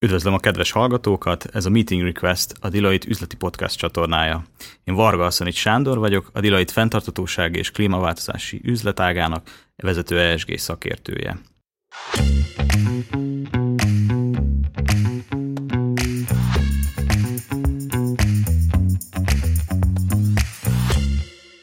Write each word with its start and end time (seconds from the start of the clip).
Üdvözlöm 0.00 0.34
a 0.34 0.38
kedves 0.38 0.70
hallgatókat, 0.70 1.44
ez 1.52 1.66
a 1.66 1.70
Meeting 1.70 2.02
Request, 2.02 2.54
a 2.60 2.68
Deloitte 2.68 3.08
üzleti 3.08 3.36
podcast 3.36 3.78
csatornája. 3.78 4.44
Én 4.84 4.94
Varga 4.94 5.24
Asszonit 5.24 5.54
Sándor 5.54 5.98
vagyok, 5.98 6.30
a 6.32 6.40
Deloitte 6.40 6.72
fenntartatóság 6.72 7.56
és 7.56 7.70
klímaváltozási 7.70 8.60
üzletágának 8.64 9.66
vezető 9.76 10.20
ESG 10.20 10.58
szakértője. 10.58 11.40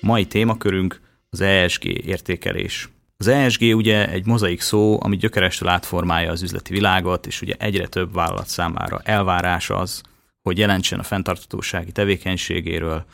Mai 0.01 0.25
témakörünk 0.25 1.01
az 1.29 1.41
ESG 1.41 1.85
értékelés. 1.85 2.94
Az 3.17 3.27
ESG 3.27 3.61
ugye 3.61 4.09
egy 4.09 4.25
mozaik 4.25 4.61
szó, 4.61 4.97
ami 5.01 5.17
gyökerestől 5.17 5.69
átformálja 5.69 6.31
az 6.31 6.41
üzleti 6.41 6.73
világot, 6.73 7.27
és 7.27 7.41
ugye 7.41 7.53
egyre 7.57 7.87
több 7.87 8.13
vállalat 8.13 8.47
számára 8.47 9.01
elvárás 9.03 9.69
az, 9.69 10.01
hogy 10.41 10.57
jelentsen 10.57 10.99
a 10.99 11.03
fenntartatósági 11.03 11.91
tevékenységéről, 11.91 13.05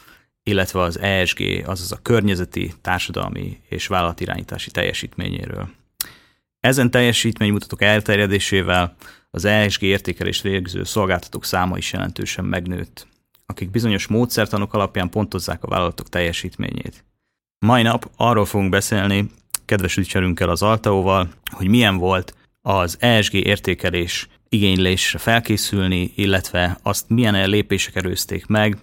illetve 0.44 0.82
az 0.82 1.00
ESG, 1.00 1.64
azaz 1.66 1.92
a 1.92 2.00
környezeti, 2.02 2.74
társadalmi 2.82 3.62
és 3.70 3.88
vállalatirányítási 3.88 4.72
teljesítményéről. 4.72 5.70
Ezen 6.60 6.92
teljesítménymutatók 6.92 7.82
elterjedésével 7.82 8.96
az 9.32 9.46
ESG 9.46 9.82
értékelést 9.82 10.42
végző 10.42 10.84
szolgáltatók 10.84 11.46
száma 11.46 11.78
is 11.78 11.94
jelentősen 11.94 12.46
megnőtt, 12.46 13.08
akik 13.46 13.72
bizonyos 13.72 14.08
módszertanok 14.08 14.74
alapján 14.74 15.10
pontozzák 15.10 15.64
a 15.64 15.68
vállalatok 15.68 16.10
teljesítményét. 16.10 17.04
Mai 17.60 17.82
nap 17.82 18.12
arról 18.16 18.46
fogunk 18.46 18.70
beszélni, 18.70 19.32
kedves 19.66 19.98
ügyfelünkkel 19.98 20.50
az 20.50 20.62
Altaóval, 20.62 21.30
hogy 21.52 21.68
milyen 21.68 21.98
volt 21.98 22.36
az 22.62 22.98
ESG 23.00 23.34
értékelés 23.34 24.28
igénylésre 24.50 25.20
felkészülni, 25.20 26.12
illetve 26.16 26.78
azt 26.84 27.10
milyen 27.10 27.50
lépések 27.50 27.96
erőzték 27.96 28.46
meg, 28.46 28.78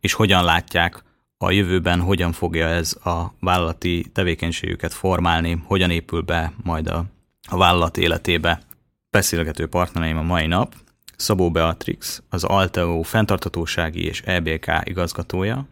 és 0.00 0.12
hogyan 0.12 0.44
látják 0.44 1.02
a 1.38 1.50
jövőben, 1.50 2.00
hogyan 2.00 2.32
fogja 2.32 2.66
ez 2.66 2.96
a 3.04 3.32
vállalati 3.40 4.06
tevékenységüket 4.12 4.92
formálni, 4.92 5.62
hogyan 5.64 5.90
épül 5.90 6.20
be 6.20 6.52
majd 6.62 6.88
a, 6.88 7.04
a 7.48 7.56
vállalat 7.56 7.96
életébe. 7.96 8.62
Beszélgető 9.10 9.66
partnereim 9.66 10.18
a 10.18 10.22
mai 10.22 10.46
nap, 10.46 10.74
Szabó 11.16 11.50
Beatrix, 11.50 12.22
az 12.28 12.44
Alteo 12.44 13.02
fenntartatósági 13.02 14.04
és 14.04 14.20
EBK 14.20 14.70
igazgatója. 14.84 15.66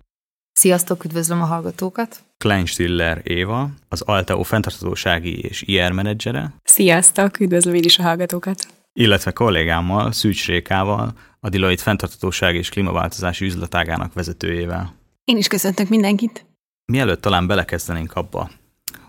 Sziasztok, 0.53 1.05
üdvözlöm 1.05 1.43
a 1.43 1.45
hallgatókat! 1.45 2.30
Stiller 2.65 3.21
Éva, 3.25 3.71
az 3.89 4.01
Alteo 4.01 4.43
fenntartatósági 4.43 5.39
és 5.39 5.63
IR 5.63 5.93
menedzsere. 5.93 6.55
Sziasztok, 6.65 7.41
üdvözlöm 7.41 7.75
én 7.75 7.83
is 7.85 7.99
a 7.99 8.03
hallgatókat! 8.03 8.67
Illetve 8.93 9.31
kollégámmal, 9.31 10.13
Szűcs 10.13 10.47
Rékával, 10.47 11.13
a 11.41 11.49
Deloitte 11.49 11.83
fenntartatósági 11.83 12.59
és 12.59 12.69
klímaváltozási 12.69 13.45
üzletágának 13.45 14.13
vezetőjével. 14.13 14.95
Én 15.25 15.37
is 15.37 15.47
köszöntök 15.47 15.89
mindenkit! 15.89 16.47
Mielőtt 16.85 17.21
talán 17.21 17.47
belekezdenénk 17.47 18.13
abba, 18.13 18.51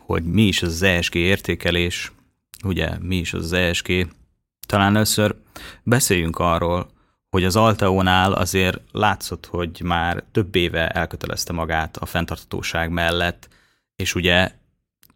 hogy 0.05 0.23
mi 0.23 0.41
is 0.41 0.61
az 0.61 0.81
ESG 0.81 1.15
értékelés, 1.15 2.11
ugye 2.63 2.89
mi 3.01 3.15
is 3.15 3.33
az 3.33 3.53
ESG, 3.53 4.07
talán 4.67 4.95
először 4.95 5.35
beszéljünk 5.83 6.39
arról, 6.39 6.89
hogy 7.31 7.43
az 7.43 7.55
Alteónál 7.55 8.33
azért 8.33 8.81
látszott, 8.91 9.45
hogy 9.45 9.81
már 9.83 10.23
több 10.31 10.55
éve 10.55 10.89
elkötelezte 10.89 11.53
magát 11.53 11.97
a 11.97 12.05
fenntartatóság 12.05 12.89
mellett, 12.89 13.49
és 13.95 14.15
ugye 14.15 14.51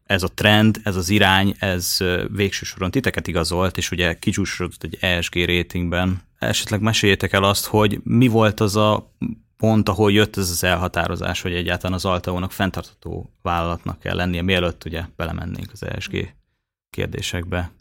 ez 0.05 0.23
a 0.23 0.33
trend, 0.33 0.79
ez 0.83 0.95
az 0.95 1.09
irány, 1.09 1.55
ez 1.59 1.97
végső 2.27 2.65
soron 2.65 2.91
titeket 2.91 3.27
igazolt, 3.27 3.77
és 3.77 3.91
ugye 3.91 4.19
kicsúsodott 4.19 4.83
egy 4.83 4.97
ESG 4.99 5.35
ratingben. 5.35 6.21
Esetleg 6.39 6.81
meséljétek 6.81 7.33
el 7.33 7.43
azt, 7.43 7.65
hogy 7.65 7.99
mi 8.03 8.27
volt 8.27 8.59
az 8.59 8.75
a 8.75 9.11
pont, 9.57 9.89
ahol 9.89 10.11
jött 10.11 10.37
ez 10.37 10.49
az 10.49 10.63
elhatározás, 10.63 11.41
hogy 11.41 11.53
egyáltalán 11.53 11.93
az 11.93 12.05
Alteónak 12.05 12.51
fenntartató 12.51 13.33
vállalatnak 13.41 13.99
kell 13.99 14.15
lennie, 14.15 14.41
mielőtt 14.41 14.85
ugye 14.85 15.03
belemennénk 15.15 15.71
az 15.71 15.83
ESG 15.83 16.33
kérdésekbe. 16.89 17.71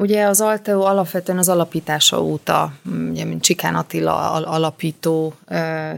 Ugye 0.00 0.24
az 0.24 0.40
Alteo 0.40 0.80
alapvetően 0.80 1.38
az 1.38 1.48
alapítása 1.48 2.22
óta, 2.22 2.72
ugye, 3.10 3.24
mint 3.24 3.42
Csikán 3.42 3.74
Attila 3.74 4.32
alapító 4.32 5.34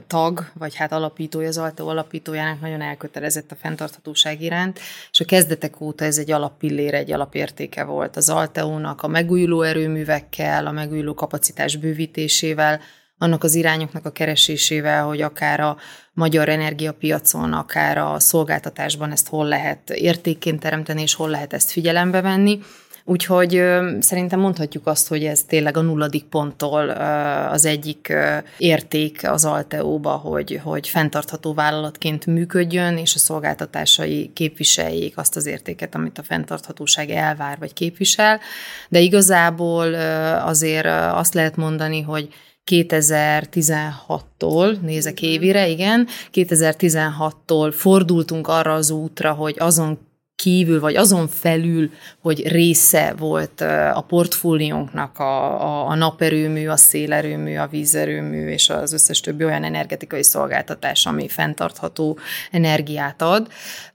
tag, 0.06 0.50
vagy 0.54 0.74
hát 0.74 0.92
alapítója, 0.92 1.48
az 1.48 1.58
Alteo 1.58 1.88
alapítójának 1.88 2.60
nagyon 2.60 2.80
elkötelezett 2.80 3.50
a 3.50 3.56
fenntarthatóság 3.60 4.42
iránt, 4.42 4.80
és 5.10 5.20
a 5.20 5.24
kezdetek 5.24 5.80
óta 5.80 6.04
ez 6.04 6.18
egy 6.18 6.30
alappillére, 6.30 6.96
egy 6.96 7.12
alapértéke 7.12 7.84
volt 7.84 8.16
az 8.16 8.28
Alteónak 8.28 9.02
a 9.02 9.08
megújuló 9.08 9.62
erőművekkel, 9.62 10.66
a 10.66 10.72
megújuló 10.72 11.14
kapacitás 11.14 11.76
bővítésével, 11.76 12.80
annak 13.18 13.44
az 13.44 13.54
irányoknak 13.54 14.06
a 14.06 14.12
keresésével, 14.12 15.04
hogy 15.04 15.20
akár 15.20 15.60
a 15.60 15.76
magyar 16.12 16.48
energiapiacon, 16.48 17.52
akár 17.52 17.98
a 17.98 18.20
szolgáltatásban 18.20 19.10
ezt 19.10 19.28
hol 19.28 19.46
lehet 19.46 19.90
értékként 19.90 20.60
teremteni, 20.60 21.02
és 21.02 21.14
hol 21.14 21.28
lehet 21.28 21.52
ezt 21.52 21.70
figyelembe 21.70 22.20
venni. 22.20 22.60
Úgyhogy 23.04 23.56
ö, 23.56 23.96
szerintem 24.00 24.40
mondhatjuk 24.40 24.86
azt, 24.86 25.08
hogy 25.08 25.24
ez 25.24 25.42
tényleg 25.42 25.76
a 25.76 25.80
nulladik 25.80 26.24
ponttól 26.24 26.88
ö, 26.88 27.02
az 27.50 27.64
egyik 27.64 28.08
ö, 28.08 28.36
érték 28.58 29.28
az 29.28 29.44
Alteóba, 29.44 30.10
hogy, 30.10 30.60
hogy 30.62 30.88
fenntartható 30.88 31.54
vállalatként 31.54 32.26
működjön, 32.26 32.96
és 32.96 33.14
a 33.14 33.18
szolgáltatásai 33.18 34.30
képviseljék 34.34 35.18
azt 35.18 35.36
az 35.36 35.46
értéket, 35.46 35.94
amit 35.94 36.18
a 36.18 36.22
fenntarthatóság 36.22 37.10
elvár 37.10 37.58
vagy 37.58 37.72
képvisel. 37.72 38.40
De 38.88 38.98
igazából 38.98 39.86
ö, 39.86 40.36
azért 40.36 40.86
azt 41.12 41.34
lehet 41.34 41.56
mondani, 41.56 42.00
hogy 42.00 42.28
2016-tól, 42.70 44.80
nézek 44.80 45.22
évire, 45.22 45.68
igen, 45.68 46.06
2016-tól 46.32 47.72
fordultunk 47.76 48.48
arra 48.48 48.72
az 48.72 48.90
útra, 48.90 49.32
hogy 49.32 49.56
azon 49.58 49.98
kívül, 50.42 50.80
vagy 50.80 50.96
azon 50.96 51.28
felül, 51.28 51.90
hogy 52.20 52.48
része 52.48 53.14
volt 53.18 53.60
a 53.94 54.04
portfóliónknak 54.08 55.18
a, 55.18 55.62
a, 55.62 55.88
a 55.88 55.94
naperőmű, 55.94 56.66
a 56.66 56.76
szélerőmű, 56.76 57.56
a 57.56 57.66
vízerőmű 57.66 58.48
és 58.48 58.68
az 58.68 58.92
összes 58.92 59.20
többi 59.20 59.44
olyan 59.44 59.64
energetikai 59.64 60.22
szolgáltatás, 60.22 61.06
ami 61.06 61.28
fenntartható 61.28 62.18
energiát 62.50 63.22
ad. 63.22 63.48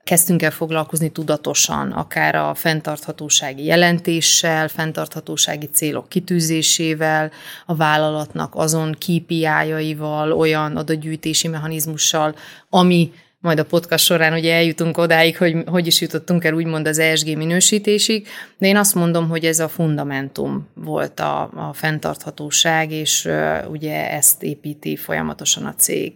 Kezdtünk 0.03 0.41
el 0.41 0.51
foglalkozni 0.51 1.09
tudatosan, 1.09 1.91
akár 1.91 2.35
a 2.35 2.53
fenntarthatósági 2.53 3.63
jelentéssel, 3.65 4.67
fenntarthatósági 4.67 5.69
célok 5.73 6.09
kitűzésével, 6.09 7.31
a 7.65 7.75
vállalatnak 7.75 8.55
azon 8.55 8.91
KPI-jaival, 8.91 10.31
olyan 10.31 10.77
adatgyűjtési 10.77 11.47
mechanizmussal, 11.47 12.35
ami 12.69 13.11
majd 13.47 13.59
a 13.59 13.65
podcast 13.65 14.05
során 14.05 14.33
ugye 14.33 14.53
eljutunk 14.53 14.97
odáig, 14.97 15.37
hogy 15.37 15.55
hogy 15.65 15.87
is 15.87 16.01
jutottunk 16.01 16.43
el 16.43 16.53
úgymond 16.53 16.87
az 16.87 16.99
ESG 16.99 17.37
minősítésig, 17.37 18.27
de 18.57 18.67
én 18.67 18.77
azt 18.77 18.95
mondom, 18.95 19.29
hogy 19.29 19.45
ez 19.45 19.59
a 19.59 19.67
fundamentum 19.67 20.67
volt 20.73 21.19
a, 21.19 21.41
a 21.41 21.73
fenntarthatóság, 21.73 22.91
és 22.91 23.29
ugye 23.69 24.11
ezt 24.11 24.43
építi 24.43 24.95
folyamatosan 24.95 25.65
a 25.65 25.73
cég. 25.75 26.13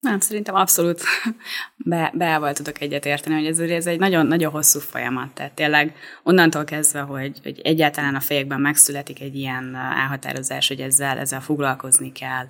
Nem, 0.00 0.20
szerintem 0.20 0.54
abszolút. 0.54 1.02
Be, 1.76 2.12
be 2.14 2.52
tudok 2.52 2.80
egyet 2.80 3.06
érteni, 3.06 3.34
hogy 3.34 3.46
ez, 3.46 3.58
ez 3.58 3.86
egy 3.86 3.98
nagyon, 3.98 4.26
nagyon 4.26 4.52
hosszú 4.52 4.78
folyamat. 4.78 5.34
Tehát 5.34 5.52
tényleg 5.52 5.94
onnantól 6.22 6.64
kezdve, 6.64 7.00
hogy, 7.00 7.40
hogy 7.42 7.60
egyáltalán 7.64 8.14
a 8.14 8.20
fejekben 8.20 8.60
megszületik 8.60 9.20
egy 9.20 9.36
ilyen 9.36 9.74
elhatározás, 9.74 10.68
hogy 10.68 10.80
ezzel, 10.80 11.18
ezzel 11.18 11.40
foglalkozni 11.40 12.12
kell, 12.12 12.46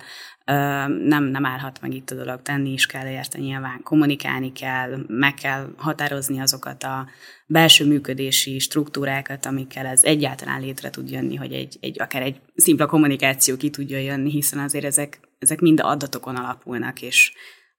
nem, 1.03 1.23
nem 1.23 1.45
állhat 1.45 1.81
meg 1.81 1.93
itt 1.93 2.09
a 2.09 2.15
dolog, 2.15 2.41
tenni 2.41 2.71
is 2.71 2.85
kell 2.85 3.07
érte 3.07 3.39
nyilván, 3.39 3.81
kommunikálni 3.83 4.51
kell, 4.51 4.97
meg 5.07 5.33
kell 5.33 5.73
határozni 5.77 6.39
azokat 6.39 6.83
a 6.83 7.07
belső 7.45 7.85
működési 7.85 8.59
struktúrákat, 8.59 9.45
amikkel 9.45 9.85
ez 9.85 10.03
egyáltalán 10.03 10.61
létre 10.61 10.89
tud 10.89 11.09
jönni, 11.09 11.35
hogy 11.35 11.53
egy, 11.53 11.77
egy 11.81 12.01
akár 12.01 12.21
egy 12.21 12.39
szimpla 12.55 12.85
kommunikáció 12.85 13.57
ki 13.57 13.69
tudja 13.69 13.97
jönni, 13.97 14.29
hiszen 14.29 14.59
azért 14.59 14.85
ezek, 14.85 15.19
ezek 15.41 15.59
mind 15.59 15.79
adatokon 15.79 16.35
alapulnak, 16.35 17.01
és 17.01 17.33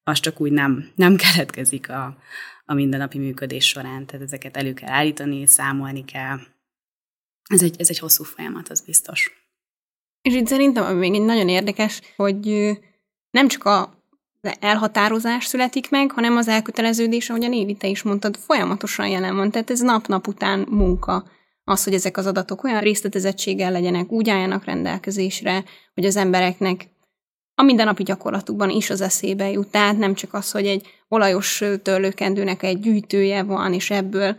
az 0.04 0.20
csak 0.20 0.40
úgy 0.40 0.52
nem, 0.52 0.90
nem 0.94 1.16
keletkezik 1.32 1.90
a, 1.90 2.16
a 2.64 2.74
mindennapi 2.74 3.18
működés 3.18 3.68
során, 3.68 4.06
tehát 4.06 4.26
ezeket 4.26 4.56
elő 4.56 4.72
kell 4.72 4.90
állítani, 4.90 5.46
számolni 5.46 6.04
kell. 6.04 6.38
Ez 7.48 7.62
egy, 7.62 7.74
ez 7.78 7.88
egy 7.88 7.98
hosszú 7.98 8.24
folyamat, 8.24 8.68
az 8.68 8.80
biztos. 8.80 9.32
És 10.22 10.34
itt 10.34 10.46
szerintem 10.46 10.96
még 10.96 11.14
egy 11.14 11.22
nagyon 11.22 11.48
érdekes, 11.48 12.00
hogy 12.16 12.70
nem 13.30 13.48
csak 13.48 13.64
a 13.64 14.02
elhatározás 14.60 15.44
születik 15.44 15.90
meg, 15.90 16.10
hanem 16.10 16.36
az 16.36 16.48
elköteleződés, 16.48 17.30
ahogy 17.30 17.44
a 17.44 17.48
Névi, 17.48 17.74
te 17.74 17.86
is 17.86 18.02
mondtad, 18.02 18.36
folyamatosan 18.36 19.08
jelen 19.08 19.36
van. 19.36 19.50
Tehát 19.50 19.70
ez 19.70 19.80
nap-nap 19.80 20.26
után 20.26 20.66
munka. 20.70 21.24
Az, 21.64 21.84
hogy 21.84 21.94
ezek 21.94 22.16
az 22.16 22.26
adatok 22.26 22.64
olyan 22.64 22.80
részletezettséggel 22.80 23.72
legyenek, 23.72 24.10
úgy 24.10 24.30
álljanak 24.30 24.64
rendelkezésre, 24.64 25.64
hogy 25.94 26.04
az 26.04 26.16
embereknek 26.16 26.88
a 27.62 27.64
mindennapi 27.64 28.02
gyakorlatukban 28.02 28.70
is 28.70 28.90
az 28.90 29.00
eszébe 29.00 29.50
jut. 29.50 29.68
Tehát 29.68 29.98
nem 29.98 30.14
csak 30.14 30.34
az, 30.34 30.50
hogy 30.50 30.66
egy 30.66 30.86
olajos 31.08 31.64
törlőkendőnek 31.82 32.62
egy 32.62 32.80
gyűjtője 32.80 33.42
van, 33.42 33.72
és 33.72 33.90
ebből 33.90 34.36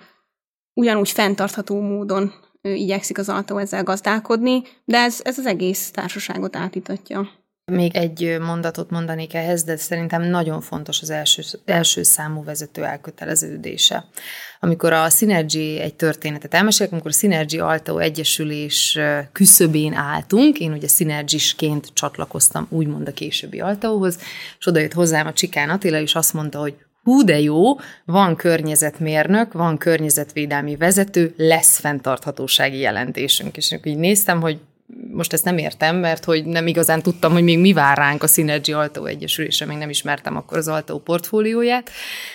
ugyanúgy 0.73 1.09
fenntartható 1.09 1.81
módon 1.81 2.33
igyekszik 2.61 3.17
az 3.17 3.29
autó 3.29 3.57
ezzel 3.57 3.83
gazdálkodni, 3.83 4.61
de 4.85 4.97
ez, 4.97 5.19
ez 5.23 5.37
az 5.37 5.45
egész 5.45 5.91
társaságot 5.91 6.55
átítatja. 6.55 7.29
Még 7.71 7.95
egy 7.95 8.38
mondatot 8.39 8.89
mondanék 8.89 9.33
ehhez, 9.33 9.63
de 9.63 9.75
szerintem 9.77 10.21
nagyon 10.21 10.62
fontos 10.62 11.01
az 11.01 11.10
első, 11.10 11.42
első 11.65 12.04
számú 12.04 12.44
vezető 12.44 12.83
elköteleződése. 12.83 14.06
Amikor 14.60 14.94
a 14.94 15.10
Synergy 15.10 15.77
egy 15.81 15.95
történetet 15.95 16.54
elmesélek, 16.54 16.92
amikor 16.92 17.12
a 17.12 17.18
Synergy 17.18 17.57
Alto 17.57 17.98
Egyesülés 17.98 19.00
küszöbén 19.31 19.94
álltunk, 19.94 20.60
én 20.60 20.71
ugye 20.71 20.88
Synergisként 20.88 21.88
csatlakoztam 21.94 22.68
úgymond 22.69 23.07
a 23.07 23.13
későbbi 23.13 23.60
Altóhoz, 23.60 24.19
és 24.59 24.66
oda 24.68 24.80
jött 24.80 24.94
hozzám 24.94 25.27
a 25.27 25.33
Csikán 25.33 25.69
Attila, 25.69 26.00
és 26.00 26.16
azt 26.16 26.33
mondta, 26.33 26.59
hogy 26.59 26.75
hú 27.04 27.24
de 27.24 27.39
jó, 27.39 27.62
van 28.06 28.36
környezetmérnök, 28.36 29.54
van 29.54 29.77
környezetvédelmi 29.77 30.75
vezető, 30.75 31.33
lesz 31.38 31.80
fenntarthatósági 31.80 32.80
jelentésünk. 32.80 33.57
És 33.57 33.77
így 33.83 33.98
néztem, 33.98 34.42
hogy 34.42 34.59
most 35.12 35.34
ezt 35.34 35.44
nem 35.44 35.57
értem, 35.57 35.95
mert 35.95 36.24
hogy 36.24 36.45
nem 36.45 36.68
igazán 36.68 37.01
tudtam, 37.01 37.31
hogy 37.31 37.44
még 37.44 37.60
mi 37.60 37.74
vár 37.74 37.98
ránk 37.98 38.24
a 38.24 38.28
Synergy 38.28 38.72
Alto 38.72 39.06
Egyesülésre, 39.06 39.66
még 39.66 39.78
nem 39.78 39.90
ismertem 39.90 40.36
akkor 40.36 40.57
az 40.57 40.68
Alto 40.68 41.00
portfólióját, 41.00 41.90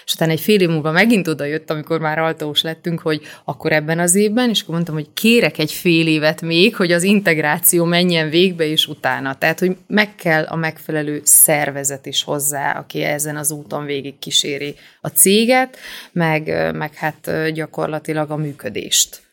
és 0.04 0.12
utána 0.14 0.32
egy 0.32 0.40
fél 0.40 0.60
év 0.60 0.68
múlva 0.68 0.90
megint 0.90 1.28
oda 1.28 1.44
jött, 1.44 1.70
amikor 1.70 2.00
már 2.00 2.18
Altós 2.18 2.62
lettünk, 2.62 3.00
hogy 3.00 3.20
akkor 3.44 3.72
ebben 3.72 3.98
az 3.98 4.14
évben, 4.14 4.48
és 4.48 4.60
akkor 4.60 4.74
mondtam, 4.74 4.94
hogy 4.94 5.08
kérek 5.14 5.58
egy 5.58 5.72
fél 5.72 6.06
évet 6.06 6.42
még, 6.42 6.76
hogy 6.76 6.92
az 6.92 7.02
integráció 7.02 7.84
menjen 7.84 8.30
végbe, 8.30 8.64
és 8.64 8.86
utána. 8.86 9.34
Tehát, 9.34 9.58
hogy 9.58 9.76
meg 9.86 10.14
kell 10.14 10.44
a 10.44 10.56
megfelelő 10.56 11.20
szervezet 11.24 12.06
is 12.06 12.22
hozzá, 12.22 12.78
aki 12.78 13.02
ezen 13.02 13.36
az 13.36 13.50
úton 13.50 13.84
végig 13.84 14.18
kíséri 14.18 14.74
a 15.00 15.08
céget, 15.08 15.76
meg, 16.12 16.72
meg 16.74 16.94
hát 16.94 17.52
gyakorlatilag 17.52 18.30
a 18.30 18.36
működést 18.36 19.26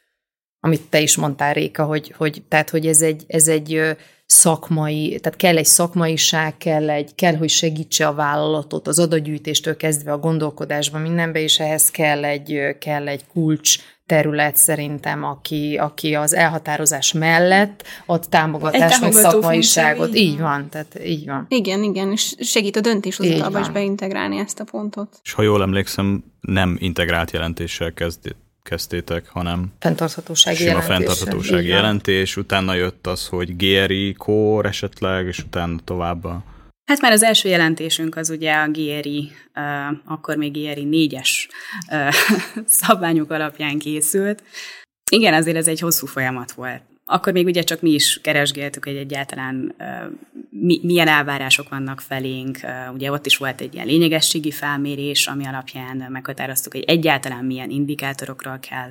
amit 0.65 0.81
te 0.89 0.99
is 0.99 1.15
mondtál, 1.15 1.53
Réka, 1.53 1.83
hogy, 1.83 2.13
hogy, 2.17 2.43
tehát, 2.47 2.69
hogy 2.69 2.87
ez 2.87 3.01
egy, 3.01 3.23
ez 3.27 3.47
egy 3.47 3.81
szakmai, 4.25 5.19
tehát 5.21 5.37
kell 5.37 5.57
egy 5.57 5.65
szakmaiság, 5.65 6.57
kell, 6.57 6.89
egy, 6.89 7.15
kell, 7.15 7.35
hogy 7.35 7.49
segítse 7.49 8.07
a 8.07 8.13
vállalatot 8.13 8.87
az 8.87 8.99
adatgyűjtéstől 8.99 9.77
kezdve 9.77 10.11
a 10.11 10.17
gondolkodásban 10.17 11.01
mindenbe, 11.01 11.39
és 11.39 11.59
ehhez 11.59 11.91
kell 11.91 12.25
egy, 12.25 12.77
kell 12.79 13.07
egy 13.07 13.25
kulcs 13.33 13.77
terület 14.05 14.55
szerintem, 14.55 15.23
aki, 15.23 15.77
aki 15.77 16.15
az 16.15 16.33
elhatározás 16.33 17.13
mellett 17.13 17.83
ad 18.05 18.25
támogatást, 18.29 19.01
meg 19.01 19.11
szakmaiságot. 19.11 20.15
Így 20.15 20.39
van, 20.39 20.69
tehát 20.69 20.99
így 21.05 21.25
van. 21.25 21.45
Igen, 21.49 21.83
igen, 21.83 22.11
és 22.11 22.35
segít 22.39 22.75
a 22.75 22.81
döntéshozatalba 22.81 23.59
is 23.59 23.69
beintegrálni 23.69 24.37
ezt 24.37 24.59
a 24.59 24.63
pontot. 24.63 25.19
És 25.23 25.33
ha 25.33 25.41
jól 25.41 25.61
emlékszem, 25.61 26.23
nem 26.41 26.77
integrált 26.79 27.31
jelentéssel 27.31 27.93
kezd, 27.93 28.35
kezdtétek, 28.65 29.27
hanem 29.27 29.73
fenntarthatósági 29.79 30.57
sima 30.57 30.69
jelentés. 30.69 30.95
fenntarthatósági 30.95 31.67
jelentés, 31.67 32.37
utána 32.37 32.73
jött 32.73 33.07
az, 33.07 33.27
hogy 33.27 33.55
GRI 33.55 34.13
core 34.13 34.67
esetleg, 34.69 35.25
és 35.25 35.39
utána 35.39 35.79
tovább 35.83 36.23
a... 36.23 36.43
Hát 36.85 37.01
már 37.01 37.11
az 37.11 37.23
első 37.23 37.49
jelentésünk 37.49 38.15
az 38.15 38.29
ugye 38.29 38.53
a 38.53 38.67
GRI, 38.67 39.31
uh, 39.55 39.97
akkor 40.05 40.35
még 40.35 40.51
GRI 40.51 40.87
4-es 41.11 41.29
uh, 41.91 42.13
szabványok 42.81 43.31
alapján 43.31 43.79
készült. 43.79 44.43
Igen, 45.11 45.33
azért 45.33 45.57
ez 45.57 45.67
egy 45.67 45.79
hosszú 45.79 46.05
folyamat 46.05 46.51
volt 46.51 46.81
akkor 47.07 47.33
még 47.33 47.45
ugye 47.45 47.61
csak 47.61 47.81
mi 47.81 47.89
is 47.89 48.19
keresgéltük, 48.21 48.85
hogy 48.85 48.95
egyáltalán 48.95 49.75
mi, 50.49 50.79
milyen 50.83 51.07
elvárások 51.07 51.69
vannak 51.69 52.01
felénk. 52.01 52.59
Ugye 52.93 53.11
ott 53.11 53.25
is 53.25 53.37
volt 53.37 53.61
egy 53.61 53.73
ilyen 53.73 53.85
lényegességi 53.85 54.51
felmérés, 54.51 55.27
ami 55.27 55.45
alapján 55.45 56.05
meghatároztuk, 56.09 56.73
hogy 56.73 56.83
egyáltalán 56.87 57.45
milyen 57.45 57.69
indikátorokról 57.69 58.59
kell 58.59 58.89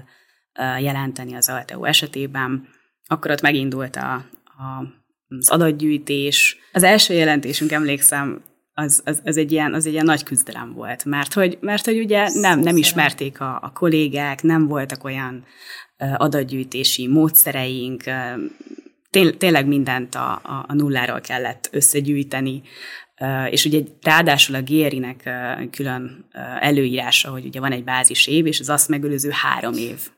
jelenteni 0.79 1.35
az 1.35 1.49
ALTEO 1.49 1.85
esetében. 1.85 2.69
Akkor 3.07 3.31
ott 3.31 3.41
megindult 3.41 3.97
a, 3.97 4.13
a, 4.45 4.85
az 5.29 5.49
adatgyűjtés. 5.49 6.59
Az 6.73 6.83
első 6.83 7.15
jelentésünk, 7.15 7.73
emlékszem, 7.73 8.43
az, 8.75 9.03
az, 9.05 9.21
az, 9.25 9.37
egy 9.37 9.53
ilyen, 9.53 9.75
az 9.75 9.87
egy 9.87 9.93
ilyen 9.93 10.05
nagy 10.05 10.23
küzdelem 10.23 10.73
volt, 10.73 11.05
mert 11.05 11.33
hogy, 11.33 11.59
mert 11.61 11.85
hogy 11.85 11.99
ugye 11.99 12.29
nem, 12.33 12.61
nem 12.61 12.77
ismerték 12.77 13.41
a, 13.41 13.59
a 13.63 13.73
kollégák, 13.73 14.43
nem 14.43 14.67
voltak 14.67 15.05
olyan 15.05 15.45
adatgyűjtési 16.17 17.09
módszereink, 17.09 18.03
tényleg 19.39 19.67
mindent 19.67 20.15
a, 20.15 20.33
a, 20.67 20.75
nulláról 20.75 21.21
kellett 21.21 21.69
összegyűjteni, 21.73 22.63
és 23.51 23.65
ugye 23.65 23.81
ráadásul 24.03 24.55
a 24.55 24.63
GRI-nek 24.63 25.31
külön 25.71 26.29
előírása, 26.61 27.31
hogy 27.31 27.45
ugye 27.45 27.61
van 27.61 27.73
egy 27.73 27.85
bázis 27.85 28.27
év, 28.27 28.47
és 28.47 28.61
az 28.61 28.69
azt 28.69 28.89
megölőző 28.89 29.31
három 29.33 29.75
év. 29.75 30.11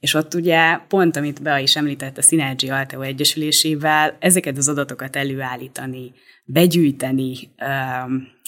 És 0.00 0.14
ott 0.14 0.34
ugye 0.34 0.76
pont, 0.88 1.16
amit 1.16 1.42
Bea 1.42 1.58
is 1.58 1.76
említett 1.76 2.18
a 2.18 2.22
Synergy 2.22 2.68
Alteo 2.68 3.00
Egyesülésével, 3.00 4.16
ezeket 4.20 4.56
az 4.56 4.68
adatokat 4.68 5.16
előállítani, 5.16 6.12
begyűjteni, 6.44 7.36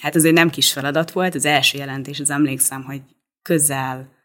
hát 0.01 0.15
azért 0.15 0.35
nem 0.35 0.51
kis 0.51 0.73
feladat 0.73 1.11
volt. 1.11 1.35
Az 1.35 1.45
első 1.45 1.79
jelentés, 1.79 2.21
az 2.21 2.31
emlékszem, 2.31 2.85
hogy 2.85 3.01
közel 3.43 4.18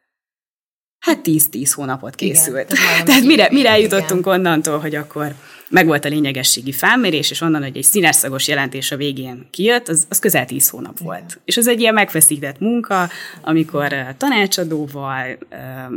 hát 1.03 1.19
10-10 1.23 1.71
hónapot 1.75 2.15
készült. 2.15 2.71
Igen, 2.71 3.05
Tehát 3.05 3.23
mire, 3.23 3.47
mire 3.51 3.69
eljutottunk 3.69 4.27
onnantól, 4.27 4.79
hogy 4.79 4.95
akkor 4.95 5.35
megvolt 5.69 6.05
a 6.05 6.09
lényegességi 6.09 6.71
felmérés, 6.71 7.31
és 7.31 7.41
onnan, 7.41 7.63
hogy 7.63 7.77
egy 7.77 7.83
színesszagos 7.83 8.47
jelentés 8.47 8.91
a 8.91 8.95
végén 8.95 9.47
kijött, 9.51 9.87
az, 9.87 10.05
az 10.09 10.19
közel 10.19 10.45
10 10.45 10.69
hónap 10.69 10.93
Igen. 10.93 11.05
volt. 11.05 11.39
És 11.45 11.57
ez 11.57 11.67
egy 11.67 11.79
ilyen 11.79 11.93
megfeszített 11.93 12.59
munka, 12.59 13.09
amikor 13.41 14.15
tanácsadóval, 14.17 15.37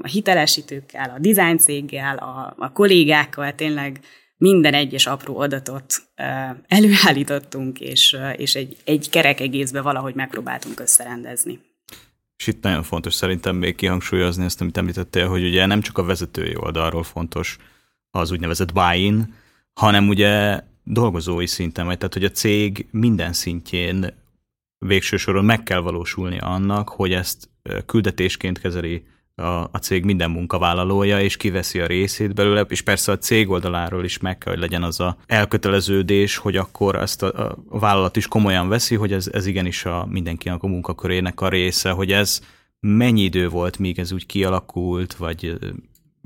a 0.02 0.06
hitelesítőkkel, 0.06 1.12
a 1.16 1.18
design 1.18 1.58
céggel, 1.58 2.16
a, 2.16 2.54
a 2.58 2.72
kollégákkal 2.72 3.54
tényleg 3.54 4.00
minden 4.36 4.74
egyes 4.74 5.06
apró 5.06 5.38
adatot 5.38 5.94
előállítottunk, 6.66 7.80
és, 7.80 8.16
és 8.36 8.54
egy, 8.54 8.76
egy 8.84 9.10
kerek 9.10 9.40
egészbe 9.40 9.80
valahogy 9.80 10.14
megpróbáltunk 10.14 10.80
összerendezni. 10.80 11.60
És 12.38 12.46
itt 12.46 12.62
nagyon 12.62 12.82
fontos 12.82 13.14
szerintem 13.14 13.56
még 13.56 13.74
kihangsúlyozni 13.74 14.44
ezt, 14.44 14.60
amit 14.60 14.76
említettél, 14.76 15.28
hogy 15.28 15.44
ugye 15.44 15.66
nem 15.66 15.80
csak 15.80 15.98
a 15.98 16.04
vezetői 16.04 16.56
oldalról 16.56 17.02
fontos 17.02 17.58
az 18.10 18.30
úgynevezett 18.30 18.72
buy-in, 18.72 19.34
hanem 19.72 20.08
ugye 20.08 20.60
dolgozói 20.84 21.46
szinten, 21.46 21.86
vagy. 21.86 21.98
Tehát 21.98 22.14
hogy 22.14 22.24
a 22.24 22.30
cég 22.30 22.86
minden 22.90 23.32
szintjén 23.32 24.14
végső 24.78 25.16
soron 25.16 25.44
meg 25.44 25.62
kell 25.62 25.80
valósulni 25.80 26.38
annak, 26.38 26.88
hogy 26.88 27.12
ezt 27.12 27.48
küldetésként 27.86 28.58
kezeli 28.58 29.06
a, 29.36 29.68
a 29.70 29.78
cég 29.80 30.04
minden 30.04 30.30
munkavállalója, 30.30 31.20
és 31.20 31.36
kiveszi 31.36 31.80
a 31.80 31.86
részét 31.86 32.34
belőle, 32.34 32.60
és 32.60 32.82
persze 32.82 33.12
a 33.12 33.18
cég 33.18 33.50
oldaláról 33.50 34.04
is 34.04 34.18
meg 34.18 34.38
kell, 34.38 34.52
hogy 34.52 34.62
legyen 34.62 34.82
az 34.82 35.00
a 35.00 35.16
elköteleződés, 35.26 36.36
hogy 36.36 36.56
akkor 36.56 36.94
ezt 36.94 37.22
a, 37.22 37.50
a 37.68 37.78
vállalat 37.78 38.16
is 38.16 38.26
komolyan 38.26 38.68
veszi, 38.68 38.94
hogy 38.94 39.12
ez, 39.12 39.28
ez 39.32 39.46
igenis 39.46 39.84
a 39.84 40.06
mindenkinek 40.10 40.62
a 40.62 40.66
munkakörének 40.66 41.40
a 41.40 41.48
része, 41.48 41.90
hogy 41.90 42.12
ez 42.12 42.40
mennyi 42.80 43.22
idő 43.22 43.48
volt, 43.48 43.78
míg 43.78 43.98
ez 43.98 44.12
úgy 44.12 44.26
kialakult, 44.26 45.14
vagy 45.14 45.58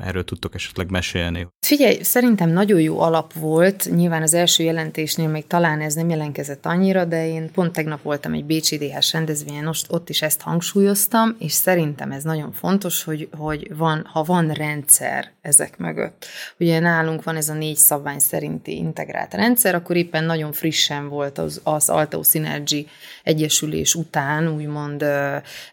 Erről 0.00 0.24
tudtok 0.24 0.54
esetleg 0.54 0.90
mesélni? 0.90 1.48
Figyelj, 1.70 2.02
szerintem 2.02 2.50
nagyon 2.50 2.80
jó 2.80 3.00
alap 3.00 3.32
volt. 3.32 3.88
Nyilván 3.94 4.22
az 4.22 4.34
első 4.34 4.62
jelentésnél 4.62 5.28
még 5.28 5.46
talán 5.46 5.80
ez 5.80 5.94
nem 5.94 6.08
jelentkezett 6.08 6.66
annyira, 6.66 7.04
de 7.04 7.28
én 7.28 7.50
pont 7.52 7.72
tegnap 7.72 8.02
voltam 8.02 8.32
egy 8.32 8.44
Bécsi 8.44 8.78
DH 8.78 9.12
rendezvényen, 9.12 9.64
most 9.64 9.92
ott 9.92 10.08
is 10.08 10.22
ezt 10.22 10.40
hangsúlyoztam, 10.40 11.36
és 11.38 11.52
szerintem 11.52 12.10
ez 12.10 12.22
nagyon 12.22 12.52
fontos, 12.52 13.04
hogy, 13.04 13.28
hogy 13.38 13.76
van, 13.76 14.04
ha 14.12 14.22
van 14.22 14.48
rendszer 14.48 15.30
ezek 15.40 15.78
mögött. 15.78 16.26
Ugye 16.58 16.78
nálunk 16.78 17.22
van 17.22 17.36
ez 17.36 17.48
a 17.48 17.54
négy 17.54 17.76
szabvány 17.76 18.18
szerinti 18.18 18.76
integrált 18.76 19.34
rendszer, 19.34 19.74
akkor 19.74 19.96
éppen 19.96 20.24
nagyon 20.24 20.52
frissen 20.52 21.08
volt 21.08 21.38
az, 21.38 21.60
az 21.64 21.88
Alteo 21.88 22.22
Synergy 22.22 22.88
egyesülés 23.24 23.94
után, 23.94 24.48
úgymond 24.48 25.02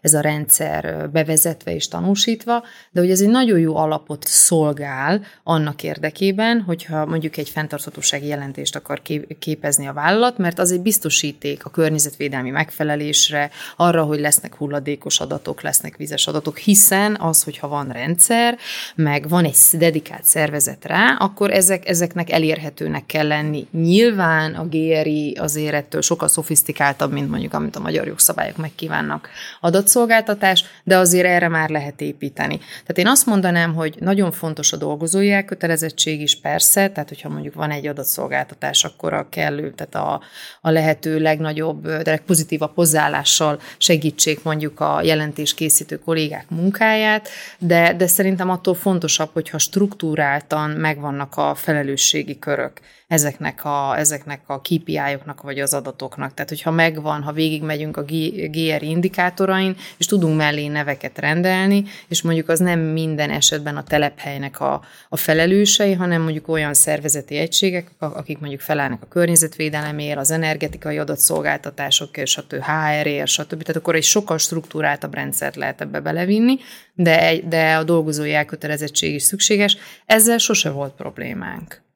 ez 0.00 0.14
a 0.14 0.20
rendszer 0.20 1.10
bevezetve 1.10 1.74
és 1.74 1.88
tanúsítva, 1.88 2.64
de 2.90 3.00
hogy 3.00 3.10
ez 3.10 3.20
egy 3.20 3.28
nagyon 3.28 3.58
jó 3.58 3.76
alapot 3.76 4.24
szolgál 4.24 5.22
annak 5.42 5.82
érdekében, 5.88 6.60
hogyha 6.60 7.06
mondjuk 7.06 7.36
egy 7.36 7.48
fenntarthatósági 7.48 8.26
jelentést 8.26 8.76
akar 8.76 9.02
képezni 9.38 9.86
a 9.86 9.92
vállalat, 9.92 10.38
mert 10.38 10.58
az 10.58 10.72
egy 10.72 10.80
biztosíték 10.80 11.64
a 11.64 11.70
környezetvédelmi 11.70 12.50
megfelelésre, 12.50 13.50
arra, 13.76 14.02
hogy 14.02 14.20
lesznek 14.20 14.54
hulladékos 14.54 15.20
adatok, 15.20 15.62
lesznek 15.62 15.96
vizes 15.96 16.26
adatok, 16.26 16.58
hiszen 16.58 17.16
az, 17.20 17.42
hogyha 17.42 17.68
van 17.68 17.88
rendszer, 17.88 18.58
meg 18.94 19.28
van 19.28 19.44
egy 19.44 19.56
dedikált 19.72 20.24
szervezet 20.24 20.84
rá, 20.84 21.16
akkor 21.18 21.50
ezek, 21.50 21.88
ezeknek 21.88 22.30
elérhetőnek 22.30 23.06
kell 23.06 23.26
lenni. 23.26 23.66
Nyilván 23.70 24.54
a 24.54 24.64
GRI 24.64 25.36
azért 25.40 25.74
ettől 25.74 26.02
sokkal 26.02 26.28
szofisztikáltabb, 26.28 27.12
mint 27.12 27.30
mondjuk 27.30 27.54
amit 27.54 27.76
a 27.76 27.80
magyar 27.80 28.06
jogszabályok 28.06 28.56
megkívánnak 28.56 29.28
adatszolgáltatás, 29.60 30.64
de 30.84 30.96
azért 30.96 31.26
erre 31.26 31.48
már 31.48 31.68
lehet 31.68 32.00
építeni. 32.00 32.58
Tehát 32.58 32.98
én 32.98 33.06
azt 33.06 33.26
mondanám, 33.26 33.74
hogy 33.74 33.94
nagyon 34.00 34.32
fontos 34.32 34.72
a 34.72 34.76
dolgozói 34.76 35.30
elkötelezettség, 35.30 35.77
elkötelezettség 35.82 36.20
is 36.20 36.40
persze, 36.40 36.90
tehát 36.90 37.08
hogyha 37.08 37.28
mondjuk 37.28 37.54
van 37.54 37.70
egy 37.70 37.86
adatszolgáltatás, 37.86 38.84
akkor 38.84 39.12
a 39.12 39.28
kellő, 39.28 39.72
tehát 39.72 39.94
a, 39.94 40.20
a 40.60 40.70
lehető 40.70 41.18
legnagyobb, 41.18 41.82
de 41.82 42.10
legpozitívabb 42.10 42.74
hozzáállással 42.74 43.60
segítsék 43.78 44.42
mondjuk 44.42 44.80
a 44.80 45.02
jelentés 45.02 45.54
készítő 45.54 45.98
kollégák 45.98 46.50
munkáját, 46.50 47.28
de, 47.58 47.94
de 47.94 48.06
szerintem 48.06 48.50
attól 48.50 48.74
fontosabb, 48.74 49.30
hogyha 49.32 49.58
struktúráltan 49.58 50.70
megvannak 50.70 51.36
a 51.36 51.54
felelősségi 51.54 52.38
körök 52.38 52.80
ezeknek 53.08 53.64
a, 53.64 53.98
ezeknek 53.98 54.40
a 54.46 54.60
KPI-oknak 54.60 55.42
vagy 55.42 55.60
az 55.60 55.74
adatoknak. 55.74 56.34
Tehát, 56.34 56.48
hogyha 56.48 56.70
megvan, 56.70 57.22
ha 57.22 57.32
végigmegyünk 57.32 57.96
a 57.96 58.02
GR 58.50 58.82
indikátorain, 58.82 59.76
és 59.96 60.06
tudunk 60.06 60.36
mellé 60.36 60.66
neveket 60.66 61.18
rendelni, 61.18 61.84
és 62.08 62.22
mondjuk 62.22 62.48
az 62.48 62.58
nem 62.58 62.80
minden 62.80 63.30
esetben 63.30 63.76
a 63.76 63.82
telephelynek 63.82 64.60
a, 64.60 64.82
a 65.08 65.16
felelősei, 65.16 65.92
hanem 65.92 66.22
mondjuk 66.22 66.48
olyan 66.48 66.74
szervezeti 66.74 67.36
egységek, 67.36 67.90
akik 67.98 68.38
mondjuk 68.38 68.60
felállnak 68.60 69.02
a 69.02 69.08
környezetvédelemért, 69.08 70.18
az 70.18 70.30
energetikai 70.30 70.98
adatszolgáltatásokért, 70.98 72.28
stb. 72.28 72.64
HR-ért, 72.64 73.26
stb. 73.26 73.62
Tehát 73.62 73.76
akkor 73.76 73.94
egy 73.94 74.02
sokkal 74.02 74.38
struktúráltabb 74.38 75.14
rendszert 75.14 75.56
lehet 75.56 75.80
ebbe 75.80 76.00
belevinni, 76.00 76.58
de, 76.94 77.34
de 77.44 77.76
a 77.76 77.84
dolgozói 77.84 78.34
elkötelezettség 78.34 79.14
is 79.14 79.22
szükséges. 79.22 79.76
Ezzel 80.06 80.38
sose 80.38 80.70
volt 80.70 80.92
problémánk. 80.94 81.86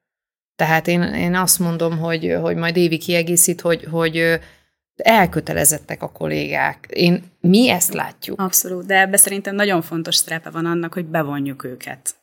Tehát 0.62 0.86
én, 0.86 1.02
én 1.02 1.34
azt 1.34 1.58
mondom, 1.58 1.98
hogy, 1.98 2.36
hogy 2.40 2.56
majd 2.56 2.76
Évi 2.76 2.98
kiegészít, 2.98 3.60
hogy, 3.60 3.84
hogy 3.90 4.40
elkötelezettek 4.96 6.02
a 6.02 6.12
kollégák. 6.12 6.86
Én, 6.92 7.22
mi 7.40 7.68
ezt 7.68 7.92
látjuk. 7.92 8.40
Abszolút, 8.40 8.86
de 8.86 9.00
ebbe 9.00 9.16
szerintem 9.16 9.54
nagyon 9.54 9.82
fontos 9.82 10.14
szerepe 10.14 10.50
van 10.50 10.66
annak, 10.66 10.94
hogy 10.94 11.04
bevonjuk 11.04 11.64
őket. 11.64 12.14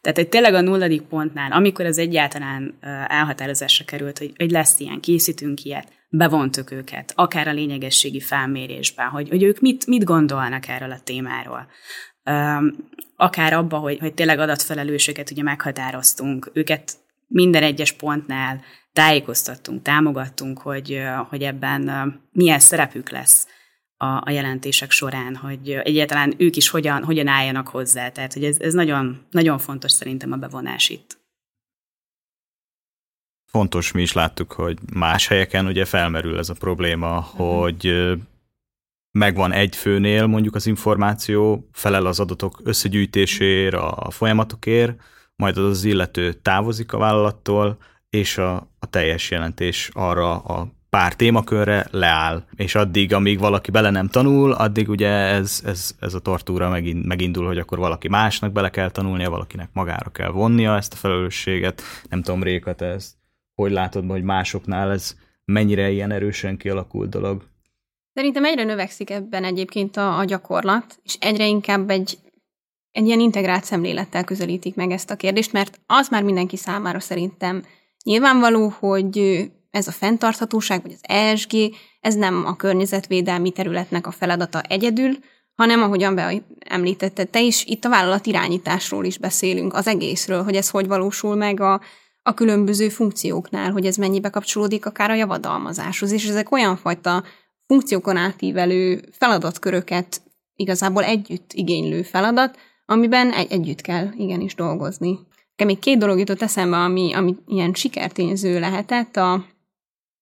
Tehát, 0.00 0.18
hogy 0.18 0.28
tényleg 0.28 0.54
a 0.54 0.60
nulladik 0.60 1.02
pontnál, 1.02 1.52
amikor 1.52 1.84
az 1.84 1.98
egyáltalán 1.98 2.78
elhatározásra 3.08 3.84
került, 3.84 4.18
hogy, 4.18 4.32
hogy 4.36 4.50
lesz 4.50 4.80
ilyen, 4.80 5.00
készítünk 5.00 5.64
ilyet, 5.64 5.88
bevontuk 6.08 6.70
őket, 6.70 7.12
akár 7.14 7.48
a 7.48 7.52
lényegességi 7.52 8.20
felmérésben, 8.20 9.08
hogy, 9.08 9.28
hogy 9.28 9.42
ők 9.42 9.60
mit, 9.60 9.86
mit 9.86 10.04
gondolnak 10.04 10.68
erről 10.68 10.90
a 10.90 11.00
témáról. 11.04 11.66
akár 13.16 13.52
abba, 13.52 13.78
hogy, 13.78 13.98
hogy 13.98 14.14
tényleg 14.14 14.38
adatfelelősöket 14.38 15.30
ugye 15.30 15.42
meghatároztunk, 15.42 16.50
őket 16.52 17.04
minden 17.26 17.62
egyes 17.62 17.92
pontnál 17.92 18.60
tájékoztattunk, 18.92 19.82
támogattunk, 19.82 20.58
hogy, 20.58 21.02
hogy 21.28 21.42
ebben 21.42 22.12
milyen 22.32 22.58
szerepük 22.58 23.10
lesz 23.10 23.46
a, 23.96 24.06
a 24.06 24.30
jelentések 24.30 24.90
során, 24.90 25.36
hogy 25.36 25.70
egyáltalán 25.70 26.34
ők 26.36 26.56
is 26.56 26.68
hogyan, 26.68 27.04
hogyan 27.04 27.26
álljanak 27.26 27.68
hozzá. 27.68 28.08
Tehát, 28.08 28.32
hogy 28.32 28.44
ez, 28.44 28.60
ez 28.60 28.74
nagyon, 28.74 29.26
nagyon 29.30 29.58
fontos 29.58 29.92
szerintem 29.92 30.32
a 30.32 30.36
bevonás 30.36 30.88
itt. 30.88 31.18
Fontos, 33.46 33.92
mi 33.92 34.02
is 34.02 34.12
láttuk, 34.12 34.52
hogy 34.52 34.78
más 34.92 35.26
helyeken 35.26 35.66
ugye 35.66 35.84
felmerül 35.84 36.38
ez 36.38 36.48
a 36.48 36.54
probléma, 36.54 37.18
uh-huh. 37.18 37.60
hogy 37.60 38.12
megvan 39.10 39.52
egy 39.52 39.76
főnél 39.76 40.26
mondjuk 40.26 40.54
az 40.54 40.66
információ, 40.66 41.68
felel 41.72 42.06
az 42.06 42.20
adatok 42.20 42.60
összegyűjtésért, 42.64 43.74
a 43.74 44.10
folyamatokért, 44.10 45.00
majd 45.36 45.56
az 45.56 45.64
az 45.64 45.84
illető 45.84 46.32
távozik 46.32 46.92
a 46.92 46.98
vállalattól, 46.98 47.76
és 48.10 48.38
a, 48.38 48.54
a 48.78 48.90
teljes 48.90 49.30
jelentés 49.30 49.90
arra 49.92 50.38
a 50.38 50.74
pár 50.90 51.16
témakörre 51.16 51.86
leáll, 51.90 52.44
és 52.56 52.74
addig, 52.74 53.12
amíg 53.12 53.38
valaki 53.38 53.70
bele 53.70 53.90
nem 53.90 54.08
tanul, 54.08 54.52
addig 54.52 54.88
ugye 54.88 55.08
ez, 55.08 55.62
ez, 55.64 55.94
ez 56.00 56.14
a 56.14 56.20
tortúra 56.20 56.68
megint, 56.68 57.06
megindul, 57.06 57.46
hogy 57.46 57.58
akkor 57.58 57.78
valaki 57.78 58.08
másnak 58.08 58.52
bele 58.52 58.70
kell 58.70 58.90
tanulnia, 58.90 59.30
valakinek 59.30 59.68
magára 59.72 60.10
kell 60.10 60.30
vonnia 60.30 60.76
ezt 60.76 60.92
a 60.92 60.96
felelősséget. 60.96 61.82
Nem 62.08 62.22
tudom, 62.22 62.42
Réka, 62.42 62.74
te 62.74 62.86
ezt 62.86 63.14
hogy 63.54 63.72
látod, 63.72 64.10
hogy 64.10 64.22
másoknál 64.22 64.90
ez 64.90 65.16
mennyire 65.44 65.90
ilyen 65.90 66.10
erősen 66.10 66.56
kialakult 66.56 67.10
dolog? 67.10 67.42
Szerintem 68.12 68.44
egyre 68.44 68.64
növekszik 68.64 69.10
ebben 69.10 69.44
egyébként 69.44 69.96
a, 69.96 70.18
a 70.18 70.24
gyakorlat, 70.24 70.98
és 71.02 71.16
egyre 71.20 71.46
inkább 71.46 71.90
egy 71.90 72.18
egy 72.96 73.06
ilyen 73.06 73.20
integrált 73.20 73.64
szemlélettel 73.64 74.24
közelítik 74.24 74.74
meg 74.74 74.90
ezt 74.90 75.10
a 75.10 75.16
kérdést, 75.16 75.52
mert 75.52 75.80
az 75.86 76.08
már 76.08 76.22
mindenki 76.22 76.56
számára 76.56 77.00
szerintem 77.00 77.62
nyilvánvaló, 78.04 78.72
hogy 78.78 79.18
ez 79.70 79.88
a 79.88 79.92
fenntarthatóság, 79.92 80.82
vagy 80.82 80.92
az 80.92 81.00
ESG, 81.02 81.52
ez 82.00 82.14
nem 82.14 82.44
a 82.46 82.56
környezetvédelmi 82.56 83.50
területnek 83.50 84.06
a 84.06 84.10
feladata 84.10 84.60
egyedül, 84.60 85.16
hanem 85.54 85.82
ahogyan 85.82 86.14
be 86.14 86.42
említette 86.58 87.24
te 87.24 87.40
is, 87.40 87.64
itt 87.64 87.84
a 87.84 87.88
vállalat 87.88 88.26
irányításról 88.26 89.04
is 89.04 89.18
beszélünk, 89.18 89.74
az 89.74 89.86
egészről, 89.86 90.42
hogy 90.42 90.54
ez 90.54 90.70
hogy 90.70 90.86
valósul 90.86 91.34
meg 91.34 91.60
a, 91.60 91.80
a 92.22 92.34
különböző 92.34 92.88
funkcióknál, 92.88 93.70
hogy 93.72 93.86
ez 93.86 93.96
mennyibe 93.96 94.30
kapcsolódik 94.30 94.86
akár 94.86 95.10
a 95.10 95.14
javadalmazáshoz, 95.14 96.12
és 96.12 96.28
ezek 96.28 96.52
olyan 96.52 96.76
fajta 96.76 97.24
funkciókon 97.66 98.16
átívelő 98.16 99.04
feladatköröket 99.12 100.22
igazából 100.54 101.04
együtt 101.04 101.52
igénylő 101.52 102.02
feladat, 102.02 102.58
amiben 102.86 103.32
egy- 103.32 103.52
együtt 103.52 103.80
kell 103.80 104.08
igenis 104.16 104.54
dolgozni. 104.54 105.18
Még 105.64 105.78
két 105.78 105.98
dolog 105.98 106.18
jutott 106.18 106.42
eszembe, 106.42 106.76
ami, 106.76 107.12
ami 107.14 107.36
ilyen 107.46 107.74
sikertényző 107.74 108.60
lehetett. 108.60 109.16
A, 109.16 109.32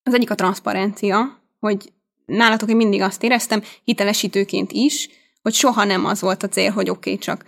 az 0.03 0.15
egyik 0.15 0.31
a 0.31 0.35
transzparencia, 0.35 1.43
hogy 1.61 1.93
nálatok 2.27 2.71
én 2.71 2.77
mindig 2.77 3.01
azt 3.01 3.23
éreztem, 3.23 3.63
hitelesítőként 3.85 4.73
is, 4.73 5.09
hogy 5.43 5.53
soha 5.53 5.85
nem 5.85 6.05
az 6.05 6.21
volt 6.21 6.43
a 6.43 6.49
cél, 6.49 6.71
hogy 6.71 6.91
oké, 6.91 7.11
okay, 7.11 7.23
csak 7.23 7.45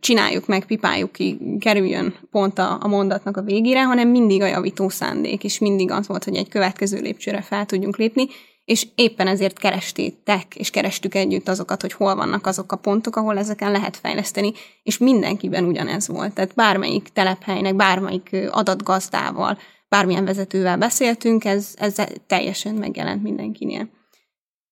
csináljuk 0.00 0.46
meg, 0.46 0.66
pipáljuk 0.66 1.12
ki, 1.12 1.38
kerüljön 1.58 2.14
pont 2.30 2.58
a, 2.58 2.78
a 2.80 2.88
mondatnak 2.88 3.36
a 3.36 3.42
végére, 3.42 3.84
hanem 3.84 4.08
mindig 4.08 4.42
a 4.42 4.46
javító 4.46 4.88
szándék, 4.88 5.44
és 5.44 5.58
mindig 5.58 5.90
az 5.90 6.06
volt, 6.06 6.24
hogy 6.24 6.36
egy 6.36 6.48
következő 6.48 7.00
lépcsőre 7.00 7.40
fel 7.40 7.66
tudjunk 7.66 7.96
lépni, 7.96 8.26
és 8.70 8.86
éppen 8.94 9.26
ezért 9.26 9.58
kerestétek, 9.58 10.54
és 10.54 10.70
kerestük 10.70 11.14
együtt 11.14 11.48
azokat, 11.48 11.80
hogy 11.80 11.92
hol 11.92 12.14
vannak 12.14 12.46
azok 12.46 12.72
a 12.72 12.76
pontok, 12.76 13.16
ahol 13.16 13.38
ezeken 13.38 13.72
lehet 13.72 13.96
fejleszteni, 13.96 14.52
és 14.82 14.98
mindenkiben 14.98 15.64
ugyanez 15.64 16.08
volt. 16.08 16.34
Tehát 16.34 16.54
bármelyik 16.54 17.08
telephelynek, 17.12 17.76
bármelyik 17.76 18.36
adatgazdával, 18.50 19.58
bármilyen 19.88 20.24
vezetővel 20.24 20.78
beszéltünk, 20.78 21.44
ez, 21.44 21.74
ez 21.76 21.96
teljesen 22.26 22.74
megjelent 22.74 23.22
mindenkinél. 23.22 23.88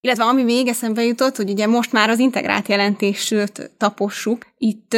Illetve 0.00 0.25
ami 0.25 0.43
még 0.43 0.69
eszembe 0.69 1.05
jutott, 1.05 1.37
hogy 1.37 1.50
ugye 1.50 1.67
most 1.67 1.93
már 1.93 2.11
az 2.11 2.19
integrált 2.19 2.69
jelentést 2.69 3.71
tapossuk, 3.76 4.47
itt 4.59 4.97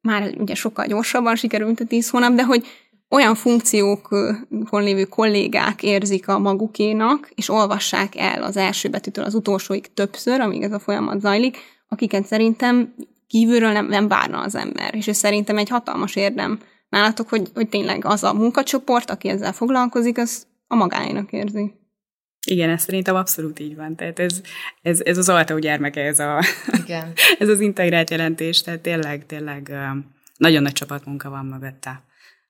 már 0.00 0.34
ugye 0.38 0.54
sokkal 0.54 0.86
gyorsabban 0.86 1.36
sikerült, 1.36 1.80
a 1.80 1.84
10 1.84 2.10
hónap, 2.10 2.34
de 2.34 2.44
hogy 2.44 2.66
olyan 3.08 3.34
funkciókon 3.34 4.82
lévő 4.82 5.04
kollégák 5.04 5.82
érzik 5.82 6.28
a 6.28 6.38
magukénak, 6.38 7.30
és 7.34 7.48
olvassák 7.48 8.16
el 8.16 8.42
az 8.42 8.56
első 8.56 8.88
betűtől 8.88 9.24
az 9.24 9.34
utolsóig 9.34 9.94
többször, 9.94 10.40
amíg 10.40 10.62
ez 10.62 10.72
a 10.72 10.78
folyamat 10.78 11.20
zajlik, 11.20 11.58
akiket 11.88 12.26
szerintem 12.26 12.94
kívülről 13.26 13.72
nem, 13.72 13.86
nem 13.86 14.08
várna 14.08 14.40
az 14.40 14.54
ember. 14.54 14.94
És 14.94 15.08
ez 15.08 15.16
szerintem 15.16 15.58
egy 15.58 15.68
hatalmas 15.68 16.16
érdem 16.16 16.60
nálatok, 16.88 17.28
hogy, 17.28 17.50
hogy 17.54 17.68
tényleg 17.68 18.04
az 18.04 18.24
a 18.24 18.34
munkacsoport, 18.34 19.10
aki 19.10 19.28
ezzel 19.28 19.52
foglalkozik, 19.52 20.18
az 20.18 20.46
a 20.66 20.74
magáénak 20.74 21.32
érzi. 21.32 21.74
Igen, 22.46 22.70
ez 22.70 22.82
szerintem 22.82 23.14
abszolút 23.14 23.58
így 23.58 23.76
van. 23.76 23.96
Tehát 23.96 24.18
ez, 24.18 24.40
ez, 24.82 25.00
ez 25.00 25.18
az 25.18 25.28
Altau 25.28 25.58
gyermeke, 25.58 26.00
ez, 26.00 26.18
a, 26.18 26.42
Igen. 26.84 27.12
ez 27.38 27.48
az 27.48 27.60
integrált 27.60 28.10
jelentés, 28.10 28.62
tehát 28.62 28.80
tényleg, 28.80 29.26
tényleg 29.26 29.72
nagyon 30.36 30.62
nagy 30.62 30.72
csapatmunka 30.72 31.30
van 31.30 31.46
mögötte 31.46 32.04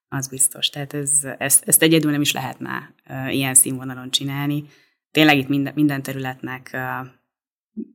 az 0.09 0.29
biztos. 0.29 0.71
Tehát 0.71 0.95
ez, 0.95 1.21
ezt, 1.39 1.69
ezt 1.69 1.83
egyedül 1.83 2.11
nem 2.11 2.21
is 2.21 2.33
lehetne 2.33 2.95
ilyen 3.29 3.55
színvonalon 3.55 4.11
csinálni. 4.11 4.65
Tényleg 5.11 5.39
itt 5.39 5.49
minden, 5.49 5.73
minden 5.75 6.03
területnek 6.03 6.77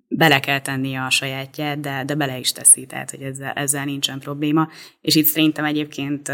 bele 0.08 0.39
kell 0.39 0.62
tenni 0.62 0.96
a 0.96 1.10
sajátját, 1.10 1.80
de, 1.80 2.03
de 2.06 2.15
bele 2.15 2.39
is 2.39 2.51
teszi, 2.51 2.86
tehát 2.86 3.12
hogy 3.12 3.22
ezzel, 3.22 3.51
ezzel 3.51 3.86
nincsen 3.86 4.20
probléma. 4.20 4.70
És 5.01 5.15
itt 5.15 5.25
szerintem 5.25 5.65
egyébként 5.65 6.32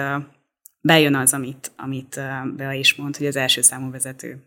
bejön 0.81 1.15
az, 1.15 1.33
amit, 1.33 1.71
amit 1.77 2.19
Bea 2.55 2.71
is 2.71 2.95
mond, 2.95 3.17
hogy 3.17 3.27
az 3.27 3.35
első 3.35 3.61
számú 3.61 3.91
vezető. 3.91 4.41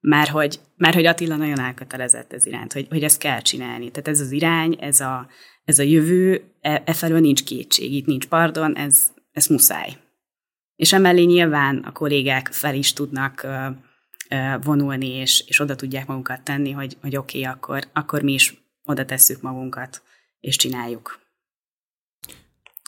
Már 0.00 0.28
hogy, 0.28 0.60
már 0.76 0.94
hogy 0.94 1.06
Attila 1.06 1.36
nagyon 1.36 1.60
elkötelezett 1.60 2.32
ez 2.32 2.46
iránt, 2.46 2.72
hogy, 2.72 2.86
hogy 2.90 3.02
ezt 3.02 3.18
kell 3.18 3.40
csinálni. 3.40 3.90
Tehát 3.90 4.08
ez 4.08 4.20
az 4.20 4.30
irány, 4.30 4.76
ez 4.80 5.00
a, 5.00 5.28
ez 5.64 5.78
a 5.78 5.82
jövő, 5.82 6.42
e, 6.60 6.82
e 6.84 6.92
felől 6.92 7.20
nincs 7.20 7.44
kétség, 7.44 7.92
itt 7.92 8.06
nincs 8.06 8.26
pardon, 8.26 8.76
ez, 8.76 9.12
ez 9.32 9.46
muszáj. 9.46 9.96
És 10.78 10.92
emellé 10.92 11.24
nyilván 11.24 11.78
a 11.78 11.92
kollégák 11.92 12.48
fel 12.52 12.74
is 12.74 12.92
tudnak 12.92 13.46
vonulni, 14.62 15.08
és, 15.08 15.44
és 15.46 15.60
oda 15.60 15.74
tudják 15.74 16.06
magukat 16.06 16.42
tenni, 16.42 16.70
hogy, 16.70 16.96
hogy 17.00 17.16
oké, 17.16 17.38
okay, 17.38 17.52
akkor, 17.52 17.82
akkor 17.92 18.22
mi 18.22 18.32
is 18.32 18.54
oda 18.84 19.04
tesszük 19.04 19.40
magunkat, 19.40 20.02
és 20.40 20.56
csináljuk. 20.56 21.20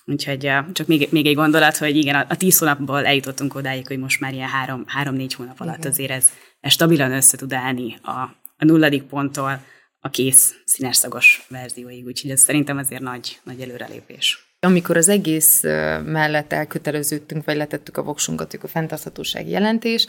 Úgyhogy 0.05 0.53
csak 0.73 0.87
még, 0.87 1.09
még 1.11 1.27
egy 1.27 1.35
gondolat, 1.35 1.77
hogy 1.77 1.97
igen, 1.97 2.15
a, 2.15 2.27
a 2.29 2.37
tíz 2.37 2.59
hónapból 2.59 3.07
eljutottunk 3.07 3.55
odáig, 3.55 3.87
hogy 3.87 3.99
most 3.99 4.21
már 4.21 4.33
ilyen 4.33 4.49
három, 4.49 4.85
három-négy 4.87 5.35
hónap 5.35 5.61
alatt 5.61 5.79
igen. 5.79 5.91
azért 5.91 6.11
ez, 6.11 6.31
ez 6.61 6.73
stabilan 6.73 7.13
össze 7.13 7.37
tud 7.37 7.53
állni 7.53 7.99
a, 8.03 8.11
a 8.57 8.65
nulladik 8.65 9.03
ponttól 9.03 9.65
a 10.01 10.11
kész 10.11 10.55
színes 10.65 10.97
szagos 10.97 11.47
verzióig, 11.49 12.07
úgyhogy 12.07 12.31
ez 12.31 12.41
szerintem 12.41 12.79
azért 12.79 13.03
nagy, 13.03 13.41
nagy 13.43 13.61
előrelépés. 13.61 14.50
Amikor 14.67 14.97
az 14.97 15.09
egész 15.09 15.62
mellett 16.05 16.52
elköteleződtünk, 16.52 17.45
vagy 17.45 17.57
letettük 17.57 17.97
a 17.97 18.02
voksunkat, 18.02 18.59
a 18.62 18.67
fenntarthatósági 18.67 19.50
jelentés, 19.50 20.07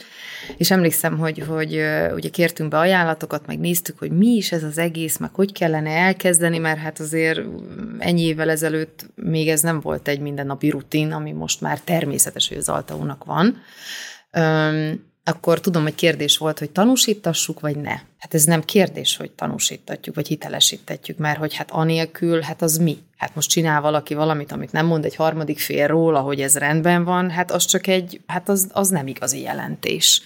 és 0.56 0.70
emlékszem, 0.70 1.18
hogy, 1.18 1.38
hogy 1.48 1.72
ugye 2.14 2.28
kértünk 2.28 2.70
be 2.70 2.78
ajánlatokat, 2.78 3.46
meg 3.46 3.58
néztük, 3.58 3.98
hogy 3.98 4.10
mi 4.10 4.26
is 4.26 4.52
ez 4.52 4.62
az 4.62 4.78
egész, 4.78 5.16
meg 5.16 5.30
hogy 5.34 5.52
kellene 5.52 5.90
elkezdeni, 5.90 6.58
mert 6.58 6.78
hát 6.78 7.00
azért 7.00 7.40
ennyi 7.98 8.22
évvel 8.22 8.50
ezelőtt 8.50 9.06
még 9.14 9.48
ez 9.48 9.60
nem 9.60 9.80
volt 9.80 10.08
egy 10.08 10.20
mindennapi 10.20 10.70
rutin, 10.70 11.12
ami 11.12 11.32
most 11.32 11.60
már 11.60 11.80
természetes, 11.80 12.48
hogy 12.48 12.56
az 12.56 12.68
Altaúnak 12.68 13.24
van 13.24 13.62
akkor 15.24 15.60
tudom, 15.60 15.82
hogy 15.82 15.94
kérdés 15.94 16.38
volt, 16.38 16.58
hogy 16.58 16.70
tanúsítassuk, 16.70 17.60
vagy 17.60 17.76
ne. 17.76 17.94
Hát 18.18 18.34
ez 18.34 18.44
nem 18.44 18.62
kérdés, 18.62 19.16
hogy 19.16 19.30
tanúsítatjuk, 19.30 20.14
vagy 20.14 20.28
hitelesítetjük, 20.28 21.18
mert 21.18 21.38
hogy 21.38 21.54
hát 21.54 21.70
anélkül, 21.70 22.40
hát 22.40 22.62
az 22.62 22.76
mi? 22.76 22.98
Hát 23.16 23.34
most 23.34 23.50
csinál 23.50 23.80
valaki 23.80 24.14
valamit, 24.14 24.52
amit 24.52 24.72
nem 24.72 24.86
mond 24.86 25.04
egy 25.04 25.14
harmadik 25.14 25.58
fél 25.58 25.86
róla, 25.86 26.20
hogy 26.20 26.40
ez 26.40 26.56
rendben 26.56 27.04
van, 27.04 27.30
hát 27.30 27.50
az 27.50 27.64
csak 27.64 27.86
egy, 27.86 28.20
hát 28.26 28.48
az, 28.48 28.68
az 28.72 28.88
nem 28.88 29.06
igazi 29.06 29.40
jelentés. 29.40 30.22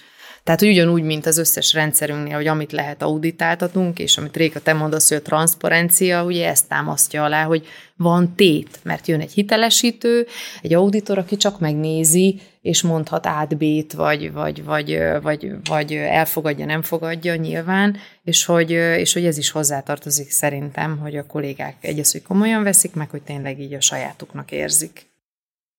Tehát 0.47 0.61
ugyanúgy, 0.61 1.03
mint 1.03 1.25
az 1.25 1.37
összes 1.37 1.73
rendszerünknél, 1.73 2.35
hogy 2.35 2.47
amit 2.47 2.71
lehet 2.71 3.01
auditáltatunk, 3.01 3.99
és 3.99 4.17
amit 4.17 4.37
Réka, 4.37 4.59
te 4.59 4.73
mondasz, 4.73 5.07
hogy 5.09 5.17
a 5.17 5.21
transzparencia, 5.21 6.23
ugye 6.23 6.47
ezt 6.47 6.67
támasztja 6.67 7.23
alá, 7.23 7.43
hogy 7.43 7.65
van 7.95 8.35
tét, 8.35 8.79
mert 8.83 9.07
jön 9.07 9.19
egy 9.19 9.31
hitelesítő, 9.31 10.27
egy 10.61 10.73
auditor, 10.73 11.17
aki 11.17 11.37
csak 11.37 11.59
megnézi, 11.59 12.41
és 12.61 12.81
mondhat 12.81 13.25
át 13.25 13.57
B-t, 13.57 13.93
vagy, 13.93 14.31
vagy, 14.31 14.63
vagy, 14.63 14.99
vagy, 15.21 15.51
vagy 15.69 15.93
elfogadja, 15.93 16.65
nem 16.65 16.81
fogadja 16.81 17.35
nyilván, 17.35 17.97
és 18.23 18.45
hogy, 18.45 18.71
és 18.71 19.13
hogy 19.13 19.25
ez 19.25 19.37
is 19.37 19.49
hozzátartozik 19.49 20.31
szerintem, 20.31 20.97
hogy 20.97 21.17
a 21.17 21.25
kollégák 21.25 21.75
egyrészt, 21.81 22.11
hogy 22.11 22.21
komolyan 22.21 22.63
veszik, 22.63 22.93
meg 22.93 23.09
hogy 23.09 23.21
tényleg 23.21 23.59
így 23.59 23.73
a 23.73 23.81
sajátuknak 23.81 24.51
érzik. 24.51 25.05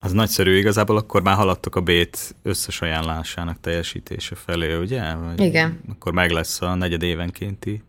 Az 0.01 0.13
nagyszerű, 0.13 0.57
igazából 0.57 0.97
akkor 0.97 1.23
már 1.23 1.37
haladtok 1.37 1.77
a 1.77 1.81
B-t 1.81 2.35
összes 2.43 2.81
ajánlásának 2.81 3.61
teljesítése 3.61 4.35
felé, 4.35 4.75
ugye? 4.75 5.15
Vagy 5.15 5.41
Igen. 5.41 5.81
Akkor 5.89 6.13
meg 6.13 6.31
lesz 6.31 6.63
a 6.63 6.75
negyed 6.75 7.03
évenkénti 7.03 7.83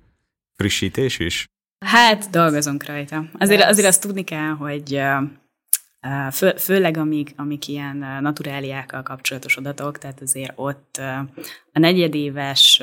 frissítés 0.55 1.19
is? 1.19 1.45
Hát, 1.85 2.29
dolgozunk 2.29 2.85
rajta. 2.85 3.25
Azért, 3.39 3.63
azért 3.63 3.87
azt 3.87 4.01
tudni 4.01 4.23
kell, 4.23 4.49
hogy 4.49 5.01
fő, 6.31 6.53
főleg 6.57 6.97
amik, 6.97 7.33
amik 7.35 7.67
ilyen 7.67 7.97
naturáliákkal 8.21 9.03
kapcsolatos 9.03 9.57
adatok, 9.57 9.97
tehát 9.97 10.21
azért 10.21 10.51
ott 10.55 10.97
a 11.73 11.79
negyedéves 11.79 12.81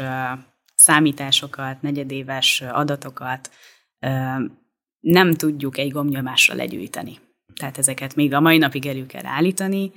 számításokat, 0.74 1.82
negyedéves 1.82 2.60
adatokat 2.60 3.50
nem 5.00 5.34
tudjuk 5.34 5.78
egy 5.78 5.90
gomnyomásra 5.90 6.54
legyűjteni. 6.54 7.18
Tehát 7.58 7.78
ezeket 7.78 8.14
még 8.14 8.34
a 8.34 8.40
mai 8.40 8.58
napig 8.58 8.86
elő 8.86 9.06
kell 9.06 9.26
állítani. 9.26 9.92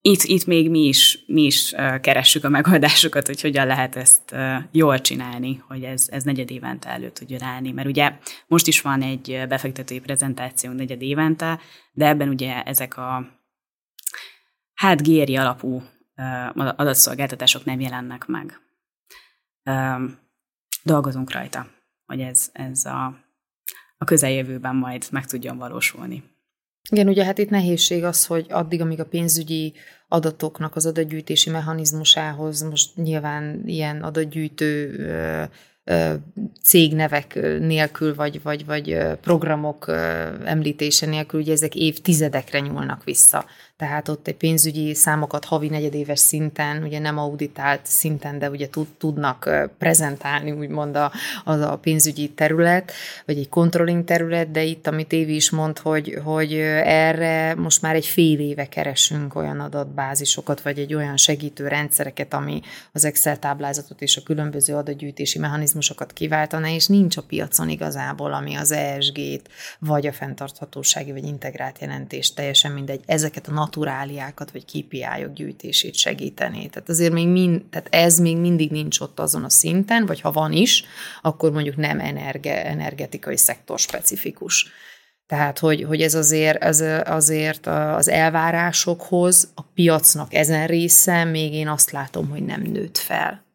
Itt, 0.00 0.22
itt 0.22 0.46
még 0.46 0.70
mi 0.70 0.80
is, 0.80 1.18
mi 1.26 1.42
is 1.42 1.74
keressük 2.00 2.44
a 2.44 2.48
megoldásokat, 2.48 3.26
hogy 3.26 3.40
hogyan 3.40 3.66
lehet 3.66 3.96
ezt 3.96 4.34
jól 4.70 5.00
csinálni, 5.00 5.62
hogy 5.68 5.82
ez, 5.82 6.08
ez 6.10 6.22
negyed 6.22 6.50
évente 6.50 6.88
elő 6.88 7.10
tudjon 7.10 7.42
állni. 7.42 7.72
Mert 7.72 7.88
ugye 7.88 8.18
most 8.46 8.66
is 8.66 8.80
van 8.80 9.02
egy 9.02 9.44
befektetői 9.48 10.00
prezentáció 10.00 10.72
negyed 10.72 11.02
évente, 11.02 11.60
de 11.92 12.06
ebben 12.06 12.28
ugye 12.28 12.62
ezek 12.62 12.96
a 12.96 13.28
hát 14.74 15.02
géri 15.02 15.36
alapú 15.36 15.82
adatszolgáltatások 16.54 17.64
nem 17.64 17.80
jelennek 17.80 18.26
meg. 18.26 18.60
Dolgozunk 20.82 21.32
rajta, 21.32 21.66
hogy 22.06 22.20
ez, 22.20 22.50
ez 22.52 22.84
a 22.84 23.25
a 23.98 24.04
közeljövőben 24.04 24.76
majd 24.76 25.06
meg 25.10 25.26
tudjon 25.26 25.58
valósulni. 25.58 26.22
Igen, 26.90 27.08
ugye 27.08 27.24
hát 27.24 27.38
itt 27.38 27.50
nehézség 27.50 28.04
az, 28.04 28.26
hogy 28.26 28.46
addig, 28.48 28.80
amíg 28.80 29.00
a 29.00 29.06
pénzügyi 29.06 29.72
adatoknak 30.08 30.76
az 30.76 30.86
adatgyűjtési 30.86 31.50
mechanizmusához 31.50 32.62
most 32.62 32.96
nyilván 32.96 33.62
ilyen 33.66 34.02
adatgyűjtő 34.02 34.94
cégnevek 36.62 37.34
nélkül, 37.60 38.14
vagy, 38.14 38.42
vagy, 38.42 38.66
vagy 38.66 38.98
programok 39.20 39.88
említése 40.44 41.06
nélkül, 41.06 41.40
ugye 41.40 41.52
ezek 41.52 41.74
évtizedekre 41.74 42.60
nyúlnak 42.60 43.04
vissza. 43.04 43.44
Tehát 43.76 44.08
ott 44.08 44.26
egy 44.26 44.36
pénzügyi 44.36 44.94
számokat 44.94 45.44
havi 45.44 45.68
negyedéves 45.68 46.18
szinten, 46.18 46.82
ugye 46.82 46.98
nem 46.98 47.18
auditált 47.18 47.80
szinten, 47.86 48.38
de 48.38 48.50
ugye 48.50 48.68
tud, 48.68 48.86
tudnak 48.98 49.50
prezentálni, 49.78 50.50
úgymond 50.50 50.96
a, 50.96 51.12
az 51.44 51.60
a 51.60 51.78
pénzügyi 51.78 52.30
terület, 52.30 52.92
vagy 53.26 53.38
egy 53.38 53.48
controlling 53.48 54.04
terület, 54.04 54.50
de 54.50 54.62
itt, 54.62 54.86
amit 54.86 55.12
Évi 55.12 55.34
is 55.34 55.50
mond, 55.50 55.78
hogy, 55.78 56.18
hogy 56.24 56.52
erre 56.84 57.54
most 57.54 57.82
már 57.82 57.94
egy 57.94 58.06
fél 58.06 58.40
éve 58.40 58.68
keresünk 58.68 59.34
olyan 59.34 59.60
adatbázisokat, 59.60 60.60
vagy 60.60 60.78
egy 60.78 60.94
olyan 60.94 61.16
segítő 61.16 61.68
rendszereket, 61.68 62.34
ami 62.34 62.60
az 62.92 63.04
Excel 63.04 63.38
táblázatot 63.38 64.02
és 64.02 64.16
a 64.16 64.22
különböző 64.22 64.74
adatgyűjtési 64.74 65.38
mechanizmusokat 65.38 66.12
kiváltaná, 66.12 66.68
és 66.68 66.86
nincs 66.86 67.16
a 67.16 67.22
piacon 67.22 67.68
igazából, 67.68 68.32
ami 68.32 68.54
az 68.54 68.72
ESG-t, 68.72 69.48
vagy 69.78 70.06
a 70.06 70.12
fenntarthatósági, 70.12 71.12
vagy 71.12 71.24
integrált 71.24 71.78
jelentést, 71.80 72.34
teljesen 72.34 72.72
mindegy, 72.72 73.00
ezeket 73.06 73.48
a 73.48 73.52
naturáliákat 73.66 74.50
vagy 74.50 74.64
KPI-ok 74.64 75.32
gyűjtését 75.34 75.94
segíteni. 75.94 76.68
Tehát 76.68 76.88
azért 76.88 77.12
még 77.12 77.28
mind, 77.28 77.62
tehát 77.70 77.88
ez 77.90 78.18
még 78.18 78.36
mindig 78.36 78.70
nincs 78.70 79.00
ott 79.00 79.20
azon 79.20 79.44
a 79.44 79.50
szinten, 79.50 80.06
vagy 80.06 80.20
ha 80.20 80.32
van 80.32 80.52
is, 80.52 80.84
akkor 81.22 81.52
mondjuk 81.52 81.76
nem 81.76 82.00
energe, 82.00 82.64
energetikai 82.64 83.36
szektor 83.36 83.78
specifikus. 83.78 84.68
Tehát, 85.26 85.58
hogy, 85.58 85.82
hogy 85.82 86.02
ez 86.02 86.14
azért, 86.14 86.62
ez 86.62 86.80
azért 87.04 87.66
az 87.66 88.08
elvárásokhoz 88.08 89.50
a 89.54 89.62
piacnak 89.62 90.34
ezen 90.34 90.66
része 90.66 91.24
még 91.24 91.52
én 91.52 91.68
azt 91.68 91.90
látom, 91.90 92.28
hogy 92.28 92.44
nem 92.44 92.62
nőtt 92.62 92.98
fel. 92.98 93.45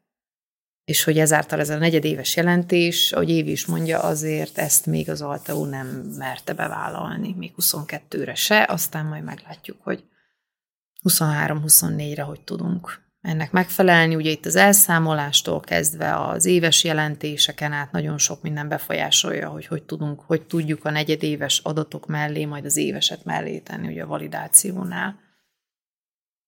És 0.83 1.03
hogy 1.03 1.17
ezáltal 1.17 1.59
ez 1.59 1.69
a 1.69 1.77
negyedéves 1.77 2.35
jelentés, 2.35 3.11
ahogy 3.11 3.29
Évi 3.29 3.51
is 3.51 3.65
mondja, 3.65 3.99
azért 3.99 4.57
ezt 4.57 4.85
még 4.85 5.09
az 5.09 5.21
Alteu 5.21 5.65
nem 5.65 5.87
merte 6.17 6.53
bevállalni, 6.53 7.35
még 7.37 7.53
22-re 7.57 8.35
se, 8.35 8.65
aztán 8.69 9.05
majd 9.05 9.23
meglátjuk, 9.23 9.77
hogy 9.83 10.03
23-24-re 11.09 12.21
hogy 12.21 12.41
tudunk 12.41 13.01
ennek 13.21 13.51
megfelelni. 13.51 14.15
Ugye 14.15 14.29
itt 14.29 14.45
az 14.45 14.55
elszámolástól 14.55 15.59
kezdve 15.59 16.15
az 16.15 16.45
éves 16.45 16.83
jelentéseken 16.83 17.71
át 17.71 17.91
nagyon 17.91 18.17
sok 18.17 18.41
minden 18.41 18.67
befolyásolja, 18.67 19.49
hogy 19.49 19.65
hogy 19.65 19.83
tudunk, 19.83 20.21
hogy 20.21 20.41
tudjuk 20.41 20.85
a 20.85 20.89
negyedéves 20.89 21.59
adatok 21.63 22.07
mellé, 22.07 22.45
majd 22.45 22.65
az 22.65 22.77
éveset 22.77 23.23
mellé 23.23 23.59
tenni, 23.59 23.87
ugye 23.87 24.03
a 24.03 24.07
validációnál. 24.07 25.19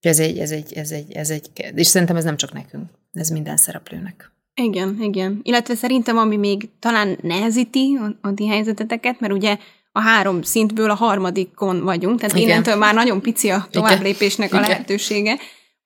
Ez 0.06 0.20
egy, 0.20 0.38
ez 0.38 0.52
egy, 0.52 0.74
ez 0.74 0.92
egy, 0.92 1.12
ez 1.12 1.30
egy, 1.30 1.50
és 1.76 1.88
szerintem 1.88 2.16
ez 2.16 2.24
nem 2.24 2.38
csak 2.38 2.54
nekünk, 2.54 2.90
ez 3.14 3.30
minden 3.30 3.58
szereplőnek. 3.58 4.32
Igen, 4.56 4.98
igen. 5.02 5.40
Illetve 5.44 5.76
szerintem, 5.76 6.18
ami 6.18 6.38
még 6.38 6.70
talán 6.80 7.18
nehezíti 7.22 8.00
a, 8.02 8.28
a 8.28 8.34
ti 8.34 8.48
helyzeteteket, 8.48 9.20
mert 9.20 9.34
ugye 9.34 9.58
a 9.92 10.02
három 10.02 10.42
szintből 10.42 10.90
a 10.90 10.94
harmadikon 10.94 11.84
vagyunk, 11.84 12.20
tehát 12.20 12.36
Igen. 12.36 12.50
innentől 12.50 12.76
már 12.76 12.94
nagyon 12.94 13.22
pici 13.22 13.50
a 13.50 13.68
továbblépésnek 13.72 14.48
Igen. 14.48 14.64
a 14.64 14.68
lehetősége, 14.68 15.38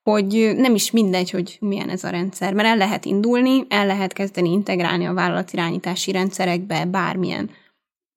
hogy 0.04 0.54
nem 0.56 0.76
is 0.76 0.92
mindegy, 0.92 1.30
hogy 1.30 1.58
milyen 1.60 1.90
ez 1.90 2.04
a 2.04 2.10
rendszer, 2.10 2.54
mert 2.54 2.68
el 2.68 2.78
lehet 2.78 3.06
indulni, 3.06 3.66
el 3.70 3.86
lehet 3.86 4.14
kezdeni 4.14 4.52
integrálni 4.52 5.06
a 5.06 5.14
vállalatirányítási 5.14 6.12
rendszerekbe 6.12 6.86
bármilyen 6.86 7.50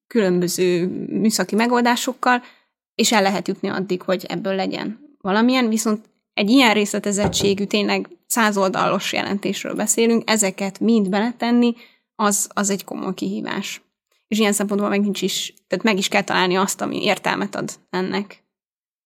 különböző 0.07 0.85
műszaki 1.09 1.55
megoldásokkal, 1.55 2.43
és 2.95 3.11
el 3.11 3.21
lehet 3.21 3.47
jutni 3.47 3.69
addig, 3.69 4.01
hogy 4.01 4.25
ebből 4.27 4.55
legyen 4.55 5.10
valamilyen, 5.21 5.69
viszont 5.69 6.09
egy 6.33 6.49
ilyen 6.49 6.73
részletezettségű, 6.73 7.65
tényleg 7.65 8.09
százoldalos 8.27 9.13
jelentésről 9.13 9.75
beszélünk, 9.75 10.29
ezeket 10.29 10.79
mind 10.79 11.09
beletenni, 11.09 11.75
az, 12.15 12.49
az 12.53 12.69
egy 12.69 12.83
komoly 12.83 13.13
kihívás. 13.13 13.81
És 14.27 14.39
ilyen 14.39 14.53
szempontból 14.53 14.89
meg 14.89 15.01
nincs 15.01 15.21
is, 15.21 15.53
tehát 15.67 15.83
meg 15.83 15.97
is 15.97 16.07
kell 16.07 16.23
találni 16.23 16.55
azt, 16.55 16.81
ami 16.81 17.03
értelmet 17.03 17.55
ad 17.55 17.71
ennek. 17.89 18.43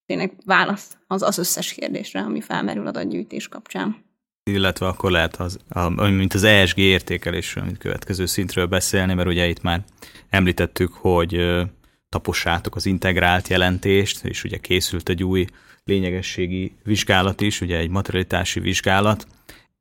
Tényleg 0.06 0.32
válasz 0.44 0.96
az, 1.06 1.22
az 1.22 1.38
összes 1.38 1.72
kérdésre, 1.72 2.20
ami 2.20 2.40
felmerül 2.40 2.86
adatgyűjtés 2.86 3.48
kapcsán. 3.48 4.04
Illetve 4.50 4.86
akkor 4.86 5.10
lehet, 5.10 5.36
az, 5.36 5.58
mint 5.96 6.34
az 6.34 6.42
ESG 6.42 6.78
értékelésről, 6.78 7.64
mint 7.64 7.78
következő 7.78 8.26
szintről 8.26 8.66
beszélni, 8.66 9.14
mert 9.14 9.28
ugye 9.28 9.46
itt 9.46 9.62
már 9.62 9.84
említettük, 10.30 10.92
hogy 10.92 11.62
tapossátok 12.08 12.76
az 12.76 12.86
integrált 12.86 13.48
jelentést, 13.48 14.24
és 14.24 14.44
ugye 14.44 14.56
készült 14.56 15.08
egy 15.08 15.24
új 15.24 15.46
lényegességi 15.84 16.76
vizsgálat 16.84 17.40
is, 17.40 17.60
ugye 17.60 17.76
egy 17.76 17.90
materialitási 17.90 18.60
vizsgálat. 18.60 19.26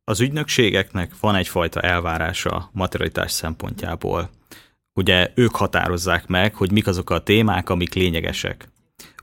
Az 0.03 0.19
ügynökségeknek 0.19 1.19
van 1.19 1.35
egyfajta 1.35 1.81
elvárása 1.81 2.69
materialitás 2.73 3.31
szempontjából. 3.31 4.29
Ugye 4.93 5.31
ők 5.35 5.55
határozzák 5.55 6.27
meg, 6.27 6.55
hogy 6.55 6.71
mik 6.71 6.87
azok 6.87 7.09
a 7.09 7.23
témák, 7.23 7.69
amik 7.69 7.93
lényegesek. 7.93 8.69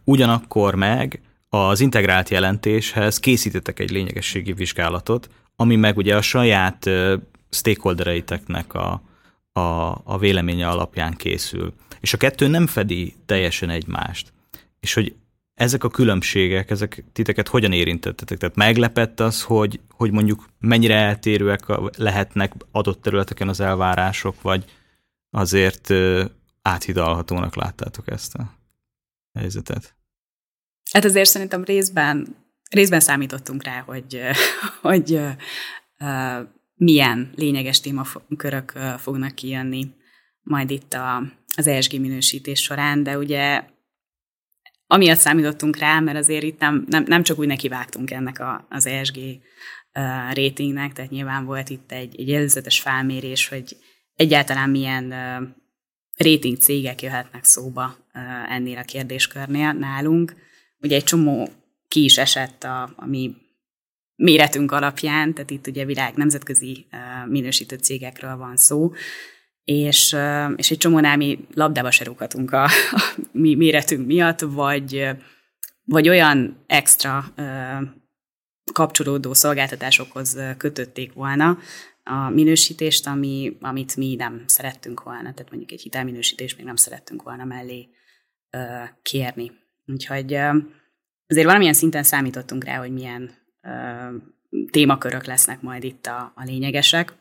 Ugyanakkor 0.05 0.75
meg 0.75 1.21
az 1.49 1.81
integrált 1.81 2.29
jelentéshez 2.29 3.19
készítettek 3.19 3.79
egy 3.79 3.91
lényegességi 3.91 4.53
vizsgálatot, 4.53 5.29
ami 5.57 5.77
meg 5.77 5.97
ugye 5.97 6.17
a 6.17 6.23
saját 6.23 6.91
stakeholdereiteknek 7.51 8.75
a, 8.75 9.03
a, 9.53 9.61
a 10.05 10.19
véleménye 10.19 10.69
alapján 10.69 11.15
készül. 11.17 11.75
És 12.01 12.13
a 12.13 12.17
kettő 12.17 12.47
nem 12.47 12.67
fedi 12.67 13.15
teljesen 13.27 13.71
egymást. 13.71 14.33
És 14.81 14.95
hogy 14.95 15.15
ezek 15.55 15.85
a 15.85 15.91
különbségek, 15.91 16.71
ezek 16.71 17.05
titeket 17.13 17.49
hogyan 17.49 17.73
érintettetek? 17.73 18.39
Tehát 18.39 18.57
meglepett 18.57 19.21
az, 19.21 19.43
hogy, 19.43 19.81
hogy 19.91 20.11
mondjuk 20.11 20.49
mennyire 20.59 20.95
eltérőek 20.95 21.65
lehetnek 21.97 22.53
adott 22.71 23.03
területeken 23.03 23.49
az 23.49 23.61
elvárások, 23.61 24.43
vagy 24.43 24.65
azért 25.31 25.91
áthidalhatónak 26.63 27.55
láttátok 27.55 28.11
ezt 28.11 28.35
a 28.35 28.59
helyzetet? 29.39 29.95
Hát 30.93 31.05
azért 31.05 31.29
szerintem 31.29 31.65
részben, 31.65 32.37
részben 32.71 33.01
számítottunk 33.01 33.63
rá, 33.65 33.81
hogy, 33.81 34.21
hogy 34.83 35.21
milyen 36.83 37.31
lényeges 37.35 37.81
témakörök 37.81 38.73
fognak 38.99 39.35
kijönni 39.35 39.91
majd 40.43 40.71
itt 40.71 40.95
a, 40.95 41.23
az 41.57 41.67
ESG 41.67 42.01
minősítés 42.01 42.63
során, 42.63 43.03
de 43.03 43.19
ugye 43.19 43.65
amiatt 44.87 45.19
számítottunk 45.19 45.77
rá, 45.77 46.01
mert 46.01 46.19
azért 46.19 46.43
itt 46.43 46.59
nem, 46.59 46.85
nem, 46.89 47.05
nem 47.07 47.23
csak 47.23 47.39
úgy 47.39 47.47
nekivágtunk 47.47 48.11
ennek 48.11 48.41
a, 48.41 48.67
az 48.71 48.87
ESG 48.87 49.19
ratingnek, 50.33 50.93
tehát 50.93 51.11
nyilván 51.11 51.45
volt 51.45 51.71
itt 51.71 51.93
egy, 51.93 52.21
egy 52.21 52.31
előzetes 52.31 52.81
felmérés, 52.81 53.49
hogy 53.49 53.77
egyáltalán 54.15 54.71
milyen 54.71 55.09
rating 56.17 56.59
cégek 56.59 57.03
jöhetnek 57.03 57.45
szóba 57.45 57.97
uh, 58.15 58.53
ennél 58.53 58.79
a 58.79 58.83
kérdéskörnél 58.83 59.73
nálunk. 59.73 60.35
Ugye 60.81 60.97
egy 60.97 61.05
csomó 61.05 61.49
ki 61.89 62.05
is 62.05 62.19
esett 62.19 62.65
a, 62.65 62.83
a 62.97 63.07
mi 63.07 63.35
méretünk 64.23 64.73
alapján, 64.73 65.35
tehát 65.35 65.51
itt 65.51 65.67
ugye 65.67 65.85
világ 65.85 66.15
nemzetközi 66.15 66.87
minősítő 67.27 67.77
cégekről 67.77 68.37
van 68.37 68.57
szó, 68.57 68.93
és, 69.65 70.17
és 70.57 70.71
egy 70.71 70.79
csomónál 70.79 71.17
mi 71.17 71.47
labdába 71.55 71.91
se 71.91 72.05
a, 72.17 72.55
a 72.55 72.69
mi 73.33 73.55
méretünk 73.55 74.07
miatt, 74.07 74.41
vagy, 74.41 75.09
vagy 75.85 76.09
olyan 76.09 76.65
extra 76.67 77.35
kapcsolódó 78.73 79.35
szolgáltatásokhoz 79.35 80.39
kötötték 80.57 81.13
volna 81.13 81.59
a 82.05 82.29
minősítést, 82.29 83.07
ami, 83.07 83.57
amit 83.61 83.97
mi 83.97 84.15
nem 84.15 84.43
szerettünk 84.47 85.03
volna. 85.03 85.33
Tehát 85.33 85.51
mondjuk 85.51 85.73
egy 85.73 85.83
hitelminősítést 85.83 86.57
még 86.57 86.67
nem 86.67 86.77
szerettünk 86.77 87.23
volna 87.23 87.45
mellé 87.45 87.89
kérni. 89.03 89.53
Úgyhogy 89.87 90.35
azért 91.27 91.47
valamilyen 91.47 91.75
szinten 91.75 92.03
számítottunk 92.03 92.65
rá, 92.65 92.79
hogy 92.79 92.93
milyen 92.93 93.41
témakörök 94.71 95.25
lesznek 95.25 95.61
majd 95.61 95.85
itt 95.85 96.07
a, 96.07 96.33
a 96.35 96.45
lényegesek. 96.45 97.15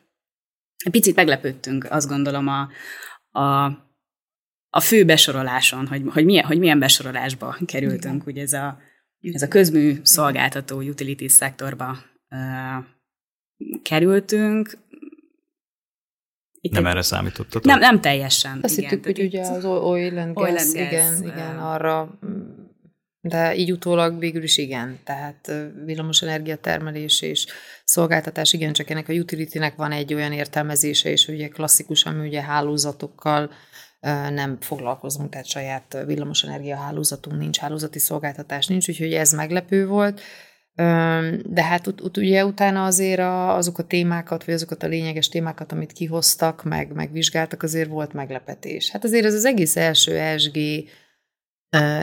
Picit 0.91 1.15
meglepődtünk, 1.15 1.87
azt 1.89 2.07
gondolom, 2.07 2.47
a, 2.47 2.69
a, 3.39 3.65
a 4.69 4.79
fő 4.79 5.05
besoroláson, 5.05 5.87
hogy, 5.87 6.01
hogy, 6.07 6.25
milyen, 6.25 6.45
hogy 6.45 6.59
milyen 6.59 6.79
besorolásba 6.79 7.57
kerültünk. 7.65 8.21
Igen. 8.21 8.23
Ugye 8.25 8.41
ez 8.41 8.53
a, 8.53 8.77
ez 9.21 9.41
a 9.41 9.47
közmű 9.47 9.99
szolgáltató 10.03 10.81
utility 10.81 11.27
szektorba 11.27 11.97
uh, 12.29 12.85
kerültünk. 13.81 14.77
Itt 16.61 16.71
nem 16.71 16.85
egy, 16.85 16.91
erre 16.91 17.01
számítottatok? 17.01 17.63
Nem, 17.63 17.79
nem 17.79 18.01
teljesen. 18.01 18.59
Azt 18.61 18.75
hittük, 18.75 19.05
hogy 19.05 19.19
ugye 19.19 19.41
az 19.41 19.65
oil 19.65 20.17
and 20.17 20.33
gas, 20.33 20.49
oil 20.49 20.57
and 20.57 20.73
gas 20.73 20.87
igen, 20.87 21.19
uh, 21.19 21.25
igen, 21.25 21.59
arra 21.59 22.19
de 23.21 23.55
így 23.55 23.71
utólag 23.71 24.19
végül 24.19 24.43
is 24.43 24.57
igen, 24.57 24.99
tehát 25.03 25.51
villamosenergia 25.85 26.55
termelés 26.55 27.21
és 27.21 27.45
szolgáltatás, 27.83 28.53
igen, 28.53 28.73
csak 28.73 28.89
ennek 28.89 29.09
a 29.09 29.13
utility-nek 29.13 29.75
van 29.75 29.91
egy 29.91 30.13
olyan 30.13 30.31
értelmezése, 30.31 31.09
és 31.09 31.27
ugye 31.27 31.47
klasszikusan 31.47 32.15
mi 32.15 32.27
ugye 32.27 32.41
hálózatokkal 32.41 33.51
nem 34.29 34.57
foglalkozunk, 34.61 35.29
tehát 35.29 35.45
saját 35.45 35.97
villamosenergia 36.05 36.75
hálózatunk 36.75 37.37
nincs, 37.37 37.57
hálózati 37.57 37.99
szolgáltatás 37.99 38.67
nincs, 38.67 38.89
úgyhogy 38.89 39.13
ez 39.13 39.31
meglepő 39.31 39.87
volt. 39.87 40.21
De 41.43 41.63
hát 41.63 41.87
ut- 41.87 42.01
ut- 42.01 42.17
ugye 42.17 42.45
utána 42.45 42.85
azért 42.85 43.19
a, 43.19 43.55
azok 43.55 43.77
a 43.77 43.83
témákat, 43.83 44.45
vagy 44.45 44.53
azokat 44.53 44.83
a 44.83 44.87
lényeges 44.87 45.29
témákat, 45.29 45.71
amit 45.71 45.91
kihoztak, 45.91 46.63
meg 46.63 46.93
megvizsgáltak, 46.93 47.63
azért 47.63 47.89
volt 47.89 48.13
meglepetés. 48.13 48.89
Hát 48.89 49.03
azért 49.03 49.25
ez 49.25 49.33
az 49.33 49.45
egész 49.45 49.75
első 49.75 50.17
ESG 50.17 50.57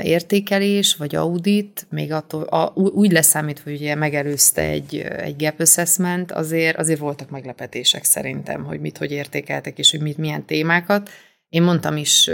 értékelés, 0.03 0.97
vagy 0.97 1.15
audit, 1.15 1.87
még 1.91 2.13
attól, 2.13 2.43
a, 2.43 2.73
úgy 2.75 3.13
leszámítva, 3.13 3.71
hogy 3.71 3.81
ugye 3.81 3.95
megelőzte 3.95 4.63
egy, 4.63 4.97
egy 4.99 5.37
gap 5.37 5.61
assessment, 5.61 6.33
azért, 6.33 6.77
azért 6.77 6.99
voltak 6.99 7.31
meglepetések 7.31 8.05
szerintem, 8.05 8.65
hogy 8.65 8.81
mit, 8.81 8.99
hogy 8.99 9.11
értékeltek, 9.11 9.79
és 9.79 9.91
hogy 9.91 10.01
mit, 10.01 10.19
milyen 10.19 10.45
témákat. 10.45 11.11
Én 11.49 11.63
mondtam 11.63 11.97
is, 11.97 12.31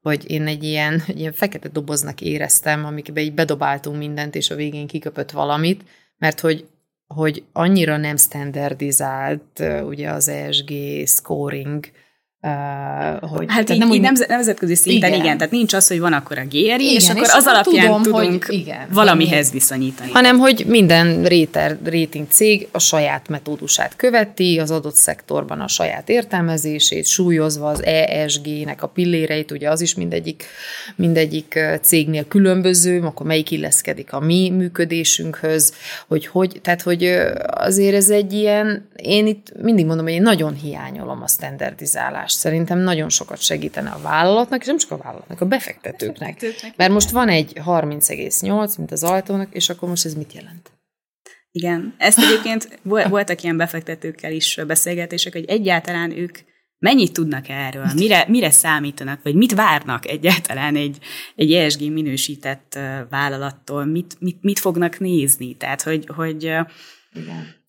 hogy 0.00 0.30
én 0.30 0.46
egy 0.46 0.64
ilyen, 0.64 1.02
egy 1.06 1.18
ilyen 1.18 1.32
fekete 1.32 1.68
doboznak 1.68 2.20
éreztem, 2.20 2.84
amikbe 2.84 3.20
így 3.20 3.34
bedobáltunk 3.34 3.96
mindent, 3.96 4.34
és 4.34 4.50
a 4.50 4.54
végén 4.54 4.86
kiköpött 4.86 5.30
valamit, 5.30 5.84
mert 6.18 6.40
hogy 6.40 6.66
hogy 7.14 7.44
annyira 7.52 7.96
nem 7.96 8.16
standardizált 8.16 9.62
ugye 9.82 10.10
az 10.10 10.28
ESG 10.28 10.72
scoring, 11.06 11.86
Uh, 12.42 13.28
hogy, 13.30 13.46
hát 13.48 13.70
így, 13.70 13.78
nem 13.78 13.92
így 13.92 14.00
nemzet, 14.00 14.28
nemzetközi 14.28 14.74
szinten 14.74 15.08
igen. 15.08 15.24
igen, 15.24 15.36
tehát 15.36 15.52
nincs 15.52 15.72
az, 15.72 15.88
hogy 15.88 16.00
van 16.00 16.12
akkor 16.12 16.38
a 16.38 16.44
GRI, 16.44 16.60
igen, 16.60 16.78
és 16.78 17.08
akkor 17.08 17.22
és 17.22 17.32
az 17.32 17.46
alapján 17.46 17.84
tudom, 17.84 18.02
tudunk 18.02 18.44
hogy 18.44 18.54
igen, 18.54 18.88
valamihez 18.92 19.46
igen. 19.46 19.58
viszonyítani. 19.58 20.10
Hanem, 20.10 20.38
hogy 20.38 20.64
minden 20.66 21.24
réter, 21.24 21.78
rating 21.84 22.26
cég 22.28 22.68
a 22.72 22.78
saját 22.78 23.28
metódusát 23.28 23.96
követi, 23.96 24.58
az 24.58 24.70
adott 24.70 24.94
szektorban 24.94 25.60
a 25.60 25.68
saját 25.68 26.08
értelmezését, 26.08 27.06
súlyozva 27.06 27.68
az 27.68 27.84
ESG-nek 27.84 28.82
a 28.82 28.86
pilléreit, 28.86 29.50
ugye 29.50 29.70
az 29.70 29.80
is 29.80 29.94
mindegyik, 29.94 30.44
mindegyik 30.96 31.58
cégnél 31.82 32.26
különböző, 32.28 33.00
akkor 33.00 33.26
melyik 33.26 33.50
illeszkedik 33.50 34.12
a 34.12 34.20
mi 34.20 34.50
működésünkhöz, 34.50 35.74
hogy 36.08 36.26
hogy, 36.26 36.60
tehát 36.62 36.82
hogy 36.82 37.04
azért 37.40 37.94
ez 37.94 38.10
egy 38.10 38.32
ilyen, 38.32 38.88
én 38.96 39.26
itt 39.26 39.52
mindig 39.62 39.86
mondom, 39.86 40.04
hogy 40.04 40.14
én 40.14 40.22
nagyon 40.22 40.54
hiányolom 40.54 41.22
a 41.22 41.28
standardizálást 41.28 42.29
vállalkozás 42.30 42.32
szerintem 42.32 42.78
nagyon 42.78 43.08
sokat 43.08 43.40
segítene 43.40 43.90
a 43.90 44.00
vállalatnak, 44.00 44.60
és 44.60 44.66
nem 44.66 44.78
csak 44.78 44.90
a 44.90 44.96
vállalatnak, 44.96 45.40
a 45.40 45.46
befektetőknek. 45.46 46.34
befektetőknek 46.34 46.76
Mert 46.76 46.92
most 46.92 47.10
van 47.10 47.28
egy 47.28 47.52
30,8, 47.54 48.76
mint 48.78 48.92
az 48.92 49.02
ajtónak, 49.02 49.54
és 49.54 49.68
akkor 49.68 49.88
most 49.88 50.04
ez 50.04 50.14
mit 50.14 50.32
jelent? 50.32 50.70
Igen, 51.52 51.94
ezt 51.98 52.18
egyébként 52.18 52.78
voltak 52.82 53.42
ilyen 53.42 53.56
befektetőkkel 53.56 54.32
is 54.32 54.60
beszélgetések, 54.66 55.32
hogy 55.32 55.44
egyáltalán 55.44 56.10
ők 56.10 56.38
mennyit 56.78 57.12
tudnak 57.12 57.48
erről, 57.48 57.86
mire, 57.94 58.24
mire 58.28 58.50
számítanak, 58.50 59.22
vagy 59.22 59.34
mit 59.34 59.54
várnak 59.54 60.06
egyáltalán 60.06 60.76
egy, 60.76 60.98
egy 61.36 61.52
ESG 61.52 61.92
minősített 61.92 62.78
vállalattól, 63.10 63.84
mit, 63.84 64.16
mit, 64.20 64.42
mit 64.42 64.58
fognak 64.58 64.98
nézni, 64.98 65.56
tehát 65.56 65.82
hogy, 65.82 66.06
hogy 66.14 66.42
Igen. 67.12 67.59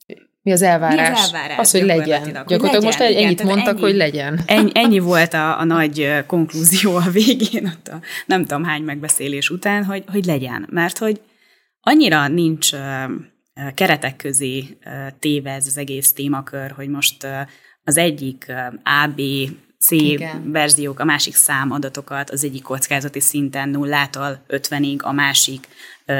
Mi 0.43 0.51
az 0.51 0.61
elvárás? 0.61 1.09
Mi 1.09 1.15
az 1.15 1.33
elvárás? 1.33 1.57
Az, 1.57 1.71
hogy 1.71 1.83
legyen. 1.83 2.23
Gyakorlatilag 2.23 2.63
legyen, 2.63 2.83
most 2.83 2.99
igen, 2.99 3.23
ennyit 3.23 3.43
mondtak, 3.43 3.73
ennyi, 3.73 3.81
hogy 3.81 3.95
legyen. 3.95 4.39
Ennyi, 4.45 4.71
ennyi 4.83 4.99
volt 4.99 5.33
a, 5.33 5.59
a 5.59 5.63
nagy 5.63 6.23
konklúzió 6.27 6.95
a 6.95 7.09
végén, 7.11 7.65
ott 7.65 7.87
a 7.87 7.99
nem 8.25 8.41
tudom 8.41 8.63
hány 8.63 8.81
megbeszélés 8.81 9.49
után, 9.49 9.83
hogy, 9.83 10.03
hogy 10.07 10.25
legyen. 10.25 10.67
Mert 10.71 10.97
hogy 10.97 11.21
annyira 11.81 12.27
nincs 12.27 12.71
keretek 13.73 14.15
közé 14.15 14.77
téve 15.19 15.51
ez 15.51 15.67
az 15.67 15.77
egész 15.77 16.13
témakör, 16.13 16.71
hogy 16.71 16.87
most 16.87 17.27
az 17.83 17.97
egyik 17.97 18.45
A, 18.83 19.07
B, 19.15 19.21
C 19.79 19.91
Igen. 19.91 20.51
verziók, 20.51 20.99
a 20.99 21.03
másik 21.03 21.35
számadatokat, 21.35 22.29
az 22.29 22.43
egyik 22.43 22.63
kockázati 22.63 23.19
szinten 23.19 23.69
nullától 23.69 24.45
50-ig, 24.49 25.01
a 25.01 25.11
másik 25.11 25.67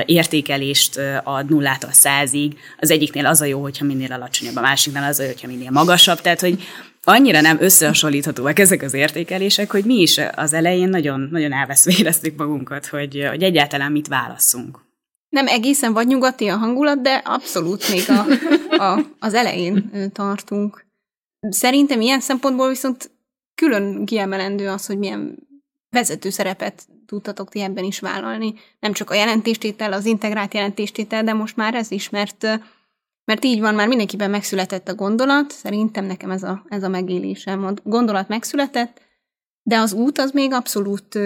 értékelést 0.06 1.00
ad 1.24 1.50
nullától 1.50 1.92
százig. 1.92 2.58
Az 2.80 2.92
egyiknél 2.92 3.26
az 3.26 3.42
a 3.42 3.46
jó, 3.46 3.62
hogyha 3.62 3.86
minél 3.86 4.12
alacsonyabb, 4.12 4.56
a 4.56 4.62
másiknál 4.62 5.10
az 5.10 5.20
a 5.20 5.24
jó, 5.24 5.30
hogyha 5.30 5.48
minél 5.48 5.72
magasabb. 5.72 6.22
Tehát, 6.22 6.40
hogy 6.40 6.64
annyira 7.04 7.42
nem 7.42 7.58
összehasonlíthatóak 7.62 8.60
ezek 8.60 8.82
az 8.82 8.94
értékelések, 8.94 9.72
hogy 9.72 9.86
mi 9.86 9.96
is 10.02 10.20
az 10.36 10.54
elején 10.54 10.90
nagyon, 10.90 11.28
nagyon 11.32 11.54
elveszve 11.54 11.94
éreztük 11.98 12.38
magunkat, 12.38 12.86
hogy, 12.86 13.26
hogy 13.30 13.44
egyáltalán 13.44 13.92
mit 13.92 14.08
válasszunk. 14.08 14.80
Nem 15.30 15.48
egészen 15.48 15.94
vagy 15.94 16.08
nyugati 16.08 16.48
a 16.48 16.58
hangulat, 16.58 17.02
de 17.02 17.22
abszolút 17.26 17.90
még 17.92 18.04
a, 18.08 18.26
a, 18.84 19.06
az 19.20 19.34
elején 19.34 19.92
tartunk. 20.14 20.86
Szerintem 21.50 22.02
ilyen 22.02 22.20
szempontból 22.20 22.70
viszont 22.70 23.12
külön 23.56 24.06
kiemelendő 24.06 24.70
az, 24.70 24.86
hogy 24.86 24.98
milyen 24.98 25.38
vezető 25.90 26.30
szerepet 26.30 26.88
tudtatok 27.12 27.50
ti 27.50 27.62
ebben 27.62 27.84
is 27.84 28.00
vállalni. 28.00 28.54
Nem 28.80 28.94
csak 28.94 29.10
a 29.10 29.14
jelentéstétel, 29.14 29.94
az 29.94 30.06
integrált 30.06 30.54
jelentéstétel, 30.54 31.24
de 31.24 31.34
most 31.34 31.56
már 31.56 31.74
ez 31.76 31.92
is, 31.92 32.10
mert, 32.10 32.42
mert 33.26 33.46
így 33.46 33.60
van, 33.60 33.76
már 33.76 33.88
mindenkiben 33.88 34.30
megszületett 34.30 34.88
a 34.88 34.96
gondolat, 34.96 35.52
szerintem 35.52 36.06
nekem 36.06 36.32
ez 36.32 36.44
a, 36.44 36.66
ez 36.68 36.84
a 36.84 36.88
megélésem. 36.88 37.66
A 37.66 37.74
gondolat 37.84 38.28
megszületett, 38.28 39.02
de 39.64 39.78
az 39.78 39.94
út 39.94 40.18
az 40.18 40.32
még 40.32 40.54
abszolút 40.54 41.18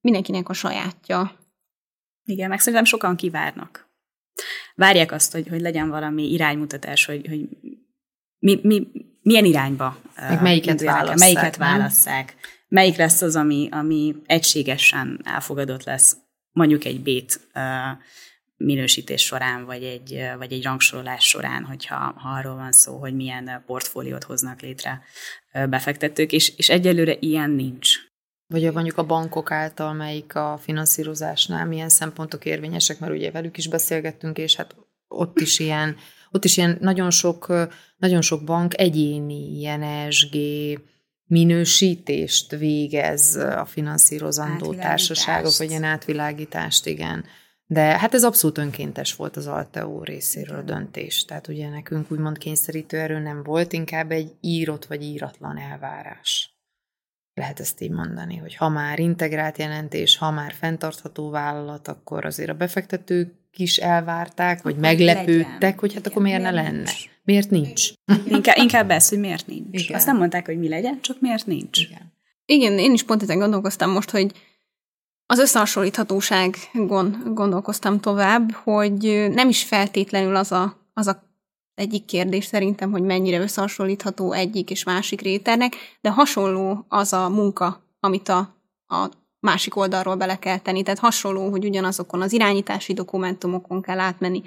mindenkinek 0.00 0.48
a 0.48 0.52
sajátja. 0.52 1.32
Igen, 2.24 2.48
meg 2.48 2.58
szerintem 2.58 2.84
sokan 2.84 3.16
kivárnak. 3.16 3.88
Várják 4.74 5.12
azt, 5.12 5.32
hogy, 5.32 5.48
hogy 5.48 5.60
legyen 5.60 5.88
valami 5.88 6.32
iránymutatás, 6.32 7.04
hogy, 7.04 7.26
hogy 7.28 7.48
mi, 8.38 8.60
mi, 8.62 8.88
milyen 9.22 9.44
irányba 9.44 9.96
Meg 10.16 10.42
melyiket 10.42 10.82
válasszák, 10.82 11.18
melyiket 11.18 11.56
válasszák, 11.56 12.34
melyik 12.68 12.96
lesz 12.96 13.22
az, 13.22 13.36
ami, 13.36 13.68
ami 13.70 14.14
egységesen 14.26 15.20
elfogadott 15.24 15.84
lesz 15.84 16.16
mondjuk 16.52 16.84
egy 16.84 17.02
bét 17.02 17.48
minősítés 18.56 19.22
során, 19.22 19.64
vagy 19.64 19.82
egy, 19.82 20.30
vagy 20.38 20.52
egy 20.52 20.62
rangsorolás 20.62 21.24
során, 21.24 21.64
hogyha 21.64 21.96
ha 21.96 22.28
arról 22.28 22.54
van 22.54 22.72
szó, 22.72 22.96
hogy 22.96 23.14
milyen 23.14 23.62
portfóliót 23.66 24.24
hoznak 24.24 24.60
létre 24.60 25.02
befektetők, 25.52 26.32
és, 26.32 26.52
és 26.56 26.68
egyelőre 26.68 27.16
ilyen 27.20 27.50
nincs. 27.50 27.88
Vagy 28.46 28.72
mondjuk 28.72 28.98
a 28.98 29.06
bankok 29.06 29.50
által, 29.50 29.92
melyik 29.92 30.34
a 30.34 30.58
finanszírozásnál 30.62 31.66
milyen 31.66 31.88
szempontok 31.88 32.44
érvényesek, 32.44 32.98
mert 32.98 33.12
ugye 33.12 33.30
velük 33.30 33.56
is 33.56 33.68
beszélgettünk, 33.68 34.38
és 34.38 34.56
hát 34.56 34.74
ott 35.08 35.40
is 35.40 35.58
ilyen, 35.58 35.96
ott 36.30 36.44
is 36.44 36.56
ilyen 36.56 36.78
nagyon 36.80 37.10
sok, 37.10 37.52
nagyon 37.96 38.20
sok 38.20 38.44
bank 38.44 38.78
egyéni 38.78 39.58
ilyen 39.58 39.82
ESG 39.82 40.36
minősítést 41.28 42.50
végez 42.50 43.36
a 43.36 43.64
finanszírozandó 43.64 44.74
társaságok, 44.74 45.56
vagy 45.56 45.70
ilyen 45.70 45.84
átvilágítást, 45.84 46.86
igen. 46.86 47.24
De 47.66 47.98
hát 47.98 48.14
ez 48.14 48.24
abszolút 48.24 48.58
önkéntes 48.58 49.14
volt 49.14 49.36
az 49.36 49.46
Alteo 49.46 50.02
részéről 50.02 50.58
a 50.58 50.62
döntés. 50.62 51.24
Tehát 51.24 51.48
ugye 51.48 51.68
nekünk 51.68 52.10
úgymond 52.10 52.38
kényszerítő 52.38 52.98
erő 52.98 53.18
nem 53.18 53.42
volt, 53.42 53.72
inkább 53.72 54.10
egy 54.10 54.32
írott 54.40 54.84
vagy 54.84 55.02
íratlan 55.02 55.58
elvárás. 55.58 56.52
Lehet 57.34 57.60
ezt 57.60 57.80
így 57.80 57.90
mondani, 57.90 58.36
hogy 58.36 58.54
ha 58.54 58.68
már 58.68 58.98
integrált 58.98 59.58
jelentés, 59.58 60.16
ha 60.16 60.30
már 60.30 60.52
fenntartható 60.52 61.30
vállalat, 61.30 61.88
akkor 61.88 62.24
azért 62.24 62.50
a 62.50 62.54
befektetők 62.54 63.37
is 63.60 63.76
elvárták, 63.76 64.62
vagy 64.62 64.76
meglepődtek, 64.76 65.60
legyen. 65.60 65.78
hogy 65.78 65.94
hát 65.94 66.06
akkor 66.06 66.22
miért 66.22 66.42
ne 66.42 66.50
lenne? 66.50 66.70
Nincs. 66.70 67.08
Miért 67.24 67.50
nincs? 67.50 67.92
Inkább, 68.28 68.56
inkább 68.56 68.90
ez, 68.90 69.08
hogy 69.08 69.18
miért 69.18 69.46
nincs. 69.46 69.82
Igen. 69.82 69.96
Azt 69.96 70.06
nem 70.06 70.16
mondták, 70.16 70.46
hogy 70.46 70.58
mi 70.58 70.68
legyen, 70.68 71.00
csak 71.00 71.20
miért 71.20 71.46
nincs. 71.46 71.78
Igen. 71.80 72.12
Igen, 72.44 72.78
én 72.78 72.92
is 72.92 73.02
pont 73.02 73.22
ezen 73.22 73.38
gondolkoztam 73.38 73.90
most, 73.90 74.10
hogy 74.10 74.32
az 75.26 75.38
összehasonlíthatóságon 75.38 77.32
gondolkoztam 77.34 78.00
tovább, 78.00 78.52
hogy 78.52 79.28
nem 79.32 79.48
is 79.48 79.64
feltétlenül 79.64 80.36
az 80.36 80.52
a, 80.52 80.88
az 80.92 81.06
a 81.06 81.22
egyik 81.74 82.04
kérdés 82.04 82.44
szerintem, 82.44 82.90
hogy 82.90 83.02
mennyire 83.02 83.38
összehasonlítható 83.38 84.32
egyik 84.32 84.70
és 84.70 84.84
másik 84.84 85.20
réternek, 85.20 85.76
de 86.00 86.10
hasonló 86.10 86.84
az 86.88 87.12
a 87.12 87.28
munka, 87.28 87.82
amit 88.00 88.28
a, 88.28 88.54
a 88.86 89.08
másik 89.40 89.76
oldalról 89.76 90.16
bele 90.16 90.38
kell 90.38 90.58
tenni. 90.58 90.82
Tehát 90.82 90.98
hasonló, 90.98 91.50
hogy 91.50 91.64
ugyanazokon 91.64 92.22
az 92.22 92.32
irányítási 92.32 92.92
dokumentumokon 92.92 93.82
kell 93.82 93.98
átmenni, 93.98 94.42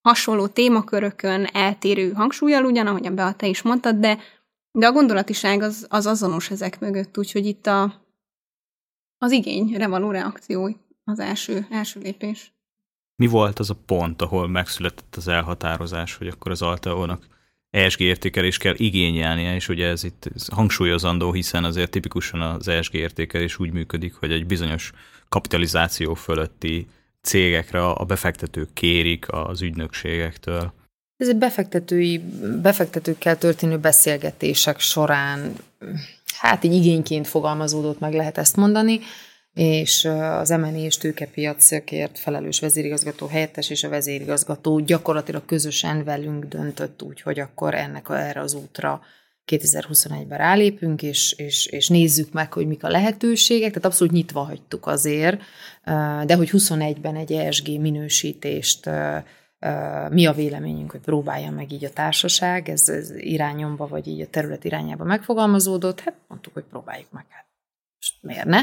hasonló 0.00 0.46
témakörökön 0.46 1.44
eltérő 1.52 2.12
hangsúlyal 2.12 2.64
ugyan, 2.64 2.86
ahogyan 2.86 3.14
Bea, 3.14 3.32
te 3.32 3.46
is 3.46 3.62
mondtad, 3.62 3.96
de, 3.96 4.18
de 4.70 4.86
a 4.86 4.92
gondolatiság 4.92 5.62
az, 5.62 5.86
az 5.88 6.06
azonos 6.06 6.50
ezek 6.50 6.80
mögött, 6.80 7.18
úgyhogy 7.18 7.46
itt 7.46 7.66
a, 7.66 8.02
az 9.18 9.30
igényre 9.30 9.86
való 9.86 10.10
reakció 10.10 10.76
az 11.04 11.18
első, 11.18 11.66
első 11.70 12.00
lépés. 12.00 12.52
Mi 13.16 13.26
volt 13.26 13.58
az 13.58 13.70
a 13.70 13.76
pont, 13.86 14.22
ahol 14.22 14.48
megszületett 14.48 15.16
az 15.16 15.28
elhatározás, 15.28 16.16
hogy 16.16 16.26
akkor 16.26 16.50
az 16.50 16.62
Alteónak 16.62 17.37
ESG 17.70 18.00
értékelés 18.00 18.58
kell 18.58 18.74
igényelnie, 18.76 19.54
és 19.54 19.68
ugye 19.68 19.86
ez 19.86 20.04
itt 20.04 20.28
hangsúlyozandó, 20.52 21.32
hiszen 21.32 21.64
azért 21.64 21.90
tipikusan 21.90 22.40
az 22.40 22.68
ESG 22.68 22.94
értékelés 22.94 23.58
úgy 23.58 23.72
működik, 23.72 24.14
hogy 24.14 24.32
egy 24.32 24.46
bizonyos 24.46 24.92
kapitalizáció 25.28 26.14
fölötti 26.14 26.86
cégekre 27.22 27.86
a 27.86 28.04
befektetők 28.04 28.72
kérik 28.72 29.26
az 29.28 29.62
ügynökségektől. 29.62 30.72
Ez 31.16 31.28
egy 31.28 31.36
befektetői, 31.36 32.18
befektetőkkel 32.62 33.38
történő 33.38 33.78
beszélgetések 33.78 34.80
során, 34.80 35.54
hát 36.38 36.64
így 36.64 36.74
igényként 36.74 37.26
fogalmazódott 37.26 37.98
meg, 37.98 38.14
lehet 38.14 38.38
ezt 38.38 38.56
mondani, 38.56 39.00
és 39.58 40.04
az 40.40 40.48
M&A 40.48 40.76
és 40.76 40.96
tőkepiacokért 40.96 42.18
felelős 42.18 42.60
vezérigazgató 42.60 43.26
helyettes 43.26 43.70
és 43.70 43.84
a 43.84 43.88
vezérigazgató 43.88 44.78
gyakorlatilag 44.78 45.44
közösen 45.44 46.04
velünk 46.04 46.44
döntött 46.44 47.02
úgy, 47.02 47.20
hogy 47.20 47.38
akkor 47.38 47.74
ennek 47.74 48.06
erre 48.08 48.40
az 48.40 48.54
útra 48.54 49.00
2021-ben 49.46 50.38
rálépünk, 50.38 51.02
és, 51.02 51.32
és, 51.32 51.66
és 51.66 51.88
nézzük 51.88 52.32
meg, 52.32 52.52
hogy 52.52 52.66
mik 52.66 52.84
a 52.84 52.88
lehetőségek, 52.88 53.68
tehát 53.68 53.84
abszolút 53.84 54.12
nyitva 54.12 54.40
hagytuk 54.40 54.86
azért, 54.86 55.40
de 56.24 56.34
hogy 56.34 56.50
21-ben 56.52 57.16
egy 57.16 57.32
ESG 57.32 57.80
minősítést 57.80 58.90
mi 60.10 60.26
a 60.26 60.32
véleményünk, 60.32 60.90
hogy 60.90 61.00
próbálja 61.00 61.50
meg 61.50 61.72
így 61.72 61.84
a 61.84 61.90
társaság, 61.90 62.68
ez, 62.68 62.88
ez 62.88 63.10
irányomba, 63.16 63.86
vagy 63.86 64.06
így 64.06 64.20
a 64.20 64.26
terület 64.26 64.64
irányába 64.64 65.04
megfogalmazódott, 65.04 66.00
hát 66.00 66.14
mondtuk, 66.28 66.52
hogy 66.52 66.64
próbáljuk 66.70 67.10
meg. 67.10 67.24
Hát 67.28 67.47
miért 68.20 68.44
ne? 68.44 68.60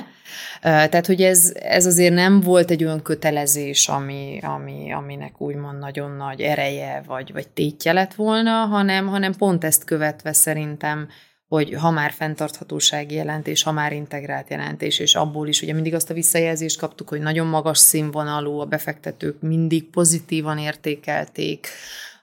Tehát, 0.62 1.06
hogy 1.06 1.22
ez, 1.22 1.52
ez 1.56 1.86
azért 1.86 2.14
nem 2.14 2.42
volt 2.42 2.72
egy 2.72 2.84
olyan 2.84 3.02
kötelezés, 3.02 3.88
ami, 3.88 4.40
ami, 4.42 4.92
aminek 4.92 5.42
úgymond 5.42 5.80
nagyon 5.80 6.12
nagy 6.12 6.42
ereje, 6.42 7.04
vagy, 7.06 7.34
vagy 7.34 7.48
tétje 7.48 7.94
lett 7.94 8.14
volna, 8.14 8.52
hanem, 8.52 9.08
hanem 9.08 9.34
pont 9.34 9.64
ezt 9.64 9.84
követve 9.84 10.34
szerintem 10.34 11.08
hogy 11.48 11.74
ha 11.74 11.92
már 11.92 12.12
fenntarthatósági 12.12 13.16
jelentés, 13.16 13.64
ha 13.64 13.72
már 13.72 13.94
integrált 13.94 14.50
jelentés, 14.50 15.00
és 15.00 15.16
abból 15.16 15.48
is 15.48 15.62
ugye 15.62 15.74
mindig 15.74 15.94
azt 15.94 16.10
a 16.10 16.14
visszajelzést 16.14 16.80
kaptuk, 16.80 17.10
hogy 17.10 17.20
nagyon 17.20 17.48
magas 17.48 17.78
színvonalú, 17.78 18.60
a 18.60 18.66
befektetők 18.66 19.42
mindig 19.42 19.90
pozitívan 19.90 20.58
értékelték, 20.58 21.68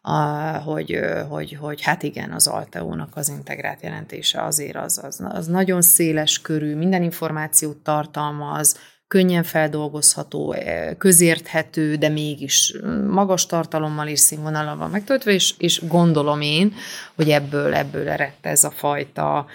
a, 0.05 0.13
hogy, 0.59 0.99
hogy, 1.29 1.57
hogy 1.61 1.83
hát 1.83 2.03
igen, 2.03 2.33
az 2.33 2.47
Alteónak 2.47 3.17
az 3.17 3.29
integrált 3.29 3.83
jelentése 3.83 4.43
azért 4.43 4.77
az, 4.77 5.01
az, 5.03 5.23
az 5.29 5.47
nagyon 5.47 5.83
széles 5.83 6.41
körű, 6.41 6.77
minden 6.77 7.03
információt 7.03 7.77
tartalmaz, 7.77 8.77
könnyen 9.13 9.43
feldolgozható, 9.43 10.57
közérthető, 10.99 11.97
de 11.97 12.09
mégis 12.09 12.75
magas 13.09 13.47
tartalommal 13.47 14.09
és 14.09 14.21
színvonalal 14.21 14.77
van 14.77 14.91
megtöltve, 14.91 15.33
és, 15.33 15.55
és 15.59 15.87
gondolom 15.89 16.41
én, 16.41 16.75
hogy 17.15 17.31
ebből, 17.31 17.75
ebből 17.75 18.09
eredt 18.09 18.47
ez 18.47 18.65
a 18.65 18.71
fajta 18.71 19.47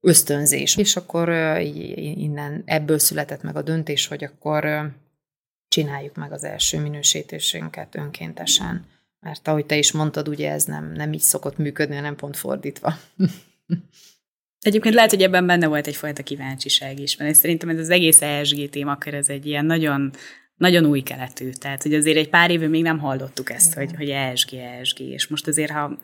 ösztönzés. 0.00 0.76
És 0.76 0.96
akkor 0.96 1.28
innen 2.16 2.62
ebből 2.64 2.98
született 2.98 3.42
meg 3.42 3.56
a 3.56 3.62
döntés, 3.62 4.06
hogy 4.06 4.24
akkor 4.24 4.90
csináljuk 5.68 6.14
meg 6.14 6.32
az 6.32 6.44
első 6.44 6.80
minősítésünket 6.80 7.94
önkéntesen. 7.94 8.86
Mert 9.26 9.48
ahogy 9.48 9.66
te 9.66 9.76
is 9.76 9.92
mondtad, 9.92 10.28
ugye 10.28 10.50
ez 10.50 10.64
nem, 10.64 10.92
nem 10.92 11.12
így 11.12 11.20
szokott 11.20 11.56
működni, 11.56 11.94
hanem 11.94 12.16
pont 12.16 12.36
fordítva. 12.36 12.98
Egyébként 14.60 14.94
lehet, 14.94 15.10
hogy 15.10 15.22
ebben 15.22 15.46
benne 15.46 15.66
volt 15.66 15.86
egyfajta 15.86 16.22
kíváncsiság 16.22 17.00
is, 17.00 17.16
mert 17.16 17.34
szerintem 17.34 17.68
ez 17.68 17.78
az 17.78 17.90
egész 17.90 18.22
ESG 18.22 18.68
témakör, 18.70 19.14
ez 19.14 19.28
egy 19.28 19.46
ilyen 19.46 19.64
nagyon, 19.64 20.10
nagyon 20.56 20.84
új 20.84 21.00
keletű. 21.00 21.50
Tehát, 21.50 21.82
hogy 21.82 21.94
azért 21.94 22.16
egy 22.16 22.28
pár 22.28 22.50
éve 22.50 22.66
még 22.66 22.82
nem 22.82 22.98
hallottuk 22.98 23.50
ezt, 23.50 23.74
hogy, 23.74 23.90
hogy 23.96 24.10
ESG, 24.10 24.54
ESG, 24.54 25.00
és 25.00 25.26
most 25.26 25.46
azért, 25.46 25.70
ha, 25.70 25.98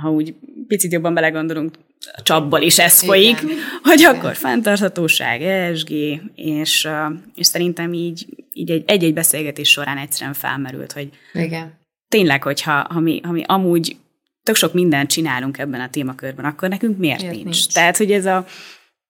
ha 0.00 0.10
úgy 0.10 0.34
picit 0.66 0.92
jobban 0.92 1.14
belegondolunk, 1.14 1.74
a 2.12 2.22
csapból 2.22 2.60
is 2.60 2.78
ez 2.78 3.02
folyik, 3.02 3.40
Igen. 3.42 3.56
hogy 3.82 4.00
Igen. 4.00 4.14
akkor 4.14 4.34
fenntarthatóság, 4.34 5.42
ESG, 5.42 5.90
és, 6.34 6.88
és 7.34 7.46
szerintem 7.46 7.92
így, 7.92 8.26
így 8.52 8.70
egy-egy 8.86 9.14
beszélgetés 9.14 9.70
során 9.70 9.98
egyszerűen 9.98 10.34
felmerült, 10.34 10.92
hogy 10.92 11.10
Igen. 11.32 11.84
Tényleg, 12.16 12.42
hogyha 12.42 12.86
ha 12.88 13.00
mi, 13.00 13.20
ha 13.22 13.32
mi 13.32 13.42
amúgy 13.46 13.96
tök 14.42 14.54
sok 14.54 14.72
mindent 14.72 15.10
csinálunk 15.10 15.58
ebben 15.58 15.80
a 15.80 15.90
témakörben, 15.90 16.44
akkor 16.44 16.68
nekünk 16.68 16.98
miért, 16.98 17.20
miért 17.20 17.34
nincs? 17.34 17.44
nincs? 17.44 17.72
Tehát, 17.72 17.96
hogy 17.96 18.12
ez 18.12 18.26
a 18.26 18.46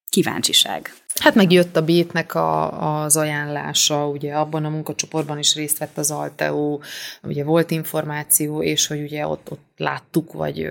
kíváncsiság. 0.09 0.95
Hát 1.21 1.35
megjött 1.35 1.77
a 1.77 1.85
Bétnek 1.85 2.35
a, 2.35 3.03
az 3.03 3.17
ajánlása, 3.17 4.09
ugye 4.09 4.35
abban 4.35 4.65
a 4.65 4.69
munkacsoportban 4.69 5.39
is 5.39 5.55
részt 5.55 5.79
vett 5.79 5.99
az 5.99 6.11
Alteo, 6.11 6.79
ugye 7.23 7.45
volt 7.45 7.71
információ, 7.71 8.63
és 8.63 8.87
hogy 8.87 9.01
ugye 9.01 9.27
ott, 9.27 9.51
ott 9.51 9.69
láttuk, 9.77 10.33
vagy 10.33 10.71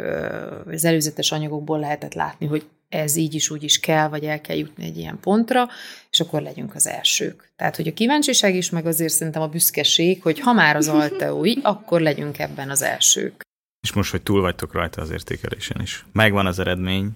az 0.71 0.85
előzetes 0.85 1.31
anyagokból 1.31 1.79
lehetett 1.79 2.13
látni, 2.13 2.45
hogy 2.45 2.65
ez 2.95 3.15
így 3.15 3.33
is 3.33 3.49
úgy 3.49 3.63
is 3.63 3.79
kell, 3.79 4.07
vagy 4.07 4.23
el 4.23 4.41
kell 4.41 4.57
jutni 4.57 4.85
egy 4.85 4.97
ilyen 4.97 5.19
pontra, 5.19 5.67
és 6.09 6.19
akkor 6.19 6.41
legyünk 6.41 6.75
az 6.75 6.87
elsők. 6.87 7.51
Tehát, 7.55 7.75
hogy 7.75 7.87
a 7.87 7.93
kíváncsiság 7.93 8.55
is, 8.55 8.69
meg 8.69 8.85
azért 8.85 9.13
szerintem 9.13 9.41
a 9.41 9.47
büszkeség, 9.47 10.21
hogy 10.21 10.39
ha 10.39 10.53
már 10.53 10.75
az 10.75 10.87
Alteo 10.87 11.45
így, 11.45 11.59
akkor 11.73 12.01
legyünk 12.01 12.39
ebben 12.39 12.69
az 12.69 12.81
elsők. 12.81 13.43
És 13.81 13.93
most, 13.93 14.11
hogy 14.11 14.21
túl 14.21 14.41
vagytok 14.41 14.73
rajta 14.73 15.01
az 15.01 15.09
értékelésen 15.09 15.81
is. 15.81 16.05
Megvan 16.11 16.45
az 16.45 16.59
eredmény. 16.59 17.09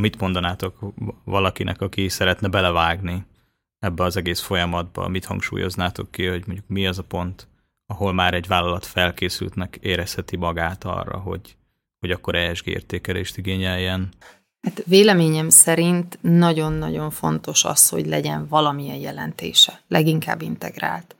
Mit 0.00 0.20
mondanátok 0.20 0.78
valakinek, 1.24 1.80
aki 1.80 2.08
szeretne 2.08 2.48
belevágni 2.48 3.24
ebbe 3.78 4.02
az 4.02 4.16
egész 4.16 4.40
folyamatba? 4.40 5.08
Mit 5.08 5.24
hangsúlyoznátok 5.24 6.10
ki, 6.10 6.26
hogy 6.26 6.42
mondjuk 6.46 6.68
mi 6.68 6.86
az 6.86 6.98
a 6.98 7.02
pont, 7.02 7.48
ahol 7.86 8.12
már 8.12 8.34
egy 8.34 8.46
vállalat 8.46 8.86
felkészültnek 8.86 9.78
érezheti 9.80 10.36
magát 10.36 10.84
arra, 10.84 11.18
hogy, 11.18 11.56
hogy 11.98 12.10
akkor 12.10 12.34
ESG 12.34 12.66
értékelést 12.66 13.36
igényeljen? 13.36 14.08
Hát 14.64 14.82
véleményem 14.86 15.48
szerint 15.48 16.18
nagyon-nagyon 16.20 17.10
fontos 17.10 17.64
az, 17.64 17.88
hogy 17.88 18.06
legyen 18.06 18.46
valamilyen 18.48 18.96
jelentése, 18.96 19.80
leginkább 19.88 20.42
integrált. 20.42 21.16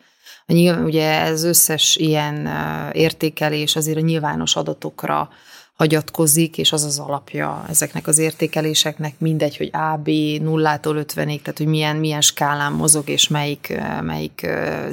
Nyilván, 0.47 0.85
ugye 0.85 1.21
ez 1.21 1.45
összes 1.45 1.97
ilyen 1.97 2.49
értékelés 2.93 3.77
azért 3.77 3.97
a 3.97 4.01
nyilvános 4.01 4.57
adatokra 4.57 5.31
hagyatkozik, 5.75 6.59
és 6.59 6.73
az 6.73 6.85
az 6.85 6.99
alapja 6.99 7.65
ezeknek 7.69 8.07
az 8.07 8.19
értékeléseknek, 8.19 9.15
mindegy, 9.19 9.57
hogy 9.57 9.71
A, 9.73 9.97
B, 9.97 10.09
nullától 10.43 10.97
50-ig, 10.99 11.43
tehát 11.43 11.59
hogy 11.59 11.67
milyen, 11.67 11.97
milyen 11.97 12.21
skálán 12.21 12.73
mozog, 12.73 13.09
és 13.09 13.29
melyik, 13.29 13.81
melyik 14.01 14.47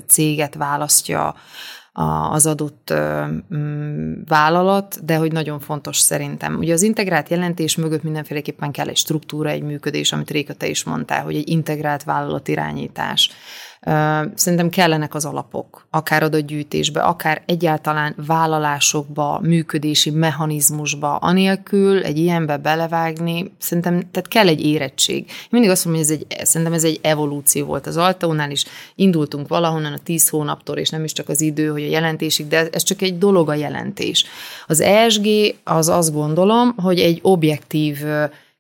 céget 0.08 0.56
választja 0.56 1.36
az 1.94 2.46
adott 2.46 2.94
mm, 3.54 4.14
vállalat, 4.26 5.06
de 5.06 5.16
hogy 5.16 5.32
nagyon 5.32 5.60
fontos 5.60 5.98
szerintem. 5.98 6.58
Ugye 6.58 6.74
az 6.74 6.82
integrált 6.82 7.30
jelentés 7.30 7.76
mögött 7.76 8.04
mindenféleképpen 8.04 8.72
kell 8.72 8.88
egy 8.88 8.98
struktúra, 8.98 9.50
egy 9.50 9.64
működés, 9.64 10.12
amit 10.12 10.30
Réka 10.30 10.54
te 10.54 10.68
is 10.68 10.84
mondtál, 10.84 11.24
hogy 11.24 11.36
egy 11.36 11.50
integrált 11.50 12.04
vállalatirányítás. 12.04 13.30
Szerintem 14.36 14.70
kellenek 14.70 15.16
az 15.16 15.26
alapok, 15.26 15.88
akár 15.90 16.24
adatgyűjtésbe, 16.24 17.02
akár 17.02 17.42
egyáltalán 17.46 18.16
vállalásokba, 18.28 19.40
működési 19.44 20.10
mechanizmusba, 20.10 21.16
anélkül 21.16 22.04
egy 22.04 22.18
ilyenbe 22.18 22.58
belevágni, 22.58 23.52
szerintem 23.58 24.00
tehát 24.12 24.28
kell 24.28 24.48
egy 24.48 24.66
érettség. 24.66 25.18
Én 25.18 25.48
mindig 25.50 25.70
azt 25.70 25.86
mondom, 25.86 26.04
hogy 26.04 26.12
ez 26.12 26.20
egy, 26.20 26.46
szerintem 26.46 26.74
ez 26.74 26.84
egy 26.84 27.00
evolúció 27.02 27.66
volt 27.66 27.88
az 27.88 27.98
Altaónál 27.98 28.52
is. 28.52 28.66
Indultunk 28.96 29.48
valahonnan 29.48 29.94
a 29.94 30.04
tíz 30.04 30.30
hónaptól, 30.30 30.78
és 30.78 30.90
nem 30.90 31.04
is 31.04 31.12
csak 31.12 31.30
az 31.30 31.42
idő, 31.42 31.68
hogy 31.68 31.84
a 31.84 31.90
jelentésig, 31.90 32.48
de 32.48 32.70
ez 32.72 32.84
csak 32.84 33.02
egy 33.02 33.18
dolog 33.18 33.50
a 33.50 33.54
jelentés. 33.54 34.26
Az 34.68 34.80
ESG 34.80 35.28
az 35.64 35.90
azt 35.90 36.14
gondolom, 36.14 36.76
hogy 36.78 37.00
egy 37.00 37.20
objektív 37.22 37.98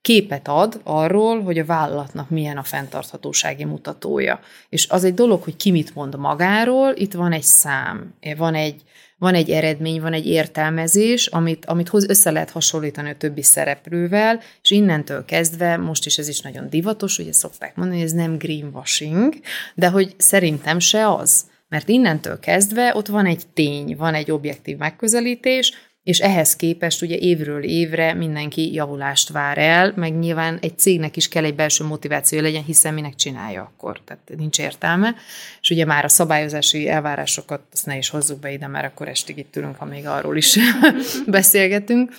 képet 0.01 0.47
ad 0.47 0.81
arról, 0.83 1.41
hogy 1.41 1.57
a 1.57 1.65
vállalatnak 1.65 2.29
milyen 2.29 2.57
a 2.57 2.63
fenntarthatósági 2.63 3.65
mutatója. 3.65 4.39
És 4.69 4.87
az 4.89 5.03
egy 5.03 5.13
dolog, 5.13 5.43
hogy 5.43 5.55
ki 5.55 5.71
mit 5.71 5.95
mond 5.95 6.17
magáról, 6.17 6.93
itt 6.95 7.13
van 7.13 7.31
egy 7.31 7.43
szám, 7.43 8.13
van 8.37 8.55
egy, 8.55 8.81
van 9.17 9.33
egy 9.33 9.49
eredmény, 9.49 10.01
van 10.01 10.13
egy 10.13 10.27
értelmezés, 10.27 11.27
amit, 11.27 11.65
amit 11.65 11.89
hoz, 11.89 12.09
össze 12.09 12.31
lehet 12.31 12.49
hasonlítani 12.49 13.09
a 13.09 13.17
többi 13.17 13.43
szereplővel, 13.43 14.39
és 14.61 14.71
innentől 14.71 15.25
kezdve, 15.25 15.77
most 15.77 16.05
is 16.05 16.17
ez 16.17 16.27
is 16.27 16.41
nagyon 16.41 16.69
divatos, 16.69 17.19
ugye 17.19 17.33
szokták 17.33 17.75
mondani, 17.75 17.99
hogy 17.99 18.07
ez 18.07 18.15
nem 18.15 18.37
greenwashing, 18.37 19.33
de 19.75 19.87
hogy 19.89 20.13
szerintem 20.17 20.79
se 20.79 21.09
az. 21.09 21.49
Mert 21.69 21.89
innentől 21.89 22.39
kezdve 22.39 22.95
ott 22.95 23.07
van 23.07 23.25
egy 23.25 23.43
tény, 23.53 23.95
van 23.97 24.13
egy 24.13 24.31
objektív 24.31 24.77
megközelítés, 24.77 25.73
és 26.03 26.19
ehhez 26.19 26.55
képest 26.55 27.01
ugye 27.01 27.17
évről 27.17 27.63
évre 27.63 28.13
mindenki 28.13 28.73
javulást 28.73 29.29
vár 29.29 29.57
el, 29.57 29.93
meg 29.95 30.19
nyilván 30.19 30.57
egy 30.61 30.77
cégnek 30.77 31.17
is 31.17 31.27
kell 31.27 31.43
egy 31.43 31.55
belső 31.55 31.83
motiváció 31.83 32.39
legyen, 32.39 32.63
hiszen 32.63 32.93
minek 32.93 33.15
csinálja 33.15 33.61
akkor, 33.61 34.01
tehát 34.05 34.31
nincs 34.37 34.59
értelme. 34.59 35.15
És 35.61 35.69
ugye 35.69 35.85
már 35.85 36.03
a 36.03 36.09
szabályozási 36.09 36.89
elvárásokat, 36.89 37.61
azt 37.71 37.85
ne 37.85 37.97
is 37.97 38.09
hozzuk 38.09 38.39
be 38.39 38.51
ide, 38.51 38.67
mert 38.67 38.85
akkor 38.85 39.07
estig 39.07 39.37
itt 39.37 39.55
ülünk, 39.55 39.75
ha 39.75 39.85
még 39.85 40.07
arról 40.07 40.37
is 40.37 40.57
beszélgetünk. 41.27 42.11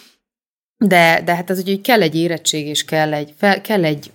De, 0.76 1.22
de 1.24 1.34
hát 1.34 1.50
az, 1.50 1.64
hogy 1.64 1.80
kell 1.80 2.02
egy 2.02 2.16
érettség, 2.16 2.66
és 2.66 2.84
kell 2.84 3.12
egy, 3.12 3.34
fel, 3.36 3.60
kell 3.60 3.84
egy 3.84 4.10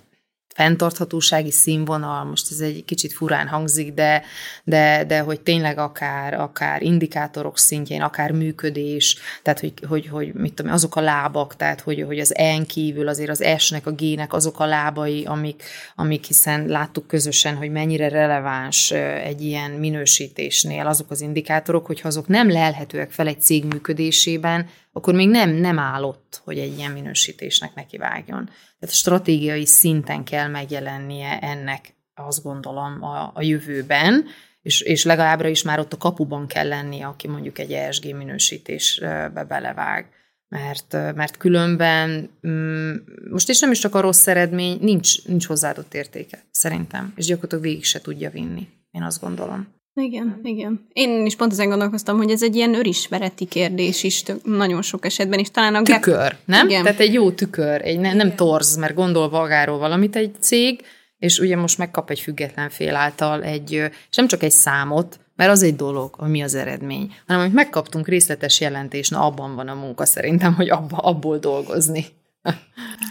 fenntarthatósági 0.58 1.50
színvonal, 1.50 2.24
most 2.24 2.50
ez 2.50 2.60
egy 2.60 2.84
kicsit 2.84 3.12
furán 3.12 3.48
hangzik, 3.48 3.92
de, 3.92 4.22
de, 4.64 5.04
de 5.04 5.20
hogy 5.20 5.40
tényleg 5.40 5.78
akár, 5.78 6.34
akár 6.34 6.82
indikátorok 6.82 7.58
szintjén, 7.58 8.02
akár 8.02 8.32
működés, 8.32 9.16
tehát 9.42 9.60
hogy, 9.60 9.72
hogy, 9.88 10.06
hogy 10.06 10.32
mit 10.34 10.54
tudom, 10.54 10.72
azok 10.72 10.96
a 10.96 11.00
lábak, 11.00 11.56
tehát 11.56 11.80
hogy, 11.80 12.04
hogy 12.06 12.18
az 12.18 12.34
en 12.36 12.66
kívül 12.66 13.08
azért 13.08 13.30
az 13.30 13.44
S-nek, 13.58 13.86
a 13.86 13.92
G-nek 13.92 14.32
azok 14.32 14.60
a 14.60 14.66
lábai, 14.66 15.24
amik, 15.24 15.62
amik 15.96 16.24
hiszen 16.24 16.66
láttuk 16.66 17.06
közösen, 17.06 17.56
hogy 17.56 17.70
mennyire 17.70 18.08
releváns 18.08 18.90
egy 19.24 19.42
ilyen 19.42 19.70
minősítésnél 19.70 20.86
azok 20.86 21.10
az 21.10 21.20
indikátorok, 21.20 21.86
hogyha 21.86 22.08
azok 22.08 22.26
nem 22.26 22.50
lelhetőek 22.50 23.10
fel 23.10 23.26
egy 23.26 23.40
cég 23.40 23.64
működésében, 23.64 24.68
akkor 24.98 25.14
még 25.14 25.28
nem, 25.28 25.50
nem 25.50 25.78
állott, 25.78 26.40
hogy 26.44 26.58
egy 26.58 26.78
ilyen 26.78 26.92
minősítésnek 26.92 27.74
nekivágjon. 27.74 28.44
Tehát 28.78 28.94
stratégiai 28.94 29.66
szinten 29.66 30.24
kell 30.24 30.48
megjelennie 30.48 31.38
ennek, 31.38 31.96
azt 32.14 32.42
gondolom, 32.42 33.02
a, 33.02 33.30
a 33.34 33.42
jövőben, 33.42 34.24
és, 34.62 34.80
és 34.80 35.04
legalábbra 35.04 35.48
is 35.48 35.62
már 35.62 35.78
ott 35.78 35.92
a 35.92 35.96
kapuban 35.96 36.46
kell 36.46 36.68
lennie, 36.68 37.06
aki 37.06 37.28
mondjuk 37.28 37.58
egy 37.58 37.72
ESG 37.72 38.14
minősítésbe 38.14 39.44
belevág. 39.48 40.06
Mert, 40.48 40.92
mert 40.92 41.36
különben 41.36 42.30
mm, 42.46 42.94
most 43.30 43.48
is 43.48 43.60
nem 43.60 43.70
is 43.70 43.78
csak 43.78 43.94
a 43.94 44.00
rossz 44.00 44.26
eredmény, 44.26 44.78
nincs, 44.80 45.24
nincs 45.24 45.46
hozzáadott 45.46 45.94
értéke, 45.94 46.44
szerintem, 46.50 47.12
és 47.16 47.26
gyakorlatilag 47.26 47.64
végig 47.64 47.84
se 47.84 48.00
tudja 48.00 48.30
vinni, 48.30 48.68
én 48.90 49.02
azt 49.02 49.20
gondolom. 49.20 49.77
Igen, 50.00 50.40
igen. 50.42 50.88
Én 50.92 51.26
is 51.26 51.36
pont 51.36 51.52
ezen 51.52 51.68
gondolkoztam, 51.68 52.16
hogy 52.16 52.30
ez 52.30 52.42
egy 52.42 52.56
ilyen 52.56 52.74
örismereti 52.74 53.44
kérdés 53.44 54.02
is 54.02 54.22
tök, 54.22 54.44
nagyon 54.44 54.82
sok 54.82 55.04
esetben, 55.04 55.38
és 55.38 55.50
talán 55.50 55.74
a 55.74 55.82
Tükör, 55.82 56.14
gap... 56.14 56.36
nem? 56.44 56.68
Igen. 56.68 56.82
Tehát 56.82 57.00
egy 57.00 57.12
jó 57.12 57.30
tükör, 57.30 57.80
egy 57.84 57.98
ne, 57.98 58.12
nem 58.12 58.34
torz, 58.34 58.76
mert 58.76 58.94
gondol 58.94 59.30
magáról 59.30 59.78
valamit 59.78 60.16
egy 60.16 60.34
cég, 60.40 60.80
és 61.18 61.38
ugye 61.38 61.56
most 61.56 61.78
megkap 61.78 62.10
egy 62.10 62.20
független 62.20 62.70
fél 62.70 62.96
által 62.96 63.42
egy, 63.42 63.72
és 64.10 64.16
nem 64.16 64.26
csak 64.26 64.42
egy 64.42 64.50
számot, 64.50 65.20
mert 65.36 65.50
az 65.50 65.62
egy 65.62 65.76
dolog, 65.76 66.14
hogy 66.14 66.30
mi 66.30 66.42
az 66.42 66.54
eredmény, 66.54 67.14
hanem 67.26 67.42
hogy 67.42 67.52
megkaptunk 67.52 68.08
részletes 68.08 68.60
jelentést, 68.60 69.10
na 69.10 69.20
abban 69.20 69.54
van 69.54 69.68
a 69.68 69.74
munka 69.74 70.04
szerintem, 70.04 70.54
hogy 70.54 70.68
abba, 70.68 70.96
abból 70.96 71.38
dolgozni. 71.38 72.06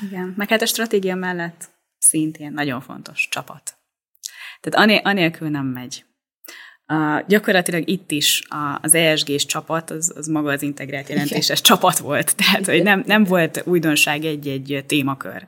Igen, 0.10 0.34
meg 0.38 0.50
hát 0.50 0.62
a 0.62 0.66
stratégia 0.66 1.16
mellett 1.16 1.70
szintén 1.98 2.52
nagyon 2.52 2.82
fontos 2.82 3.28
csapat. 3.32 3.78
Tehát 4.60 5.02
anélkül 5.06 5.50
nem 5.50 5.66
megy. 5.66 6.06
Uh, 6.90 7.28
gyakorlatilag 7.28 7.90
itt 7.90 8.12
is 8.12 8.44
a, 8.50 8.80
az 8.82 8.94
ESG-s 8.94 9.46
csapat, 9.46 9.92
az, 9.92 10.14
az 10.16 10.28
maga 10.28 10.52
az 10.52 10.62
integrált 10.62 11.10
jelentéses 11.10 11.60
Igen. 11.60 11.64
csapat 11.64 11.98
volt, 11.98 12.36
tehát 12.36 12.66
hogy 12.66 12.84
nem, 12.84 13.04
nem 13.06 13.24
volt 13.24 13.62
újdonság 13.66 14.26
egy-egy 14.26 14.84
témakör. 14.88 15.48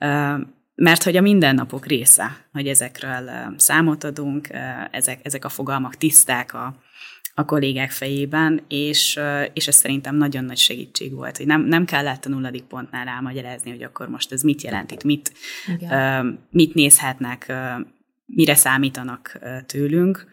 Uh, 0.00 0.40
mert 0.76 1.02
hogy 1.02 1.16
a 1.16 1.20
mindennapok 1.20 1.86
része, 1.86 2.46
hogy 2.52 2.68
ezekről 2.68 3.30
számot 3.56 4.04
adunk, 4.04 4.48
ezek, 4.90 5.20
ezek 5.22 5.44
a 5.44 5.48
fogalmak 5.48 5.94
tiszták 5.96 6.54
a, 6.54 6.76
a 7.34 7.44
kollégák 7.44 7.90
fejében, 7.90 8.64
és, 8.68 9.20
és 9.52 9.66
ez 9.68 9.76
szerintem 9.76 10.16
nagyon 10.16 10.44
nagy 10.44 10.56
segítség 10.56 11.14
volt, 11.14 11.36
hogy 11.36 11.46
nem, 11.46 11.62
nem 11.62 11.84
kellett 11.84 12.24
a 12.24 12.28
nulladik 12.28 12.62
pontnál 12.62 13.08
elmagyarázni, 13.08 13.70
hogy 13.70 13.82
akkor 13.82 14.08
most 14.08 14.32
ez 14.32 14.42
mit 14.42 14.62
jelent 14.62 14.90
itt, 14.90 15.04
mit, 15.04 15.32
Igen. 15.66 16.40
mit 16.50 16.74
nézhetnek, 16.74 17.52
mire 18.26 18.54
számítanak 18.54 19.38
tőlünk, 19.66 20.26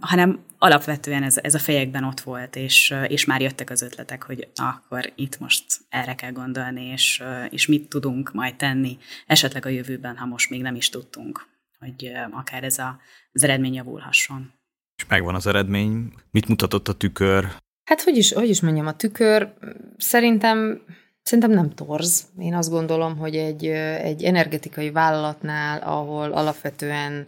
hanem 0.00 0.44
alapvetően 0.58 1.22
ez, 1.22 1.38
ez 1.42 1.54
a 1.54 1.58
fejekben 1.58 2.04
ott 2.04 2.20
volt, 2.20 2.56
és, 2.56 2.94
és 3.08 3.24
már 3.24 3.40
jöttek 3.40 3.70
az 3.70 3.82
ötletek, 3.82 4.22
hogy 4.22 4.48
akkor 4.54 5.12
itt 5.14 5.38
most 5.38 5.64
erre 5.88 6.14
kell 6.14 6.32
gondolni, 6.32 6.84
és, 6.84 7.22
és 7.50 7.66
mit 7.66 7.88
tudunk 7.88 8.32
majd 8.32 8.56
tenni, 8.56 8.98
esetleg 9.26 9.66
a 9.66 9.68
jövőben, 9.68 10.16
ha 10.16 10.26
most 10.26 10.50
még 10.50 10.62
nem 10.62 10.74
is 10.74 10.88
tudtunk, 10.88 11.46
hogy 11.78 12.12
akár 12.30 12.64
ez 12.64 12.78
a, 12.78 13.00
az 13.32 13.42
eredmény 13.42 13.74
javulhasson. 13.74 14.52
És 14.96 15.06
megvan 15.08 15.34
az 15.34 15.46
eredmény. 15.46 16.12
Mit 16.30 16.48
mutatott 16.48 16.88
a 16.88 16.94
tükör? 16.94 17.48
Hát 17.84 18.02
hogy 18.02 18.16
is, 18.16 18.32
hogy 18.32 18.48
is 18.48 18.60
mondjam, 18.60 18.86
a 18.86 18.96
tükör 18.96 19.54
szerintem 19.96 20.82
Szerintem 21.22 21.50
nem 21.50 21.70
torz. 21.70 22.26
Én 22.38 22.54
azt 22.54 22.70
gondolom, 22.70 23.16
hogy 23.16 23.36
egy, 23.36 23.66
egy 23.66 24.24
energetikai 24.24 24.90
vállalatnál, 24.90 25.78
ahol 25.78 26.32
alapvetően 26.32 27.26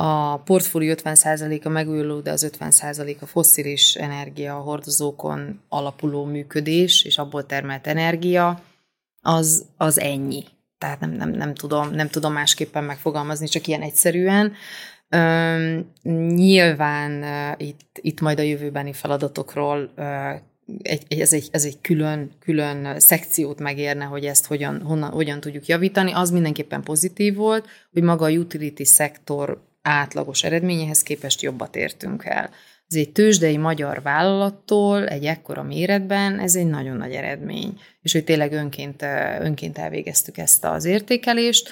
a 0.00 0.36
portfólió 0.36 0.94
50%-a 0.96 1.68
megújuló, 1.68 2.20
de 2.20 2.30
az 2.30 2.50
50% 2.58 3.18
a 3.20 3.26
fosszilis 3.26 3.94
energia, 3.94 4.56
a 4.56 4.60
hordozókon 4.60 5.60
alapuló 5.68 6.24
működés, 6.24 7.04
és 7.04 7.18
abból 7.18 7.46
termelt 7.46 7.86
energia, 7.86 8.62
az, 9.22 9.64
az 9.76 10.00
ennyi. 10.00 10.44
Tehát 10.78 11.00
nem, 11.00 11.10
nem, 11.10 11.30
nem, 11.30 11.54
tudom, 11.54 11.90
nem 11.90 12.08
tudom 12.08 12.32
másképpen 12.32 12.84
megfogalmazni, 12.84 13.46
csak 13.46 13.66
ilyen 13.66 13.82
egyszerűen. 13.82 14.52
Üm, 15.10 15.92
nyilván 16.34 17.22
uh, 17.22 17.66
itt, 17.66 17.98
itt 18.00 18.20
majd 18.20 18.38
a 18.38 18.42
jövőbeni 18.42 18.92
feladatokról 18.92 19.90
uh, 19.96 20.40
egy, 20.82 21.20
ez, 21.20 21.32
egy, 21.32 21.48
ez 21.52 21.64
egy 21.64 21.80
külön, 21.80 22.30
külön 22.38 23.00
szekciót 23.00 23.58
megérne, 23.58 24.04
hogy 24.04 24.24
ezt 24.24 24.46
hogyan, 24.46 24.82
honnan, 24.82 25.10
hogyan 25.10 25.40
tudjuk 25.40 25.66
javítani. 25.66 26.12
Az 26.12 26.30
mindenképpen 26.30 26.82
pozitív 26.82 27.34
volt, 27.34 27.66
hogy 27.92 28.02
maga 28.02 28.24
a 28.24 28.30
utility 28.30 28.82
szektor 28.82 29.66
átlagos 29.88 30.42
eredményehez 30.44 31.02
képest 31.02 31.42
jobbat 31.42 31.76
értünk 31.76 32.24
el. 32.24 32.50
Ez 32.88 32.96
egy 32.96 33.12
tőzsdei 33.12 33.56
magyar 33.56 34.02
vállalattól 34.02 35.06
egy 35.06 35.24
ekkora 35.24 35.62
méretben, 35.62 36.38
ez 36.38 36.56
egy 36.56 36.66
nagyon 36.66 36.96
nagy 36.96 37.12
eredmény. 37.12 37.80
És 38.02 38.12
hogy 38.12 38.24
tényleg 38.24 38.52
önként, 38.52 39.02
önként 39.40 39.78
elvégeztük 39.78 40.38
ezt 40.38 40.64
az 40.64 40.84
értékelést, 40.84 41.70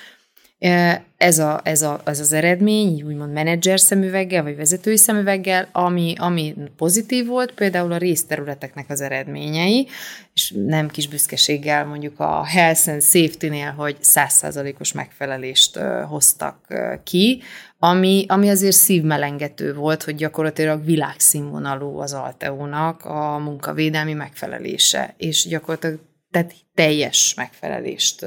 ez, 1.16 1.38
a, 1.38 1.61
ez, 1.62 1.83
a, 1.83 2.01
ez 2.05 2.20
az 2.20 2.33
eredmény, 2.33 3.03
úgymond 3.03 3.33
menedzser 3.33 3.81
szemüveggel, 3.81 4.43
vagy 4.43 4.57
vezetői 4.57 4.97
szemüveggel, 4.97 5.68
ami, 5.72 6.14
ami 6.18 6.55
pozitív 6.76 7.26
volt, 7.26 7.53
például 7.53 7.93
a 7.93 7.97
részterületeknek 7.97 8.91
az 8.91 9.01
eredményei, 9.01 9.89
és 10.35 10.53
nem 10.66 10.89
kis 10.89 11.09
büszkeséggel 11.09 11.87
mondjuk 11.87 12.20
a 12.20 12.45
Health 12.45 12.89
and 12.89 13.03
Safety-nél, 13.03 13.70
hogy 13.70 13.97
százszázalékos 14.01 14.93
megfelelést 14.93 15.78
hoztak 16.09 16.66
ki, 17.05 17.43
ami, 17.78 18.24
ami 18.28 18.49
azért 18.49 18.76
szívmelengető 18.76 19.74
volt, 19.74 20.03
hogy 20.03 20.14
gyakorlatilag 20.14 20.85
világszínvonalú 20.85 21.99
az 21.99 22.12
Alteónak 22.12 23.05
a 23.05 23.39
munkavédelmi 23.39 24.12
megfelelése, 24.12 25.14
és 25.16 25.47
gyakorlatilag 25.49 25.99
tehát 26.31 26.55
teljes 26.74 27.35
megfelelést 27.37 28.26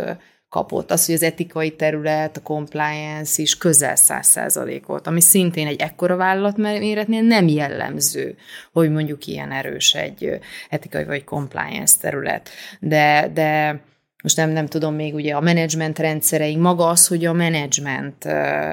kapott. 0.49 0.91
Az, 0.91 1.05
hogy 1.05 1.15
az 1.15 1.23
etikai 1.23 1.75
terület, 1.75 2.37
a 2.37 2.41
compliance 2.41 3.41
is 3.41 3.57
közel 3.57 3.95
száz 3.95 4.27
százalékot, 4.27 5.07
ami 5.07 5.21
szintén 5.21 5.67
egy 5.67 5.81
ekkora 5.81 6.15
vállalat 6.15 6.57
méretnél 6.57 7.21
nem 7.21 7.47
jellemző, 7.47 8.35
hogy 8.71 8.91
mondjuk 8.91 9.25
ilyen 9.25 9.51
erős 9.51 9.93
egy 9.93 10.39
etikai 10.69 11.03
vagy 11.03 11.23
compliance 11.23 11.95
terület. 11.99 12.49
De, 12.79 13.31
de 13.33 13.81
most 14.23 14.37
nem, 14.37 14.49
nem 14.49 14.67
tudom 14.67 14.95
még 14.95 15.13
ugye 15.13 15.35
a 15.35 15.39
menedzsment 15.39 15.99
rendszereink, 15.99 16.61
maga 16.61 16.87
az, 16.87 17.07
hogy 17.07 17.25
a 17.25 17.33
menedzsment, 17.33 18.25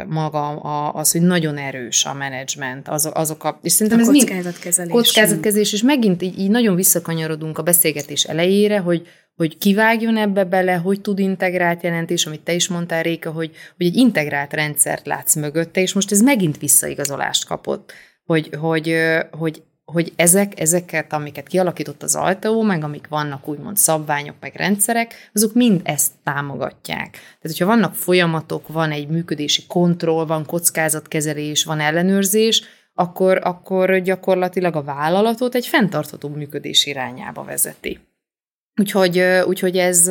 maga 0.09 0.49
az, 0.91 1.13
hogy 1.13 1.23
nagyon 1.23 1.57
erős 1.57 2.05
a 2.05 2.15
menedzsment, 2.15 2.89
az, 2.89 3.11
azok 3.15 3.45
a, 3.45 3.59
és 3.63 3.73
szerintem 3.73 3.99
a 3.99 4.03
ez 4.03 4.09
kockázatkezelés. 4.09 4.93
Kockázatkezelés, 4.93 5.73
és 5.73 5.83
megint 5.83 6.23
így, 6.23 6.39
így 6.39 6.51
nagyon 6.51 6.75
visszakanyarodunk 6.75 7.59
a 7.59 7.63
beszélgetés 7.63 8.25
elejére, 8.25 8.79
hogy, 8.79 9.07
hogy 9.37 9.59
kivágjon 9.59 10.17
ebbe 10.17 10.45
bele, 10.45 10.75
hogy 10.75 11.01
tud 11.01 11.19
integrált 11.19 11.83
jelentés, 11.83 12.27
amit 12.27 12.41
te 12.41 12.53
is 12.53 12.69
mondtál, 12.69 13.03
Réka, 13.03 13.31
hogy, 13.31 13.51
hogy 13.77 13.87
egy 13.87 13.97
integrált 13.97 14.53
rendszert 14.53 15.07
látsz 15.07 15.35
mögötte, 15.35 15.81
és 15.81 15.93
most 15.93 16.13
ez 16.13 16.21
megint 16.21 16.59
visszaigazolást 16.59 17.45
kapott, 17.45 17.93
hogy, 18.25 18.51
hogy, 18.61 18.97
hogy 19.31 19.63
hogy 19.93 20.13
ezek, 20.17 20.61
ezeket, 20.61 21.13
amiket 21.13 21.47
kialakított 21.47 22.03
az 22.03 22.15
Alteo, 22.15 22.63
meg 22.63 22.85
amik 22.85 23.09
vannak 23.09 23.49
úgymond 23.49 23.77
szabványok, 23.77 24.35
meg 24.41 24.55
rendszerek, 24.55 25.31
azok 25.35 25.55
mind 25.55 25.81
ezt 25.85 26.13
támogatják. 26.25 27.11
Tehát, 27.11 27.41
hogyha 27.41 27.67
vannak 27.67 27.95
folyamatok, 27.95 28.69
van 28.69 28.91
egy 28.91 29.09
működési 29.09 29.67
kontroll, 29.67 30.27
van 30.27 30.47
kockázatkezelés, 30.47 31.65
van 31.65 31.81
ellenőrzés, 31.81 32.63
akkor, 32.95 33.41
akkor 33.43 33.99
gyakorlatilag 33.99 34.77
a 34.77 34.83
vállalatot 34.83 35.55
egy 35.55 35.67
fenntartható 35.67 36.29
működés 36.29 36.87
irányába 36.87 37.45
vezeti. 37.45 37.99
Úgyhogy, 38.77 39.19
úgyhogy 39.47 39.77
ez, 39.77 40.11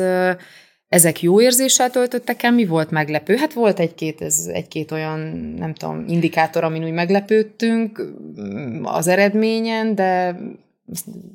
ezek 0.88 1.22
jó 1.22 1.40
érzéssel 1.40 1.90
töltöttek 1.90 2.42
el, 2.42 2.52
mi 2.52 2.66
volt 2.66 2.90
meglepő? 2.90 3.36
Hát 3.36 3.52
volt 3.52 3.78
egy-két, 3.78 4.20
ez, 4.20 4.46
egy-két 4.52 4.92
olyan, 4.92 5.20
nem 5.58 5.74
tudom, 5.74 6.04
indikátor, 6.08 6.64
amin 6.64 6.84
úgy 6.84 6.92
meglepődtünk 6.92 8.02
mm, 8.40 8.84
az 8.84 9.06
eredményen, 9.06 9.94
de 9.94 10.38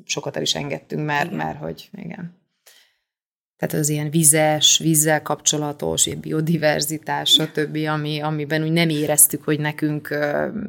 sokat 0.04 0.36
el 0.36 0.42
is 0.42 0.54
engedtünk, 0.54 1.06
mert, 1.06 1.24
igen. 1.24 1.36
mert 1.36 1.58
hogy 1.58 1.88
igen. 1.92 2.40
Tehát 3.56 3.76
az 3.76 3.88
ilyen 3.88 4.10
vizes, 4.10 4.78
vízzel 4.78 5.22
kapcsolatos, 5.22 6.06
ilyen 6.06 6.20
biodiverzitás, 6.20 7.30
stb., 7.30 7.76
ami, 7.76 8.20
amiben 8.20 8.62
úgy 8.62 8.72
nem 8.72 8.88
éreztük, 8.88 9.44
hogy 9.44 9.60
nekünk 9.60 10.18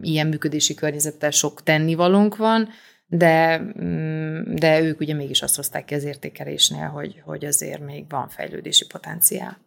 ilyen 0.02 0.28
működési 0.28 0.74
környezettel 0.74 1.32
sok 1.32 1.64
tennivalónk 1.64 2.36
van, 2.36 2.70
de, 3.16 3.58
mm, 3.82 4.56
de 4.56 4.82
ők 4.82 5.00
ugye 5.00 5.14
mégis 5.14 5.42
azt 5.42 5.56
hozták 5.56 5.86
ki 5.86 5.94
az 5.94 6.04
értékelésnél, 6.04 6.88
hogy, 6.88 7.22
hogy 7.26 7.46
azért 7.46 7.86
még 7.86 8.06
van 8.10 8.30
fejlődési 8.30 8.86
potenciál. 8.86 9.58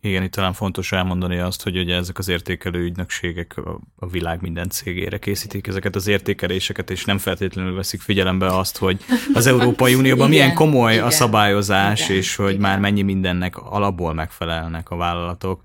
Igen, 0.00 0.22
itt 0.22 0.32
talán 0.32 0.52
fontos 0.52 0.92
elmondani 0.92 1.38
azt, 1.38 1.62
hogy 1.62 1.78
ugye 1.78 1.94
ezek 1.94 2.18
az 2.18 2.28
értékelő 2.28 2.82
ügynökségek 2.82 3.56
a 3.96 4.06
világ 4.06 4.40
minden 4.40 4.68
cégére 4.68 5.18
készítik 5.18 5.66
ezeket 5.66 5.94
az 5.94 6.06
értékeléseket, 6.06 6.90
és 6.90 7.04
nem 7.04 7.18
feltétlenül 7.18 7.74
veszik 7.74 8.00
figyelembe 8.00 8.46
azt, 8.46 8.76
hogy 8.76 9.00
az 9.34 9.46
Európai 9.46 9.94
Unióban 9.94 10.32
igen, 10.32 10.40
milyen 10.40 10.54
komoly 10.54 10.92
igen, 10.92 11.04
a 11.04 11.10
szabályozás, 11.10 12.04
igen, 12.04 12.16
és 12.16 12.36
hogy 12.36 12.48
igen. 12.48 12.60
már 12.60 12.78
mennyi 12.78 13.02
mindennek 13.02 13.56
alapból 13.56 14.14
megfelelnek 14.14 14.90
a 14.90 14.96
vállalatok, 14.96 15.64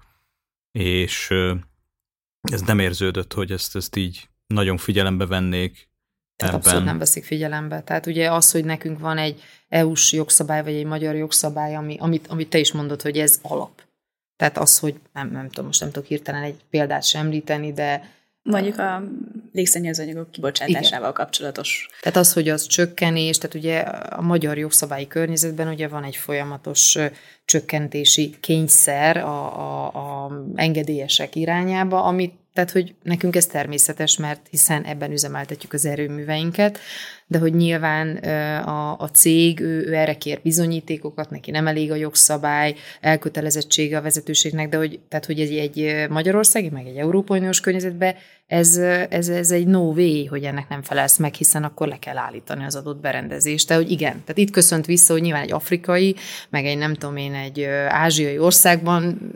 és 0.72 1.30
ez 2.42 2.62
nem 2.62 2.80
érződött, 2.80 3.34
hogy 3.34 3.52
ezt, 3.52 3.76
ezt 3.76 3.96
így 3.96 4.30
nagyon 4.48 4.78
figyelembe 4.78 5.26
vennék, 5.26 5.90
tehát 6.38 6.54
ebben. 6.54 6.66
abszolút 6.66 6.86
nem 6.86 6.98
veszik 6.98 7.24
figyelembe. 7.24 7.82
Tehát 7.82 8.06
ugye 8.06 8.32
az, 8.32 8.52
hogy 8.52 8.66
nekünk 8.66 9.00
van 9.00 9.18
egy 9.18 9.44
EU-s 9.70 10.12
jogszabály, 10.12 10.64
vagy 10.64 10.74
egy 10.74 10.86
magyar 10.86 11.16
jogszabály, 11.16 11.76
ami, 11.76 11.96
amit, 12.00 12.28
amit 12.28 12.50
te 12.50 12.58
is 12.58 12.72
mondod, 12.72 13.02
hogy 13.02 13.18
ez 13.18 13.40
alap. 13.42 13.82
Tehát 14.38 14.58
az, 14.58 14.80
hogy 14.80 15.00
nem, 15.14 15.32
nem 15.32 15.50
tudom, 15.50 15.66
most 15.66 15.80
nem 15.80 15.92
tudok 15.92 16.08
hirtelen 16.08 16.44
egy 16.44 16.56
példát 16.70 17.04
sem 17.04 17.22
említeni, 17.22 17.74
de 17.74 18.16
Mondjuk 18.50 18.80
a 18.80 19.04
légszennyezőanyagok 19.52 20.32
kibocsátásával 20.32 21.00
Igen. 21.00 21.14
kapcsolatos. 21.14 21.90
Tehát 22.02 22.18
az, 22.18 22.34
hogy 22.34 22.50
az 22.50 22.68
csökkenés, 22.68 23.38
tehát 23.38 23.56
ugye 23.56 23.80
a 23.80 24.22
magyar 24.22 24.58
jogszabályi 24.58 25.08
környezetben 25.08 25.68
ugye 25.68 25.88
van 25.88 26.04
egy 26.04 26.16
folyamatos 26.16 26.98
csökkentési 27.46 28.36
kényszer 28.40 29.18
a, 29.18 29.60
a, 29.60 30.26
a 30.26 30.32
engedélyesek 30.56 31.36
irányába, 31.36 32.04
amit 32.04 32.34
tehát, 32.58 32.72
hogy 32.72 32.96
nekünk 33.04 33.36
ez 33.36 33.46
természetes, 33.46 34.18
mert 34.18 34.48
hiszen 34.50 34.84
ebben 34.84 35.12
üzemeltetjük 35.12 35.74
az 35.74 35.86
erőműveinket, 35.86 36.80
de 37.28 37.38
hogy 37.38 37.54
nyilván 37.54 38.16
a, 38.64 39.00
a 39.00 39.10
cég, 39.10 39.60
ő, 39.60 39.86
ő 39.88 39.94
erre 39.94 40.18
kér 40.18 40.40
bizonyítékokat, 40.44 41.30
neki 41.30 41.52
nem 41.52 41.68
elég 41.68 41.92
a 41.92 41.96
jogszabály, 41.96 42.76
elkötelezettsége 43.02 43.98
a 43.98 44.02
vezetőségnek, 44.02 44.70
de 44.70 44.78
hogy, 44.78 45.00
tehát, 45.10 45.26
hogy 45.26 45.40
egy, 45.40 45.58
egy 45.58 46.08
magyarországi, 46.10 46.70
meg 46.70 46.86
egy 46.86 46.98
európai 46.98 47.38
uniós 47.38 47.60
környezetben 47.60 48.16
ez, 48.48 48.78
ez, 49.10 49.30
ez 49.30 49.52
egy 49.52 49.68
no 49.68 49.80
way, 49.80 50.28
hogy 50.28 50.44
ennek 50.44 50.70
nem 50.70 50.82
felelsz 50.82 51.18
meg, 51.18 51.34
hiszen 51.34 51.64
akkor 51.64 51.88
le 51.88 52.00
kell 52.00 52.18
állítani 52.18 52.66
az 52.66 52.76
adott 52.76 53.02
berendezést. 53.02 53.68
De 53.68 53.76
hogy 53.76 53.92
igen, 53.92 54.12
tehát 54.12 54.38
itt 54.38 54.52
köszönt 54.52 54.86
vissza, 54.86 55.14
hogy 55.14 55.22
nyilván 55.22 55.44
egy 55.44 55.52
afrikai, 55.52 56.16
meg 56.50 56.66
egy 56.66 56.78
nem 56.78 56.94
tudom 56.94 57.18
én, 57.18 57.34
egy 57.34 57.64
ázsiai 57.90 58.40
országban 58.40 59.32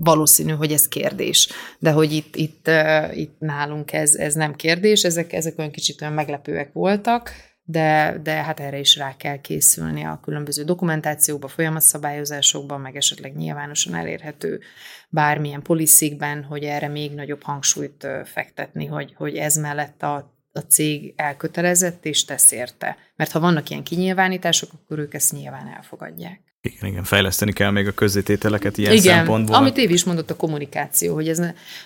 valószínű, 0.00 0.52
hogy 0.52 0.72
ez 0.72 0.88
kérdés. 0.88 1.48
De 1.78 1.90
hogy 1.90 2.12
itt, 2.12 2.36
itt, 2.36 2.70
itt 3.12 3.38
nálunk 3.38 3.92
ez, 3.92 4.14
ez 4.14 4.34
nem 4.34 4.54
kérdés, 4.54 5.02
ezek, 5.02 5.32
ezek 5.32 5.58
olyan 5.58 5.70
kicsit 5.70 6.02
olyan 6.02 6.14
meglepőek 6.14 6.72
voltak, 6.72 7.32
de, 7.62 8.20
de 8.22 8.32
hát 8.32 8.60
erre 8.60 8.78
is 8.78 8.96
rá 8.96 9.16
kell 9.16 9.40
készülni 9.40 10.04
a 10.04 10.20
különböző 10.22 10.64
dokumentációkban, 10.64 11.50
folyamatszabályozásokban, 11.50 12.80
meg 12.80 12.96
esetleg 12.96 13.36
nyilvánosan 13.36 13.94
elérhető 13.94 14.60
bármilyen 15.08 15.62
poliszikben, 15.62 16.44
hogy 16.44 16.62
erre 16.64 16.88
még 16.88 17.14
nagyobb 17.14 17.42
hangsúlyt 17.42 18.06
fektetni, 18.24 18.86
hogy, 18.86 19.14
hogy 19.16 19.36
ez 19.36 19.56
mellett 19.56 20.02
a 20.02 20.38
a 20.52 20.60
cég 20.60 21.12
elkötelezett 21.16 22.04
és 22.04 22.24
tesz 22.24 22.50
érte. 22.50 22.96
Mert 23.16 23.30
ha 23.30 23.40
vannak 23.40 23.70
ilyen 23.70 23.82
kinyilvánítások, 23.82 24.70
akkor 24.72 24.98
ők 24.98 25.14
ezt 25.14 25.32
nyilván 25.32 25.66
elfogadják. 25.66 26.49
Igen, 26.62 26.90
igen, 26.90 27.04
fejleszteni 27.04 27.52
kell 27.52 27.70
még 27.70 27.86
a 27.86 27.92
közzétételeket 27.92 28.78
ilyen 28.78 28.92
igen, 28.92 29.02
szempontból. 29.02 29.54
amit 29.54 29.76
Év 29.76 29.90
is 29.90 30.04
mondott, 30.04 30.30
a 30.30 30.36
kommunikáció, 30.36 31.14
hogy 31.14 31.28
ez 31.28 31.42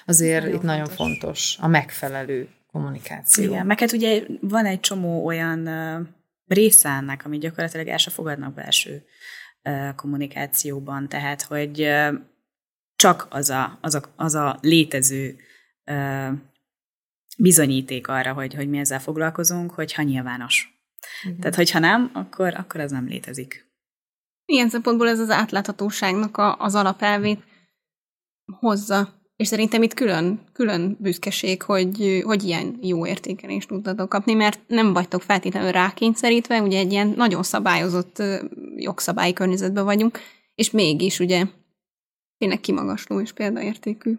azért 0.07 0.43
nagyon 0.43 0.55
itt 0.55 0.61
fontos. 0.61 0.77
nagyon 0.77 0.87
fontos, 0.87 1.57
a 1.61 1.67
megfelelő 1.67 2.49
kommunikáció. 2.73 3.45
Igen, 3.45 3.67
meg 3.67 3.81
hát 3.81 3.93
ugye 3.93 4.23
van 4.41 4.67
egy 4.67 4.81
csomó 4.81 5.25
olyan 5.25 5.69
része 6.47 6.89
ennek, 6.89 7.25
ami 7.25 7.39
gyakorlatilag 7.39 7.89
el 7.89 7.97
se 7.97 8.11
fogadnak 8.11 8.55
belső 8.55 9.05
kommunikációban, 9.97 11.09
tehát 11.09 11.43
hogy 11.43 11.89
csak 12.97 13.27
az 13.31 13.51
a, 13.51 13.79
az 13.81 13.95
a, 13.95 14.03
az 14.17 14.35
a 14.35 14.59
létező 14.61 15.37
bizonyíték 17.39 18.09
arra, 18.09 18.33
hogy, 18.33 18.55
hogy 18.55 18.69
mi 18.69 18.79
ezzel 18.79 19.01
foglalkozunk, 19.01 19.71
hogyha 19.71 20.03
nyilvános. 20.03 20.79
Igen. 21.23 21.39
Tehát, 21.39 21.55
hogyha 21.55 21.79
nem, 21.79 22.11
akkor, 22.13 22.55
akkor 22.55 22.81
ez 22.81 22.91
nem 22.91 23.07
létezik. 23.07 23.73
Ilyen 24.47 24.69
szempontból 24.69 25.09
ez 25.09 25.19
az 25.19 25.31
átláthatóságnak 25.31 26.37
a, 26.37 26.57
az 26.57 26.75
alapelvét 26.75 27.43
hozza. 28.53 29.23
És 29.37 29.49
szerintem 29.49 29.83
itt 29.83 29.95
külön, 29.95 30.41
külön 30.53 30.97
büszkeség, 31.01 31.63
hogy, 31.63 32.23
hogy 32.25 32.43
ilyen 32.43 32.79
jó 32.83 33.07
értékelést 33.07 33.69
tudtatok 33.69 34.09
kapni, 34.09 34.35
mert 34.35 34.61
nem 34.67 34.93
vagytok 34.93 35.23
feltétlenül 35.23 35.73
rákényszerítve, 35.73 36.61
ugye 36.61 36.79
egy 36.79 36.93
ilyen 36.93 37.09
nagyon 37.17 37.43
szabályozott 37.43 38.23
jogszabályi 38.77 39.33
környezetben 39.33 39.85
vagyunk, 39.85 40.19
és 40.55 40.71
mégis 40.71 41.19
ugye 41.19 41.47
tényleg 42.39 42.61
kimagasló 42.61 43.21
és 43.21 43.33
példaértékű. 43.33 44.19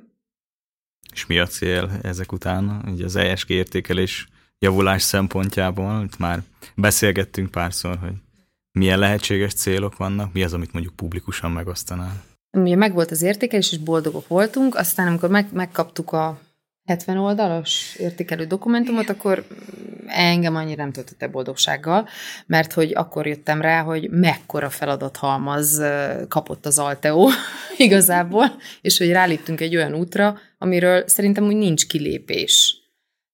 És 1.11 1.25
mi 1.25 1.39
a 1.39 1.47
cél 1.47 1.99
ezek 2.01 2.31
után? 2.31 2.85
Ugye 2.91 3.05
az 3.05 3.15
ESG 3.15 3.49
értékelés 3.49 4.27
javulás 4.59 5.01
szempontjából, 5.01 6.03
itt 6.03 6.17
már 6.17 6.43
beszélgettünk 6.75 7.51
párszor, 7.51 7.97
hogy 7.97 8.13
milyen 8.75 8.99
lehetséges 8.99 9.53
célok 9.53 9.97
vannak, 9.97 10.33
mi 10.33 10.43
az, 10.43 10.53
amit 10.53 10.73
mondjuk 10.73 10.95
publikusan 10.95 11.51
megosztanál? 11.51 12.23
Ugye 12.51 12.75
megvolt 12.75 13.11
az 13.11 13.21
értékelés, 13.21 13.71
és 13.71 13.77
boldogok 13.77 14.27
voltunk, 14.27 14.75
aztán 14.75 15.07
amikor 15.07 15.29
meg, 15.29 15.47
megkaptuk 15.53 16.11
a 16.11 16.39
70 16.85 17.17
oldalas 17.17 17.95
értékelő 17.99 18.45
dokumentumot, 18.45 19.09
akkor 19.09 19.45
engem 20.07 20.55
annyira 20.55 20.83
nem 20.83 20.91
töltötte 20.91 21.27
boldogsággal, 21.27 22.07
mert 22.45 22.73
hogy 22.73 22.91
akkor 22.93 23.27
jöttem 23.27 23.61
rá, 23.61 23.81
hogy 23.81 24.09
mekkora 24.09 24.69
feladathalmaz 24.69 25.81
kapott 26.27 26.65
az 26.65 26.79
Alteo 26.79 27.27
igazából, 27.77 28.45
és 28.81 28.97
hogy 28.97 29.11
ráléptünk 29.11 29.61
egy 29.61 29.75
olyan 29.75 29.93
útra, 29.93 30.37
amiről 30.57 31.07
szerintem 31.07 31.45
úgy 31.45 31.55
nincs 31.55 31.87
kilépés. 31.87 32.74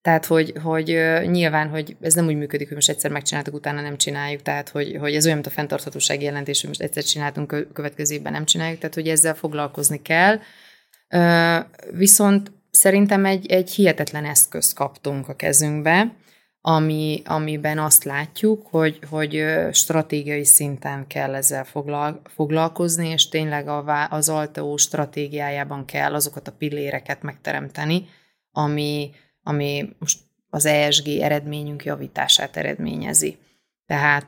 Tehát, 0.01 0.25
hogy, 0.25 0.53
hogy 0.63 0.85
nyilván, 1.25 1.69
hogy 1.69 1.95
ez 2.01 2.13
nem 2.13 2.27
úgy 2.27 2.35
működik, 2.35 2.67
hogy 2.67 2.75
most 2.75 2.89
egyszer 2.89 3.11
megcsináltuk, 3.11 3.53
utána 3.53 3.81
nem 3.81 3.97
csináljuk, 3.97 4.41
tehát, 4.41 4.69
hogy, 4.69 4.97
hogy 4.99 5.15
ez 5.15 5.23
olyan, 5.23 5.35
mint 5.35 5.47
a 5.47 5.53
fenntarthatósági 5.53 6.23
jelentés, 6.23 6.59
hogy 6.59 6.69
most 6.69 6.81
egyszer 6.81 7.03
csináltunk, 7.03 7.67
következő 7.73 8.15
évben 8.15 8.31
nem 8.31 8.45
csináljuk, 8.45 8.79
tehát, 8.79 8.95
hogy 8.95 9.07
ezzel 9.07 9.35
foglalkozni 9.35 10.01
kell. 10.01 10.39
Viszont 11.91 12.51
szerintem 12.71 13.25
egy, 13.25 13.51
egy 13.51 13.71
hihetetlen 13.71 14.25
eszközt 14.25 14.73
kaptunk 14.73 15.29
a 15.29 15.35
kezünkbe, 15.35 16.15
ami, 16.61 17.21
amiben 17.25 17.79
azt 17.79 18.03
látjuk, 18.03 18.67
hogy, 18.67 18.99
hogy 19.09 19.45
stratégiai 19.71 20.45
szinten 20.45 21.07
kell 21.07 21.35
ezzel 21.35 21.63
foglal, 21.63 22.21
foglalkozni, 22.35 23.07
és 23.07 23.29
tényleg 23.29 23.67
a, 23.67 24.07
az 24.09 24.29
Alteo 24.29 24.77
stratégiájában 24.77 25.85
kell 25.85 26.13
azokat 26.13 26.47
a 26.47 26.51
pilléreket 26.57 27.21
megteremteni, 27.21 28.05
ami, 28.51 29.11
ami 29.43 29.95
most 29.99 30.19
az 30.49 30.65
ESG 30.65 31.07
eredményünk 31.07 31.83
javítását 31.83 32.57
eredményezi. 32.57 33.37
Tehát, 33.91 34.27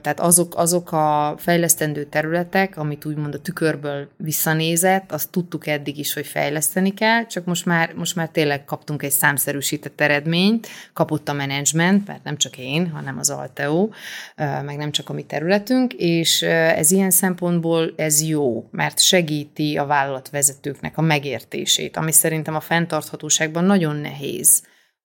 tehát 0.00 0.20
azok, 0.20 0.56
azok 0.56 0.92
a 0.92 1.34
fejlesztendő 1.38 2.04
területek, 2.04 2.76
amit 2.76 3.04
úgymond 3.04 3.34
a 3.34 3.38
tükörből 3.38 4.08
visszanézett, 4.16 5.12
azt 5.12 5.30
tudtuk 5.30 5.66
eddig 5.66 5.98
is, 5.98 6.14
hogy 6.14 6.26
fejleszteni 6.26 6.94
kell, 6.94 7.26
csak 7.26 7.44
most 7.44 7.66
már, 7.66 7.92
most 7.94 8.16
már 8.16 8.28
tényleg 8.28 8.64
kaptunk 8.64 9.02
egy 9.02 9.10
számszerűsített 9.10 10.00
eredményt, 10.00 10.68
kapott 10.92 11.28
a 11.28 11.32
menedzsment, 11.32 12.06
mert 12.06 12.24
nem 12.24 12.36
csak 12.36 12.58
én, 12.58 12.90
hanem 12.90 13.18
az 13.18 13.30
Alteo, 13.30 13.88
meg 14.36 14.76
nem 14.76 14.90
csak 14.90 15.08
a 15.08 15.12
mi 15.12 15.22
területünk, 15.22 15.92
és 15.92 16.42
ez 16.42 16.90
ilyen 16.90 17.10
szempontból 17.10 17.92
ez 17.96 18.22
jó, 18.22 18.68
mert 18.70 19.00
segíti 19.00 19.76
a 19.76 19.86
vállalatvezetőknek 19.86 20.98
a 20.98 21.02
megértését, 21.02 21.96
ami 21.96 22.12
szerintem 22.12 22.54
a 22.54 22.60
fenntarthatóságban 22.60 23.64
nagyon 23.64 23.96
nehéz 23.96 24.62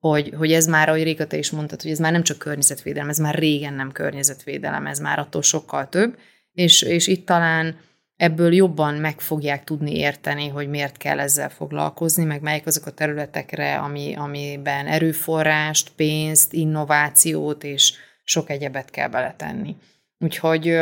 hogy, 0.10 0.34
hogy 0.38 0.52
ez 0.52 0.66
már, 0.66 0.90
ahogy 0.90 1.04
Réka 1.04 1.28
te 1.28 1.38
is 1.38 1.52
mondtad, 1.52 1.82
hogy 1.82 1.92
ez 1.92 2.00
már 2.00 2.12
nem 2.12 2.24
csak 2.24 2.38
környezetvédelem, 2.38 3.10
ez 3.10 3.18
már 3.18 3.36
régen 3.36 3.74
nem 3.74 3.92
környezetvédelem, 3.92 4.88
ez 4.88 5.00
már 5.00 5.20
attól 5.20 5.42
sokkal 5.42 5.90
több, 5.90 6.18
és, 6.52 6.82
és 6.82 7.08
itt 7.08 7.26
talán 7.26 7.76
ebből 8.16 8.54
jobban 8.54 8.94
meg 8.94 9.20
fogják 9.20 9.64
tudni 9.64 9.96
érteni, 9.96 10.48
hogy 10.48 10.70
miért 10.70 10.98
kell 10.98 11.20
ezzel 11.20 11.50
foglalkozni, 11.50 12.24
meg 12.24 12.42
melyik 12.42 12.66
azok 12.66 12.86
a 12.86 12.92
területekre, 12.92 13.78
ami, 13.78 14.16
amiben 14.16 14.88
erőforrást, 14.88 15.92
pénzt, 15.96 16.54
innovációt 16.54 17.64
és 17.64 17.94
sok 18.24 18.50
egyebet 18.50 18.90
kell 18.90 19.08
beletenni. 19.08 19.76
Úgyhogy 20.20 20.80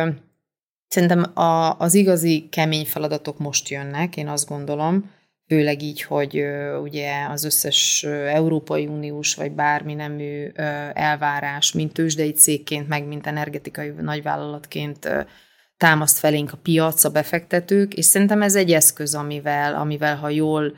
szerintem 0.88 1.38
a, 1.38 1.80
az 1.80 1.94
igazi 1.94 2.48
kemény 2.52 2.86
feladatok 2.86 3.40
most 3.40 3.70
jönnek, 3.70 4.18
én 4.18 4.28
azt 4.28 4.48
gondolom, 4.48 5.12
főleg 5.52 5.82
így, 5.82 6.02
hogy 6.02 6.44
ugye 6.82 7.26
az 7.30 7.44
összes 7.44 8.04
Európai 8.28 8.86
Uniós 8.86 9.36
vagy 9.36 9.52
bármi 9.52 9.94
nemű 9.94 10.48
elvárás, 10.94 11.72
mint 11.72 11.94
tőzsdei 11.94 12.32
cégként, 12.32 12.88
meg 12.88 13.08
mint 13.08 13.28
energetikai 13.28 13.94
nagyvállalatként 14.02 15.10
támaszt 15.78 16.20
felénk 16.20 16.54
a 16.54 16.58
piac, 16.58 17.04
a 17.04 17.10
befektetők, 17.10 17.94
és 17.94 18.06
szerintem 18.06 18.42
ez 18.42 18.56
egy 18.56 18.72
eszköz, 18.72 19.16
amivel, 19.16 19.76
amivel 19.76 20.16
ha 20.16 20.30
jól 20.30 20.76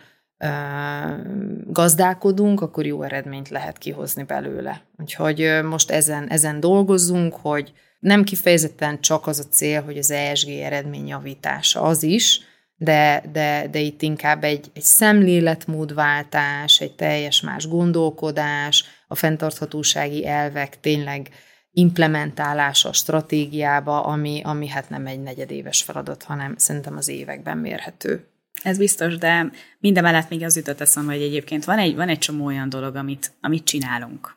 gazdálkodunk, 1.68 2.62
akkor 2.62 2.86
jó 2.86 3.02
eredményt 3.04 3.50
lehet 3.50 3.78
kihozni 3.78 4.24
belőle. 4.24 4.82
Úgyhogy 4.98 5.60
most 5.64 5.92
ezen, 5.92 6.28
ezen 6.30 6.60
dolgozunk, 6.60 7.34
hogy 7.34 7.74
nem 8.00 8.24
kifejezetten 8.24 9.02
csak 9.02 9.28
az 9.28 9.40
a 9.40 9.50
cél, 9.52 9.82
hogy 9.82 9.98
az 9.98 10.12
ESG 10.12 10.50
eredmény 10.50 11.08
javítása, 11.08 11.82
az 11.82 12.04
is, 12.04 12.42
de, 12.84 13.24
de, 13.32 13.68
de 13.72 13.80
itt 13.80 14.02
inkább 14.02 14.44
egy, 14.44 14.72
egy 14.74 14.84
szemléletmódváltás, 14.84 16.82
egy 16.82 16.96
teljes 16.96 17.42
más 17.42 17.68
gondolkodás, 17.68 18.86
a 19.08 19.16
fenntarthatósági 19.16 20.28
elvek 20.28 20.80
tényleg 20.80 21.30
implementálása 21.72 22.90
a 22.90 22.94
stratégiába, 22.94 24.04
ami, 24.04 24.42
ami 24.44 24.68
hát 24.68 24.90
nem 24.90 25.06
egy 25.06 25.22
negyedéves 25.22 25.84
feladat, 25.84 26.24
hanem 26.24 26.54
szerintem 26.58 26.98
az 26.98 27.08
években 27.08 27.58
mérhető. 27.58 28.28
Ez 28.64 28.78
biztos, 28.78 29.18
de 29.18 29.52
minden 29.80 30.04
mellett 30.04 30.30
még 30.30 30.44
az 30.44 30.56
jutott 30.56 30.82
eszembe, 30.82 31.14
hogy 31.14 31.22
egyébként 31.22 31.66
van 31.66 31.78
egy, 31.78 31.96
van 31.96 32.10
egy 32.10 32.20
csomó 32.20 32.46
olyan 32.46 32.70
dolog, 32.70 32.96
amit, 32.96 33.32
amit 33.42 33.64
csinálunk. 33.64 34.36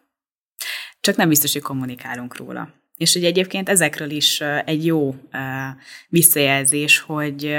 Csak 1.01 1.17
nem 1.17 1.29
biztos, 1.29 1.53
hogy 1.53 1.63
kommunikálunk 1.63 2.37
róla. 2.37 2.69
És 2.97 3.13
hogy 3.13 3.25
egyébként 3.25 3.69
ezekről 3.69 4.11
is 4.11 4.41
egy 4.65 4.87
jó 4.87 5.15
visszajelzés, 6.09 6.99
hogy 6.99 7.57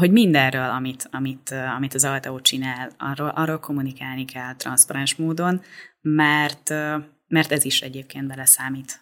hogy 0.00 0.10
mindenről, 0.10 0.70
amit, 0.70 1.08
amit, 1.10 1.54
amit 1.76 1.94
az 1.94 2.04
Alteo 2.04 2.40
csinál, 2.40 2.90
arról, 2.98 3.28
arról 3.28 3.58
kommunikálni 3.58 4.24
kell 4.24 4.54
transzparens 4.54 5.14
módon, 5.14 5.62
mert, 6.00 6.70
mert 7.26 7.52
ez 7.52 7.64
is 7.64 7.80
egyébként 7.80 8.26
beleszámít 8.26 9.00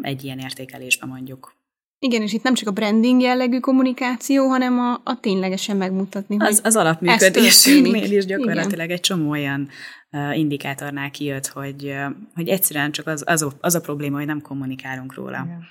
egy 0.00 0.24
ilyen 0.24 0.38
értékelésbe 0.38 1.06
mondjuk. 1.06 1.54
Igen, 1.98 2.22
és 2.22 2.32
itt 2.32 2.42
nem 2.42 2.54
csak 2.54 2.68
a 2.68 2.72
branding 2.72 3.20
jellegű 3.20 3.58
kommunikáció, 3.58 4.48
hanem 4.48 4.78
a, 4.78 5.00
a 5.04 5.20
ténylegesen 5.20 5.76
megmutatni, 5.76 6.36
az, 6.38 6.60
az 6.64 6.76
alapműködésünknél 6.76 8.12
is 8.18 8.24
gyakorlatilag 8.24 8.84
Igen. 8.84 8.90
egy 8.90 9.00
csomó 9.00 9.30
olyan 9.30 9.68
uh, 10.10 10.38
indikátornál 10.38 11.10
kijött, 11.10 11.46
hogy, 11.46 11.84
uh, 11.84 12.06
hogy 12.34 12.48
egyszerűen 12.48 12.92
csak 12.92 13.06
az, 13.06 13.22
az, 13.26 13.46
az 13.60 13.74
a 13.74 13.80
probléma, 13.80 14.16
hogy 14.16 14.26
nem 14.26 14.40
kommunikálunk 14.40 15.14
róla. 15.14 15.42
Igen. 15.44 15.64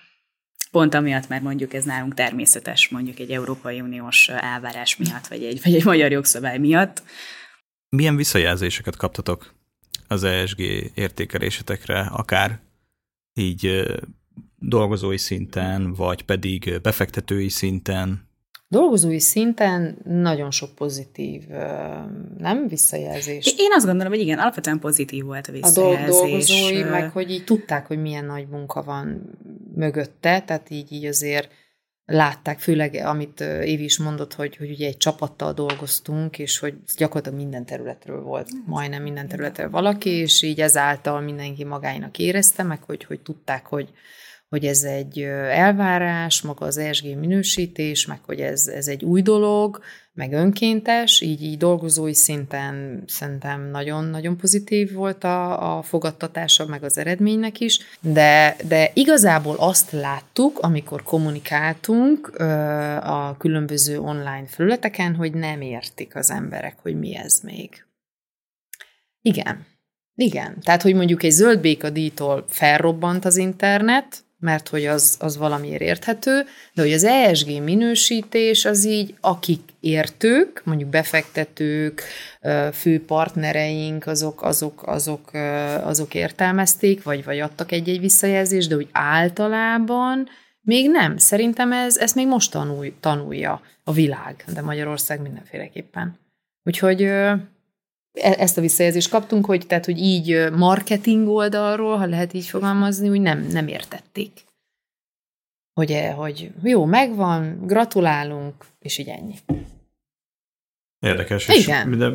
Pont 0.76 0.94
amiatt, 0.94 1.28
mert 1.28 1.44
mondjuk 1.44 1.74
ez 1.74 1.84
nálunk 1.84 2.14
természetes, 2.14 2.90
mondjuk 2.90 3.20
egy 3.20 3.32
Európai 3.32 3.82
Uniós 3.82 4.28
elvárás 4.30 4.98
miatt, 4.98 5.28
vagy 5.28 5.44
egy, 5.44 5.62
vagy 5.64 5.76
egy 5.76 5.86
magyar 5.86 6.12
jogszabály 6.12 6.58
miatt. 6.58 7.04
Milyen 7.90 8.16
visszajelzéseket 8.16 8.96
kaptatok 8.96 9.54
az 10.08 10.24
ESG 10.24 10.60
értékelésetekre, 10.94 12.00
akár 12.00 12.60
így 13.34 13.84
dolgozói 14.60 15.18
szinten, 15.18 15.94
vagy 15.94 16.22
pedig 16.26 16.80
befektetői 16.82 17.50
szinten? 17.50 18.28
Dolgozói 18.68 19.20
szinten 19.20 19.98
nagyon 20.04 20.52
sok 20.52 20.76
pozitív, 20.76 21.48
nem 22.38 22.68
visszajelzés. 22.68 23.54
Én 23.58 23.72
azt 23.76 23.86
gondolom, 23.86 24.12
hogy 24.12 24.22
igen, 24.22 24.40
alapvetően 24.40 24.80
pozitív 24.80 25.24
volt 25.24 25.48
a 25.48 25.52
visszajelzés. 25.52 26.08
A 26.08 26.20
dolgozói, 26.20 26.84
meg 26.84 27.12
hogy 27.12 27.32
így 27.32 27.44
tudták, 27.44 27.88
hogy 27.88 28.02
milyen 28.02 28.26
nagy 28.26 28.48
munka 28.48 28.84
van 28.84 29.22
mögötte, 29.76 30.42
tehát 30.42 30.70
így, 30.70 30.92
így 30.92 31.06
azért 31.06 31.52
látták, 32.06 32.60
főleg 32.60 32.94
amit 32.94 33.40
Évi 33.42 33.84
is 33.84 33.98
mondott, 33.98 34.34
hogy, 34.34 34.56
hogy 34.56 34.70
ugye 34.70 34.88
egy 34.88 34.98
csapattal 34.98 35.54
dolgoztunk, 35.54 36.40
és 36.40 36.60
hogy 36.60 36.74
gyakorlatilag 36.98 37.40
minden 37.40 37.66
területről 37.66 38.22
volt, 38.22 38.50
majdnem 38.66 39.04
minden 39.04 39.28
területről 39.28 39.70
valaki, 39.70 40.10
és 40.10 40.42
így 40.42 40.62
ezáltal 40.62 41.22
mindenki 41.22 41.64
magáinak 41.64 42.18
érezte, 42.18 42.64
meg 42.64 42.84
hogy, 42.84 43.04
hogy 43.04 43.22
tudták, 43.22 43.66
hogy, 43.66 43.90
hogy 44.56 44.66
ez 44.66 44.84
egy 44.84 45.22
elvárás, 45.50 46.42
maga 46.42 46.66
az 46.66 46.78
ESG 46.78 47.18
minősítés, 47.18 48.06
meg 48.06 48.20
hogy 48.26 48.40
ez, 48.40 48.68
ez 48.68 48.88
egy 48.88 49.04
új 49.04 49.22
dolog, 49.22 49.80
meg 50.14 50.34
önkéntes, 50.34 51.22
így, 51.22 51.44
így 51.44 51.58
dolgozói 51.58 52.14
szinten 52.14 53.04
szerintem 53.08 53.70
nagyon-nagyon 53.70 54.38
pozitív 54.38 54.94
volt 54.94 55.24
a, 55.24 55.78
a 55.78 55.82
fogadtatása, 55.82 56.66
meg 56.66 56.84
az 56.84 56.98
eredménynek 56.98 57.60
is, 57.60 57.80
de, 58.02 58.56
de 58.68 58.92
igazából 58.94 59.56
azt 59.60 59.92
láttuk, 59.92 60.60
amikor 60.60 61.04
kommunikáltunk 61.04 62.40
a 63.04 63.36
különböző 63.38 64.00
online 64.00 64.46
felületeken, 64.48 65.16
hogy 65.16 65.34
nem 65.34 65.62
értik 65.62 66.16
az 66.16 66.32
emberek, 66.32 66.78
hogy 66.82 67.00
mi 67.00 67.16
ez 67.16 67.40
még. 67.44 67.86
Igen. 69.22 69.66
Igen. 70.16 70.60
Tehát, 70.62 70.82
hogy 70.82 70.96
mondjuk 70.96 71.24
egy 71.24 71.32
zöld 71.32 71.60
békadíjtól 71.60 72.46
felrobbant 72.48 73.26
az 73.26 73.38
internet, 73.38 74.25
mert 74.40 74.68
hogy 74.70 74.86
az, 74.86 75.18
az 75.20 75.38
valamiért 75.38 75.82
érthető, 75.82 76.44
de 76.74 76.82
hogy 76.82 76.94
az 76.94 77.04
ESG 77.04 77.64
minősítés 77.64 78.66
az 78.66 78.86
így, 78.86 79.16
akik 79.22 79.62
értők, 79.80 80.62
mondjuk 80.66 80.90
befektetők, 80.90 82.02
fő 82.74 83.06
partnereink, 83.06 84.08
azok, 84.08 84.42
azok, 84.42 84.88
azok, 84.88 85.32
azok 85.84 86.14
értelmezték, 86.14 87.04
vagy, 87.04 87.24
vagy 87.24 87.40
adtak 87.40 87.72
egy-egy 87.72 88.00
visszajelzést, 88.00 88.70
de 88.70 88.76
úgy 88.76 88.90
általában 88.92 90.28
még 90.62 90.90
nem. 90.90 91.18
Szerintem 91.18 91.72
ez, 91.72 91.98
ez 91.98 92.14
még 92.14 92.28
most 92.28 92.52
tanul, 92.52 92.94
tanulja 93.00 93.62
a 93.84 93.92
világ, 93.92 94.44
de 94.54 94.62
Magyarország 94.62 95.22
mindenféleképpen. 95.22 96.20
Úgyhogy 96.64 97.12
ezt 98.16 98.58
a 98.58 98.62
visszajelzést 98.62 99.10
kaptunk, 99.10 99.46
hogy 99.46 99.68
tehát, 99.68 99.86
hogy 99.86 100.00
így 100.00 100.50
marketing 100.52 101.28
oldalról, 101.28 101.98
ha 101.98 102.06
lehet 102.06 102.34
így 102.34 102.46
fogalmazni, 102.46 103.10
úgy 103.10 103.22
nem, 103.22 103.48
nem 103.52 103.68
értették. 103.68 104.32
Hogy, 105.74 105.92
e, 105.92 106.12
hogy 106.12 106.52
jó, 106.64 106.86
megvan, 106.86 107.66
gratulálunk, 107.66 108.66
és 108.80 108.98
így 108.98 109.08
ennyi. 109.08 109.36
Érdekes. 111.00 111.48
Igen. 111.48 111.92
És, 111.92 111.98
de 111.98 112.12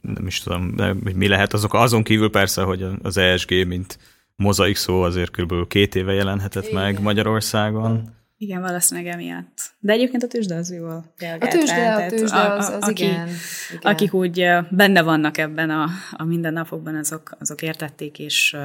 nem 0.00 0.26
is 0.26 0.40
tudom, 0.40 0.74
hogy 1.02 1.14
mi 1.14 1.28
lehet 1.28 1.52
azok, 1.52 1.74
azon 1.74 2.02
kívül 2.02 2.30
persze, 2.30 2.62
hogy 2.62 2.86
az 3.02 3.16
ESG, 3.16 3.66
mint 3.66 3.98
mozaik 4.36 4.76
szó 4.76 5.02
azért 5.02 5.30
kb. 5.30 5.66
két 5.68 5.94
éve 5.94 6.12
jelenhetett 6.12 6.66
Igen. 6.66 6.82
meg 6.82 7.00
Magyarországon. 7.00 8.18
Igen, 8.42 8.60
valószínűleg 8.60 9.12
emiatt. 9.12 9.58
De 9.78 9.92
egyébként 9.92 10.22
a 10.22 10.26
tőzsde 10.26 10.54
az 10.54 10.72
jól 10.72 11.12
reagált. 11.18 11.54
A 11.54 11.58
tőzsde, 11.58 11.94
a 11.94 12.08
tőzsde 12.08 12.52
az, 12.52 12.68
az, 12.68 12.74
az 12.74 12.88
aki, 12.88 13.04
igen, 13.04 13.28
igen. 13.68 13.92
Akik 13.92 14.14
úgy 14.14 14.46
benne 14.70 15.02
vannak 15.02 15.38
ebben 15.38 15.70
a, 15.70 15.88
a 16.12 16.24
mindennapokban, 16.24 16.96
azok, 16.96 17.36
azok 17.38 17.62
értették 17.62 18.18
és, 18.18 18.56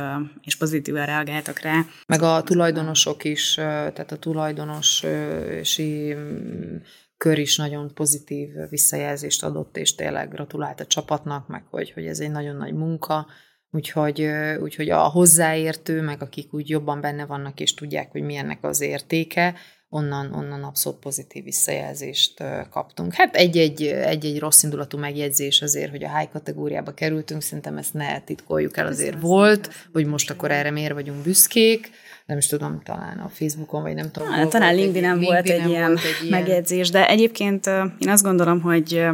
és 0.42 0.58
pozitívan 0.58 1.06
reagáltak 1.06 1.60
rá. 1.60 1.86
Meg 2.08 2.22
a 2.22 2.44
tulajdonosok 2.44 3.24
is, 3.24 3.54
tehát 3.54 4.12
a 4.12 4.18
tulajdonosi 4.18 6.14
mm, 6.14 6.76
kör 7.18 7.38
is 7.38 7.58
nagyon 7.58 7.94
pozitív 7.94 8.50
visszajelzést 8.70 9.44
adott, 9.44 9.78
és 9.78 9.96
tényleg 9.96 10.30
gratulált 10.30 10.80
a 10.80 10.86
csapatnak, 10.86 11.48
meg 11.48 11.64
hogy, 11.70 11.92
hogy 11.92 12.06
ez 12.06 12.20
egy 12.20 12.32
nagyon 12.32 12.56
nagy 12.56 12.74
munka, 12.74 13.28
Úgyhogy, 13.76 14.28
úgyhogy 14.62 14.90
a 14.90 15.00
hozzáértő, 15.00 16.02
meg 16.02 16.22
akik 16.22 16.54
úgy 16.54 16.70
jobban 16.70 17.02
benne 17.02 17.26
vannak, 17.26 17.60
és 17.60 17.74
tudják, 17.74 18.12
hogy 18.12 18.22
milyennek 18.22 18.64
az 18.64 18.82
értéke, 18.82 19.56
onnan, 19.90 20.34
onnan 20.34 20.64
abszolút 20.64 21.00
pozitív 21.00 21.44
visszajelzést 21.44 22.44
kaptunk. 22.70 23.14
Hát 23.14 23.36
egy-egy, 23.36 23.84
egy-egy 23.84 24.40
rossz 24.40 24.64
indulatú 24.64 24.98
megjegyzés 24.98 25.62
azért, 25.62 25.92
hogy 25.92 26.04
a 26.04 26.18
high 26.18 26.32
kategóriába 26.32 26.94
kerültünk, 26.94 27.42
szerintem 27.42 27.78
ezt 27.78 27.94
ne 27.94 28.20
titkoljuk 28.20 28.78
el, 28.78 28.88
azért 28.88 29.22
volt, 29.22 29.70
hogy 29.94 30.06
most 30.06 30.30
akkor 30.30 30.52
erre 30.52 30.72
miért 30.72 30.94
vagyunk 30.94 31.24
büszkék, 31.24 31.90
nem 32.26 32.38
is 32.38 32.48
tudom, 32.48 32.82
talán 32.84 33.18
a 33.18 33.30
Facebookon, 33.30 33.82
vagy 33.82 33.94
nem 33.94 34.12
tudom. 34.12 34.30
Hát, 34.30 34.50
talán 34.50 34.76
LinkedIn-en 34.76 35.20
volt, 35.20 35.48
volt 35.48 35.50
egy 35.50 35.70
ilyen 35.70 36.00
megjegyzés, 36.30 36.90
de 36.90 37.08
egyébként 37.08 37.68
én 37.98 38.10
azt 38.10 38.24
gondolom, 38.24 38.62
hogy 38.62 39.06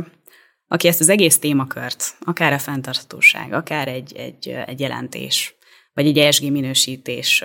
aki 0.72 0.88
ezt 0.88 1.00
az 1.00 1.10
egész 1.10 1.40
témakört, 1.40 2.16
akár 2.20 2.54
a 2.54 2.60
fenntarthatóság, 2.60 3.54
akár 3.54 3.88
egy, 3.88 4.16
egy, 4.16 4.48
egy 4.66 4.80
jelentés, 4.80 5.56
vagy 5.94 6.08
egy 6.08 6.18
ESG 6.18 6.52
minősítés 6.52 7.44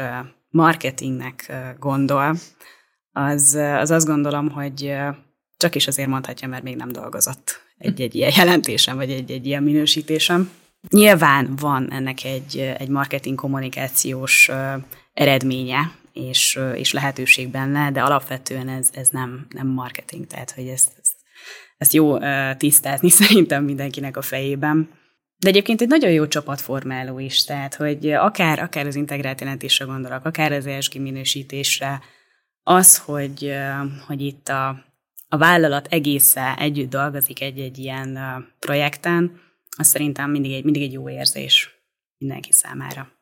marketingnek 0.51 1.53
gondol, 1.79 2.37
az, 3.13 3.55
az 3.55 3.91
azt 3.91 4.07
gondolom, 4.07 4.51
hogy 4.51 4.95
csak 5.57 5.75
is 5.75 5.87
azért 5.87 6.09
mondhatja, 6.09 6.49
mert 6.49 6.63
még 6.63 6.77
nem 6.77 6.93
dolgozott 6.93 7.61
egy-egy 7.79 8.15
ilyen 8.15 8.33
jelentésem, 8.37 8.97
vagy 8.97 9.11
egy-egy 9.11 9.47
ilyen 9.47 9.63
minősítésem. 9.63 10.51
Nyilván 10.89 11.57
van 11.57 11.93
ennek 11.93 12.25
egy, 12.25 12.59
egy 12.59 12.89
marketing 12.89 13.39
kommunikációs 13.39 14.51
eredménye, 15.13 15.93
és, 16.13 16.59
és 16.75 16.93
lehetőség 16.93 17.49
benne, 17.49 17.91
de 17.91 18.03
alapvetően 18.03 18.69
ez, 18.69 18.89
ez 18.93 19.09
nem, 19.09 19.47
nem 19.51 19.67
marketing, 19.67 20.27
tehát 20.27 20.51
hogy 20.51 20.67
ezt, 20.67 20.89
ezt 21.77 21.93
jó 21.93 22.19
tisztázni 22.57 23.09
szerintem 23.21 23.65
mindenkinek 23.65 24.17
a 24.17 24.23
fejében. 24.23 24.89
De 25.39 25.49
egyébként 25.49 25.81
egy 25.81 25.89
nagyon 25.89 26.11
jó 26.11 26.27
csapatformáló 26.27 27.19
is, 27.19 27.45
tehát 27.45 27.75
hogy 27.75 28.11
akár, 28.11 28.59
akár 28.59 28.87
az 28.87 28.95
integrált 28.95 29.41
jelentésre 29.41 29.85
gondolok, 29.85 30.25
akár 30.25 30.53
az 30.53 30.67
ESG 30.67 31.01
minősítésre, 31.01 32.01
az, 32.63 32.99
hogy, 32.99 33.53
hogy 34.07 34.21
itt 34.21 34.49
a, 34.49 34.69
a 35.29 35.37
vállalat 35.37 35.87
egészen 35.91 36.57
együtt 36.57 36.91
dolgozik 36.91 37.41
egy-egy 37.41 37.79
ilyen 37.79 38.19
projekten, 38.59 39.41
az 39.77 39.87
szerintem 39.87 40.31
mindig 40.31 40.53
egy, 40.53 40.65
mindig 40.65 40.83
egy 40.83 40.93
jó 40.93 41.11
érzés 41.11 41.71
mindenki 42.19 42.53
számára 42.53 43.16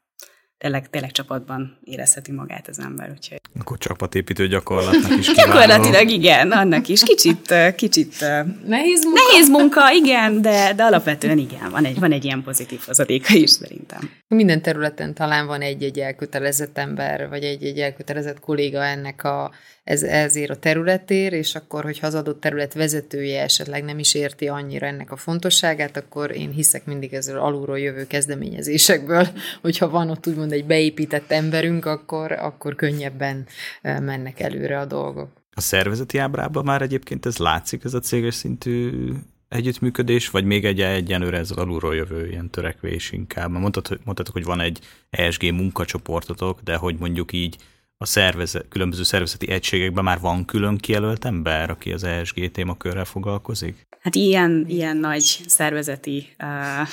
tényleg, 0.65 0.91
tényleg 0.91 1.11
csapatban 1.11 1.79
érezheti 1.85 2.33
magát 2.33 2.69
az 2.69 2.79
ember. 2.79 3.11
Úgyhogy... 3.11 3.41
Akkor 3.61 3.79
csapatépítő 3.79 4.49
gyakorlatnak 4.49 5.19
is 5.19 5.33
Gyakorlatilag 5.33 6.09
igen, 6.09 6.51
annak 6.53 6.89
is. 6.89 7.03
Kicsit, 7.03 7.55
kicsit 7.77 8.21
nehéz 8.67 9.05
munka. 9.05 9.21
Nehéz 9.29 9.49
munka, 9.49 9.93
igen, 9.93 10.43
de, 10.43 10.73
de 10.77 10.83
alapvetően 10.83 11.39
igen, 11.39 11.71
van 11.71 11.85
egy, 11.85 11.99
van 11.99 12.13
egy 12.13 12.25
ilyen 12.25 12.43
pozitív 12.43 12.81
hozadéka 12.87 13.35
is 13.35 13.51
szerintem. 13.51 14.11
Minden 14.29 14.63
területen 14.63 15.15
talán 15.15 15.47
van 15.47 15.61
egy-egy 15.61 15.99
elkötelezett 15.99 16.79
ember, 16.79 17.29
vagy 17.29 17.45
egy-egy 17.45 17.79
elkötelezett 17.79 18.41
kolléga 18.41 18.85
ennek 18.85 19.25
a 19.25 19.51
ez, 19.85 20.03
ezért 20.03 20.51
a 20.51 20.57
területér, 20.57 21.33
és 21.33 21.55
akkor, 21.55 21.85
hogyha 21.85 22.07
az 22.07 22.15
adott 22.15 22.41
terület 22.41 22.75
vezetője 22.75 23.43
esetleg 23.43 23.85
nem 23.85 23.99
is 23.99 24.15
érti 24.15 24.49
annyira 24.49 24.87
ennek 24.87 25.11
a 25.11 25.17
fontosságát, 25.17 25.97
akkor 25.97 26.37
én 26.37 26.51
hiszek 26.51 26.85
mindig 26.85 27.13
ezzel 27.13 27.39
alulról 27.39 27.79
jövő 27.79 28.07
kezdeményezésekből, 28.07 29.29
hogyha 29.63 29.89
van 29.89 30.11
ott 30.11 30.27
úgymond 30.27 30.53
egy 30.53 30.65
beépített 30.65 31.31
emberünk, 31.31 31.85
akkor, 31.85 32.33
akkor 32.33 32.75
könnyebben 32.75 33.47
mennek 33.83 34.41
előre 34.41 34.79
a 34.79 34.85
dolgok. 34.85 35.29
A 35.57 35.61
szervezeti 35.61 36.19
ábrában 36.19 36.65
már 36.65 36.83
egyébként 36.83 37.27
ez 37.27 37.37
látszik, 37.37 37.85
ez 37.85 37.95
a 37.95 38.01
céges 38.01 38.35
szintű 38.35 39.09
együttműködés, 39.49 40.31
vagy 40.31 40.45
még 40.45 40.65
egy 40.65 40.81
egyenlőre 40.81 41.39
ez 41.39 41.51
alulról 41.51 41.95
jövő 41.95 42.29
ilyen 42.29 42.51
törekvés 42.51 43.13
inkább? 43.13 43.51
Mondtad, 43.51 44.01
mondtad, 44.05 44.29
hogy 44.29 44.45
van 44.45 44.61
egy 44.61 44.79
ESG 45.11 45.43
munkacsoportotok, 45.53 46.61
de 46.61 46.77
hogy 46.77 46.97
mondjuk 46.99 47.33
így 47.33 47.57
a 48.05 48.07
szervezet, 48.07 48.69
különböző 48.69 49.03
szervezeti 49.03 49.51
egységekben 49.51 50.05
már 50.05 50.21
van 50.21 50.45
külön 50.45 50.77
kijelölt 50.77 51.25
ember, 51.25 51.71
aki 51.71 51.93
az 51.93 52.05
ESG 52.05 52.51
témakörrel 52.51 53.05
foglalkozik? 53.05 53.87
Hát 54.01 54.15
ilyen, 54.15 54.65
ilyen 54.69 54.97
nagy 54.97 55.23
szervezeti 55.47 56.19
uh, 56.19 56.47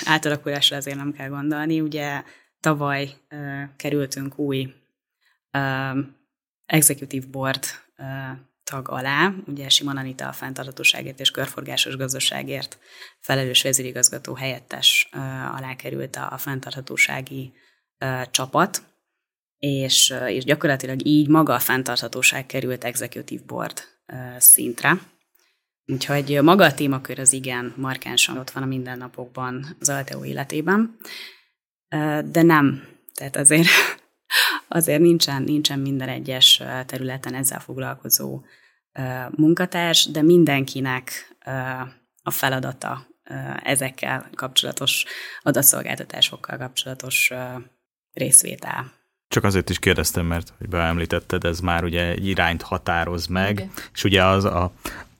átalakulásra 0.04 0.76
azért 0.76 0.96
nem 0.96 1.12
kell 1.12 1.28
gondolni. 1.28 1.80
Ugye 1.80 2.22
tavaly 2.60 3.10
uh, 3.30 3.38
kerültünk 3.76 4.38
új 4.38 4.74
uh, 5.52 5.98
executive 6.66 7.26
board 7.30 7.64
uh, 7.98 8.06
tag 8.64 8.88
alá, 8.88 9.32
ugye 9.46 9.68
Simon 9.68 9.96
Anita 9.96 10.28
a 10.28 10.32
fenntartatóságért 10.32 11.20
és 11.20 11.30
körforgásos 11.30 11.96
gazdaságért 11.96 12.78
felelős 13.20 13.62
vezérigazgató 13.62 14.34
helyettes 14.34 15.08
uh, 15.12 15.20
alá 15.56 15.76
került 15.76 16.16
a, 16.16 16.32
a 16.32 16.38
fenntarthatósági 16.38 17.52
uh, 18.00 18.30
csapat, 18.30 18.82
és, 19.66 20.14
és 20.26 20.44
gyakorlatilag 20.44 21.06
így 21.06 21.28
maga 21.28 21.54
a 21.54 21.58
fenntarthatóság 21.58 22.46
került 22.46 22.84
executive 22.84 23.42
board 23.46 23.82
szintre. 24.38 24.98
Úgyhogy 25.86 26.38
maga 26.42 26.64
a 26.64 26.74
témakör 26.74 27.18
az 27.18 27.32
igen 27.32 27.74
markánsan 27.76 28.38
ott 28.38 28.50
van 28.50 28.62
a 28.62 28.66
mindennapokban 28.66 29.76
az 29.80 29.88
Alteo 29.88 30.24
életében, 30.24 30.96
de 32.24 32.42
nem. 32.42 32.88
Tehát 33.14 33.36
azért, 33.36 33.68
azért 34.68 35.00
nincsen, 35.00 35.42
nincsen 35.42 35.78
minden 35.78 36.08
egyes 36.08 36.62
területen 36.86 37.34
ezzel 37.34 37.60
foglalkozó 37.60 38.44
munkatárs, 39.30 40.10
de 40.10 40.22
mindenkinek 40.22 41.36
a 42.22 42.30
feladata 42.30 43.06
ezekkel 43.62 44.30
kapcsolatos 44.34 45.04
adatszolgáltatásokkal 45.42 46.58
kapcsolatos 46.58 47.32
részvétel. 48.12 49.00
Csak 49.32 49.44
azért 49.44 49.70
is 49.70 49.78
kérdeztem, 49.78 50.26
mert 50.26 50.52
hogy 50.58 50.68
beemlítetted, 50.68 51.44
ez 51.44 51.60
már 51.60 51.84
ugye 51.84 52.06
egy 52.06 52.26
irányt 52.26 52.62
határoz 52.62 53.26
meg, 53.26 53.52
okay. 53.52 53.68
és 53.94 54.04
ugye 54.04 54.24
az 54.24 54.44
a, 54.44 54.72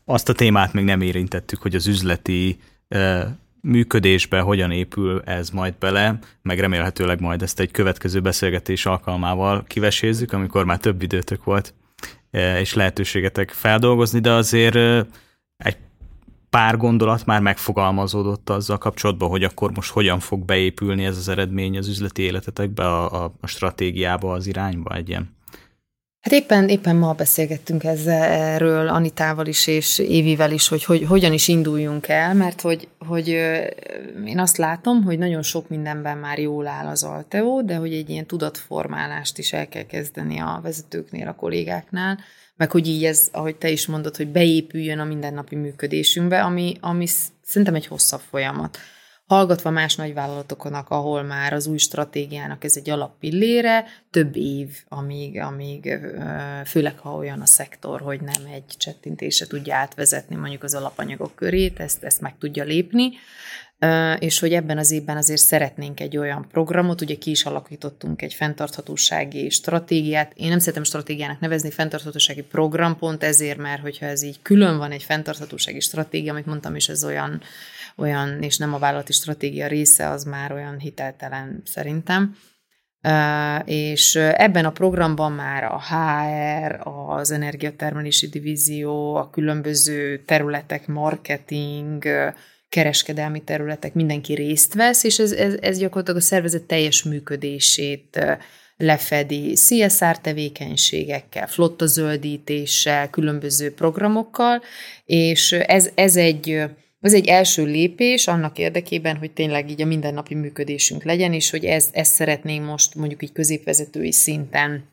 azt 0.04 0.28
a 0.28 0.32
témát 0.32 0.72
még 0.72 0.84
nem 0.84 1.00
érintettük, 1.00 1.62
hogy 1.62 1.74
az 1.74 1.86
üzleti 1.86 2.58
e, 2.88 3.36
működésbe 3.60 4.40
hogyan 4.40 4.70
épül 4.70 5.22
ez 5.24 5.50
majd 5.50 5.74
bele, 5.78 6.18
meg 6.42 6.60
remélhetőleg 6.60 7.20
majd 7.20 7.42
ezt 7.42 7.60
egy 7.60 7.70
következő 7.70 8.20
beszélgetés 8.20 8.86
alkalmával 8.86 9.64
kivesézzük, 9.66 10.32
amikor 10.32 10.64
már 10.64 10.78
több 10.78 11.02
időtök 11.02 11.44
volt, 11.44 11.74
e, 12.30 12.60
és 12.60 12.74
lehetőségetek 12.74 13.50
feldolgozni, 13.50 14.20
de 14.20 14.30
azért 14.30 14.76
e, 14.76 15.06
egy 15.56 15.76
pár 16.52 16.76
gondolat 16.76 17.26
már 17.26 17.40
megfogalmazódott 17.40 18.50
azzal 18.50 18.78
kapcsolatban, 18.78 19.28
hogy 19.28 19.44
akkor 19.44 19.70
most 19.74 19.90
hogyan 19.90 20.20
fog 20.20 20.44
beépülni 20.44 21.04
ez 21.04 21.16
az 21.16 21.28
eredmény 21.28 21.78
az 21.78 21.88
üzleti 21.88 22.22
életetekbe, 22.22 22.86
a, 22.86 23.24
a, 23.24 23.34
a 23.40 23.46
stratégiába, 23.46 24.32
az 24.32 24.46
irányba 24.46 24.94
egy 24.94 25.08
ilyen? 25.08 25.36
Hát 26.20 26.32
éppen, 26.32 26.68
éppen 26.68 26.96
ma 26.96 27.12
beszélgettünk 27.12 27.84
ezzel, 27.84 28.22
erről 28.22 28.88
Anitával 28.88 29.46
is, 29.46 29.66
és 29.66 29.98
Évivel 29.98 30.52
is, 30.52 30.68
hogy, 30.68 30.84
hogy 30.84 31.04
hogyan 31.04 31.32
is 31.32 31.48
induljunk 31.48 32.08
el, 32.08 32.34
mert 32.34 32.60
hogy, 32.60 32.88
hogy 32.98 33.28
én 34.24 34.38
azt 34.38 34.56
látom, 34.56 35.02
hogy 35.02 35.18
nagyon 35.18 35.42
sok 35.42 35.68
mindenben 35.68 36.18
már 36.18 36.38
jól 36.38 36.66
áll 36.66 36.86
az 36.86 37.02
Alteo, 37.02 37.62
de 37.62 37.76
hogy 37.76 37.92
egy 37.92 38.10
ilyen 38.10 38.26
tudatformálást 38.26 39.38
is 39.38 39.52
el 39.52 39.68
kell 39.68 39.86
kezdeni 39.86 40.38
a 40.38 40.60
vezetőknél, 40.62 41.28
a 41.28 41.34
kollégáknál, 41.34 42.18
meg 42.56 42.70
hogy 42.70 42.88
így 42.88 43.04
ez, 43.04 43.28
ahogy 43.32 43.56
te 43.56 43.70
is 43.70 43.86
mondod, 43.86 44.16
hogy 44.16 44.28
beépüljön 44.28 44.98
a 44.98 45.04
mindennapi 45.04 45.56
működésünkbe, 45.56 46.42
ami, 46.42 46.76
ami 46.80 47.06
szerintem 47.42 47.74
egy 47.74 47.86
hosszabb 47.86 48.20
folyamat. 48.30 48.78
Hallgatva 49.32 49.70
más 49.70 49.94
nagyvállalatoknak, 49.94 50.90
ahol 50.90 51.22
már 51.22 51.52
az 51.52 51.66
új 51.66 51.78
stratégiának 51.78 52.64
ez 52.64 52.76
egy 52.76 52.90
alappillére, 52.90 53.84
több 54.10 54.36
év, 54.36 54.68
amíg, 54.88 55.40
amíg 55.40 55.98
főleg 56.64 56.98
ha 56.98 57.14
olyan 57.14 57.40
a 57.40 57.46
szektor, 57.46 58.00
hogy 58.00 58.20
nem 58.20 58.42
egy 58.54 58.64
csettintése 58.76 59.46
tudja 59.46 59.74
átvezetni 59.74 60.36
mondjuk 60.36 60.62
az 60.62 60.74
alapanyagok 60.74 61.34
körét, 61.34 61.80
ezt, 61.80 62.04
ezt 62.04 62.20
meg 62.20 62.34
tudja 62.38 62.64
lépni. 62.64 63.10
és 64.18 64.38
hogy 64.38 64.52
ebben 64.52 64.78
az 64.78 64.90
évben 64.90 65.16
azért 65.16 65.40
szeretnénk 65.40 66.00
egy 66.00 66.16
olyan 66.16 66.46
programot, 66.50 67.00
ugye 67.00 67.14
ki 67.14 67.30
is 67.30 67.44
alakítottunk 67.44 68.22
egy 68.22 68.34
fenntarthatósági 68.34 69.50
stratégiát. 69.50 70.32
Én 70.36 70.48
nem 70.48 70.58
szeretem 70.58 70.84
stratégiának 70.84 71.40
nevezni, 71.40 71.70
fenntarthatósági 71.70 72.42
program 72.42 72.96
pont 72.96 73.22
ezért, 73.22 73.58
mert 73.58 73.82
hogyha 73.82 74.06
ez 74.06 74.22
így 74.22 74.42
külön 74.42 74.78
van 74.78 74.90
egy 74.90 75.02
fenntarthatósági 75.02 75.80
stratégia, 75.80 76.32
amit 76.32 76.46
mondtam 76.46 76.76
is, 76.76 76.88
ez 76.88 77.04
olyan, 77.04 77.42
olyan 77.96 78.42
és 78.42 78.56
nem 78.56 78.74
a 78.74 78.78
vállalati 78.78 79.12
stratégia 79.12 79.66
része, 79.66 80.08
az 80.08 80.24
már 80.24 80.52
olyan 80.52 80.78
hiteltelen 80.78 81.62
szerintem. 81.64 82.36
És 83.64 84.14
ebben 84.16 84.64
a 84.64 84.70
programban 84.70 85.32
már 85.32 85.64
a 85.64 85.80
HR, 85.80 86.80
az 86.86 87.30
energiatermelési 87.30 88.28
divízió, 88.28 89.14
a 89.14 89.30
különböző 89.30 90.18
területek, 90.18 90.86
marketing, 90.86 92.04
kereskedelmi 92.68 93.42
területek, 93.42 93.94
mindenki 93.94 94.34
részt 94.34 94.74
vesz, 94.74 95.04
és 95.04 95.18
ez, 95.18 95.32
ez, 95.32 95.54
ez 95.60 95.78
gyakorlatilag 95.78 96.20
a 96.20 96.24
szervezet 96.24 96.62
teljes 96.62 97.02
működését 97.02 98.38
lefedi 98.76 99.52
CSR 99.52 100.18
tevékenységekkel, 100.18 101.46
flotta 101.46 101.86
zöldítéssel, 101.86 103.10
különböző 103.10 103.74
programokkal, 103.74 104.62
és 105.04 105.52
ez, 105.52 105.90
ez 105.94 106.16
egy 106.16 106.62
ez 107.02 107.14
egy 107.14 107.26
első 107.26 107.64
lépés 107.64 108.26
annak 108.26 108.58
érdekében, 108.58 109.16
hogy 109.16 109.30
tényleg 109.30 109.70
így 109.70 109.82
a 109.82 109.86
mindennapi 109.86 110.34
működésünk 110.34 111.04
legyen, 111.04 111.32
és 111.32 111.50
hogy 111.50 111.64
ez, 111.64 111.88
ezt 111.92 112.12
szeretnénk 112.12 112.66
most 112.66 112.94
mondjuk 112.94 113.22
így 113.22 113.32
középvezetői 113.32 114.12
szinten 114.12 114.84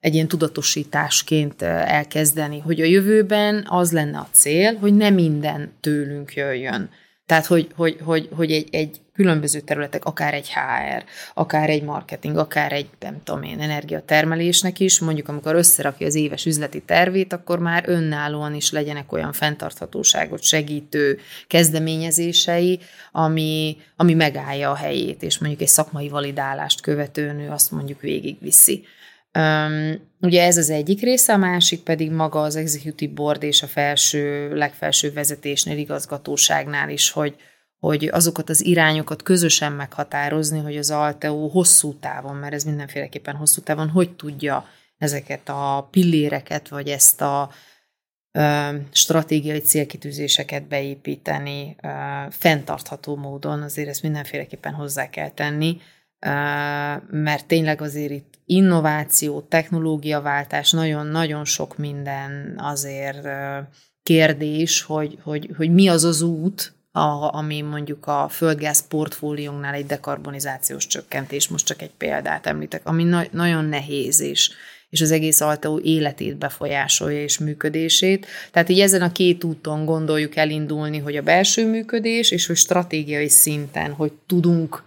egy 0.00 0.14
ilyen 0.14 0.28
tudatosításként 0.28 1.62
elkezdeni, 1.62 2.58
hogy 2.58 2.80
a 2.80 2.84
jövőben 2.84 3.66
az 3.68 3.92
lenne 3.92 4.18
a 4.18 4.28
cél, 4.32 4.74
hogy 4.74 4.96
nem 4.96 5.14
minden 5.14 5.72
tőlünk 5.80 6.34
jöjjön. 6.34 6.90
Tehát, 7.28 7.46
hogy, 7.46 7.68
hogy, 7.76 7.98
hogy, 8.04 8.28
hogy 8.32 8.52
egy, 8.52 8.68
egy 8.70 9.00
különböző 9.14 9.60
területek, 9.60 10.04
akár 10.04 10.34
egy 10.34 10.52
HR, 10.52 11.04
akár 11.34 11.70
egy 11.70 11.82
marketing, 11.82 12.36
akár 12.36 12.72
egy, 12.72 12.88
nem 13.00 13.20
tudom 13.24 13.42
én, 13.42 13.60
energiatermelésnek 13.60 14.80
is, 14.80 15.00
mondjuk 15.00 15.28
amikor 15.28 15.54
összerakja 15.54 16.06
az 16.06 16.14
éves 16.14 16.46
üzleti 16.46 16.80
tervét, 16.80 17.32
akkor 17.32 17.58
már 17.58 17.84
önállóan 17.86 18.54
is 18.54 18.70
legyenek 18.70 19.12
olyan 19.12 19.32
fenntarthatóságot 19.32 20.42
segítő 20.42 21.18
kezdeményezései, 21.46 22.80
ami, 23.12 23.76
ami 23.96 24.14
megállja 24.14 24.70
a 24.70 24.76
helyét, 24.76 25.22
és 25.22 25.38
mondjuk 25.38 25.60
egy 25.62 25.68
szakmai 25.68 26.08
validálást 26.08 26.80
követően 26.80 27.40
ő 27.40 27.50
azt 27.50 27.70
mondjuk 27.70 28.00
végigviszi. 28.00 28.84
Ugye 30.20 30.42
ez 30.42 30.56
az 30.56 30.70
egyik 30.70 31.00
része, 31.00 31.32
a 31.32 31.36
másik 31.36 31.82
pedig 31.82 32.10
maga 32.10 32.40
az 32.42 32.56
executive 32.56 33.12
board 33.12 33.42
és 33.42 33.62
a 33.62 33.66
felső, 33.66 34.54
legfelső 34.54 35.12
vezetésnél, 35.12 35.78
igazgatóságnál 35.78 36.90
is, 36.90 37.10
hogy, 37.10 37.36
hogy 37.78 38.08
azokat 38.12 38.48
az 38.50 38.64
irányokat 38.64 39.22
közösen 39.22 39.72
meghatározni, 39.72 40.58
hogy 40.58 40.76
az 40.76 40.90
Alteo 40.90 41.48
hosszú 41.48 41.94
távon, 41.94 42.36
mert 42.36 42.54
ez 42.54 42.64
mindenféleképpen 42.64 43.34
hosszú 43.34 43.60
távon, 43.60 43.88
hogy 43.88 44.16
tudja 44.16 44.68
ezeket 44.98 45.48
a 45.48 45.88
pilléreket, 45.90 46.68
vagy 46.68 46.88
ezt 46.88 47.20
a 47.20 47.50
ö, 48.32 48.68
stratégiai 48.92 49.60
célkitűzéseket 49.60 50.68
beépíteni 50.68 51.76
ö, 51.82 51.88
fenntartható 52.30 53.16
módon, 53.16 53.62
azért 53.62 53.88
ezt 53.88 54.02
mindenféleképpen 54.02 54.72
hozzá 54.72 55.10
kell 55.10 55.30
tenni, 55.30 55.80
mert 57.10 57.46
tényleg 57.46 57.80
azért 57.80 58.10
itt 58.10 58.34
innováció, 58.44 59.40
technológiaváltás, 59.40 60.70
nagyon-nagyon 60.70 61.44
sok 61.44 61.76
minden 61.76 62.54
azért 62.58 63.28
kérdés, 64.02 64.82
hogy, 64.82 65.18
hogy, 65.22 65.50
hogy 65.56 65.72
mi 65.72 65.88
az 65.88 66.04
az 66.04 66.22
út, 66.22 66.72
a, 66.92 67.34
ami 67.34 67.60
mondjuk 67.60 68.06
a 68.06 68.28
földgáz 68.30 68.86
portfóliónknál 68.86 69.74
egy 69.74 69.86
dekarbonizációs 69.86 70.86
csökkentés, 70.86 71.48
most 71.48 71.66
csak 71.66 71.82
egy 71.82 71.90
példát 71.98 72.46
említek, 72.46 72.80
ami 72.84 73.04
na- 73.04 73.28
nagyon 73.30 73.64
nehéz, 73.64 74.20
és, 74.20 74.50
és 74.88 75.00
az 75.00 75.10
egész 75.10 75.40
Alteo 75.40 75.78
életét 75.78 76.36
befolyásolja 76.36 77.22
és 77.22 77.38
működését. 77.38 78.26
Tehát 78.52 78.68
így 78.68 78.80
ezen 78.80 79.02
a 79.02 79.12
két 79.12 79.44
úton 79.44 79.84
gondoljuk 79.84 80.36
elindulni, 80.36 80.98
hogy 80.98 81.16
a 81.16 81.22
belső 81.22 81.70
működés, 81.70 82.30
és 82.30 82.46
hogy 82.46 82.56
stratégiai 82.56 83.28
szinten, 83.28 83.92
hogy 83.92 84.12
tudunk 84.26 84.86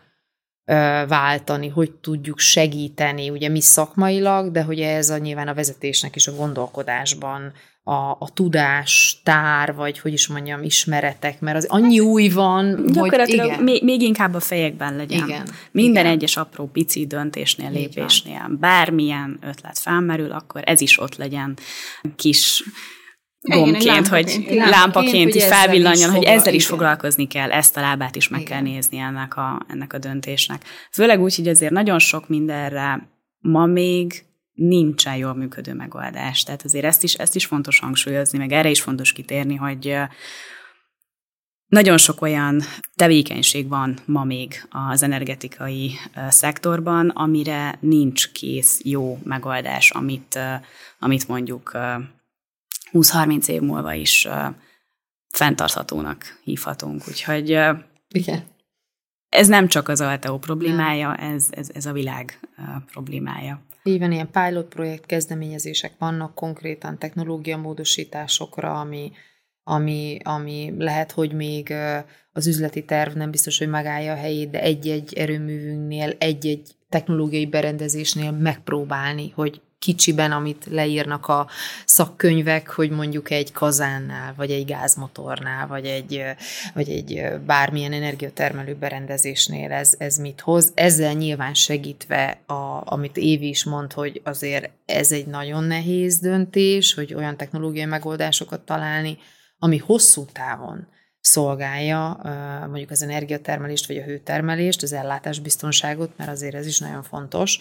váltani, 1.08 1.68
hogy 1.68 1.92
tudjuk 1.92 2.40
segíteni, 2.40 3.30
ugye 3.30 3.50
mi 3.50 3.62
szakmailag, 3.62 4.52
de 4.52 4.64
hogy 4.64 4.80
ez 4.80 5.10
a 5.10 5.18
nyilván 5.18 5.48
a 5.48 5.54
vezetésnek 5.54 6.16
is 6.16 6.28
a 6.28 6.36
gondolkodásban 6.36 7.54
a, 7.84 8.12
a 8.12 8.30
tudás, 8.34 9.22
tár, 9.24 9.76
vagy 9.76 10.00
hogy 10.00 10.14
is 10.14 10.28
mondjam, 10.28 10.64
ismeretek, 10.64 11.40
mert 11.40 11.58
az 11.58 11.66
annyi 11.70 12.00
új 12.00 12.30
van, 12.30 12.86
hogy 12.94 13.30
igen. 13.30 13.64
Még, 13.64 13.84
még 13.84 14.02
inkább 14.02 14.34
a 14.34 14.40
fejekben 14.40 14.96
legyen. 14.96 15.28
Igen. 15.28 15.48
Minden 15.72 16.04
igen. 16.04 16.16
egyes 16.16 16.38
apró 16.38 16.66
pici 16.66 17.08
döntésnél, 17.08 17.72
lépésnél, 17.72 18.58
bármilyen 18.60 19.40
ötlet 19.42 19.80
felmerül, 19.80 20.32
akkor 20.32 20.62
ez 20.66 20.82
is 20.82 21.00
ott 21.00 21.16
legyen 21.16 21.58
kis 22.16 22.64
gombként, 23.42 24.08
hogy 24.08 24.46
lámpaként 24.50 25.36
is 25.36 25.46
felvillanjon, 25.46 26.12
hogy 26.12 26.24
ezzel 26.24 26.54
is 26.54 26.66
foglalkozni 26.66 27.28
kell, 27.28 27.52
ezt 27.52 27.78
a 27.78 27.82
lábát 27.82 28.16
is 28.16 28.28
meg 28.28 28.42
igen. 28.42 28.54
kell 28.54 28.74
nézni 28.74 28.98
ennek 28.98 29.38
a, 29.38 29.66
ennek 29.68 29.94
a 29.94 29.98
döntésnek. 29.98 30.64
Főleg 30.92 31.22
úgy, 31.22 31.36
hogy 31.36 31.48
azért 31.48 31.72
nagyon 31.72 32.00
sok 32.00 32.30
mindenre 32.30 33.10
ma 33.40 33.66
még 33.66 34.24
nincsen 34.54 35.16
jól 35.16 35.34
működő 35.34 35.74
megoldás. 35.74 36.44
Tehát 36.44 36.64
azért 36.64 36.86
ezt 36.86 37.04
is, 37.04 37.14
ezt 37.14 37.36
is 37.36 37.46
fontos 37.46 37.80
hangsúlyozni, 37.80 38.38
meg 38.38 38.52
erre 38.52 38.70
is 38.70 38.82
fontos 38.82 39.12
kitérni, 39.12 39.56
hogy 39.56 39.98
nagyon 41.68 41.98
sok 41.98 42.22
olyan 42.22 42.62
tevékenység 42.96 43.68
van 43.68 43.98
ma 44.06 44.24
még 44.24 44.68
az 44.70 45.04
energetikai 45.04 45.92
szektorban, 46.30 47.10
amire 47.10 47.78
nincs 47.80 48.32
kész 48.32 48.80
jó 48.84 49.20
megoldás, 49.24 49.92
amit, 49.92 50.40
amit 51.00 51.28
mondjuk 51.28 51.78
20-30 52.92 53.48
év 53.48 53.62
múlva 53.62 53.94
is 53.94 54.28
fenntarthatónak 55.28 56.40
hívhatunk. 56.44 57.08
Úgyhogy 57.08 57.50
Igen. 58.10 58.44
ez 59.30 59.48
nem 59.48 59.68
csak 59.68 59.88
az 59.88 60.02
Alteo 60.02 60.38
problémája, 60.38 61.16
ez, 61.16 61.48
ez, 61.52 61.70
ez 61.74 61.86
a 61.86 61.92
világ 61.92 62.40
problémája. 62.92 63.62
Így 63.84 64.00
van, 64.00 64.12
ilyen 64.12 64.32
pilot 64.32 64.68
projekt 64.68 65.06
kezdeményezések 65.06 65.94
vannak 65.98 66.36
konkrétan 66.36 66.98
technológia 66.98 67.58
módosításokra, 67.58 68.80
ami, 68.80 69.12
ami, 69.64 70.18
ami 70.24 70.74
lehet, 70.78 71.12
hogy 71.12 71.34
még 71.34 71.74
az 72.34 72.48
üzleti 72.48 72.86
terv 72.86 73.16
nem 73.16 73.32
biztos, 73.32 73.58
hogy 73.58 73.70
megállja 73.70 74.14
a 74.14 74.18
helyét, 74.18 74.50
de 74.50 74.62
egy-egy 74.62 75.14
erőművünknél, 75.14 76.16
egy-egy 76.18 76.76
technológiai 76.90 77.46
berendezésnél 77.46 78.32
megpróbálni, 78.32 79.30
hogy 79.30 79.62
kicsiben, 79.82 80.32
amit 80.32 80.66
leírnak 80.70 81.28
a 81.28 81.48
szakkönyvek, 81.86 82.70
hogy 82.70 82.90
mondjuk 82.90 83.30
egy 83.30 83.52
kazánnál, 83.52 84.34
vagy 84.38 84.52
egy 84.52 84.66
gázmotornál, 84.66 85.68
vagy 85.68 85.86
egy, 85.86 86.24
vagy 86.74 86.90
egy 86.90 87.24
bármilyen 87.46 87.94
energiatermelő 87.94 88.76
berendezésnél 88.76 89.72
ez, 89.72 89.94
ez 89.98 90.18
mit 90.18 90.42
hoz. 90.42 90.72
Ezzel 90.76 91.14
nyilván 91.14 91.54
segítve, 91.54 92.42
a, 92.46 92.82
amit 92.86 93.18
Évi 93.18 93.48
is 93.48 93.64
mond, 93.64 93.94
hogy 93.94 94.22
azért 94.24 94.70
ez 94.86 95.12
egy 95.12 95.26
nagyon 95.28 95.64
nehéz 95.64 96.20
döntés, 96.20 96.94
hogy 96.94 97.14
olyan 97.14 97.38
technológiai 97.38 97.86
megoldásokat 97.86 98.62
találni, 98.62 99.18
ami 99.60 99.78
hosszú 99.78 100.26
távon 100.26 100.88
szolgálja 101.20 102.20
mondjuk 102.68 102.92
az 102.92 103.02
energiatermelést, 103.02 103.88
vagy 103.88 103.98
a 103.98 104.04
hőtermelést, 104.04 104.84
az 104.84 104.94
ellátásbiztonságot, 104.94 106.12
mert 106.18 106.30
azért 106.30 106.56
ez 106.56 106.66
is 106.66 106.80
nagyon 106.80 107.04
fontos, 107.04 107.60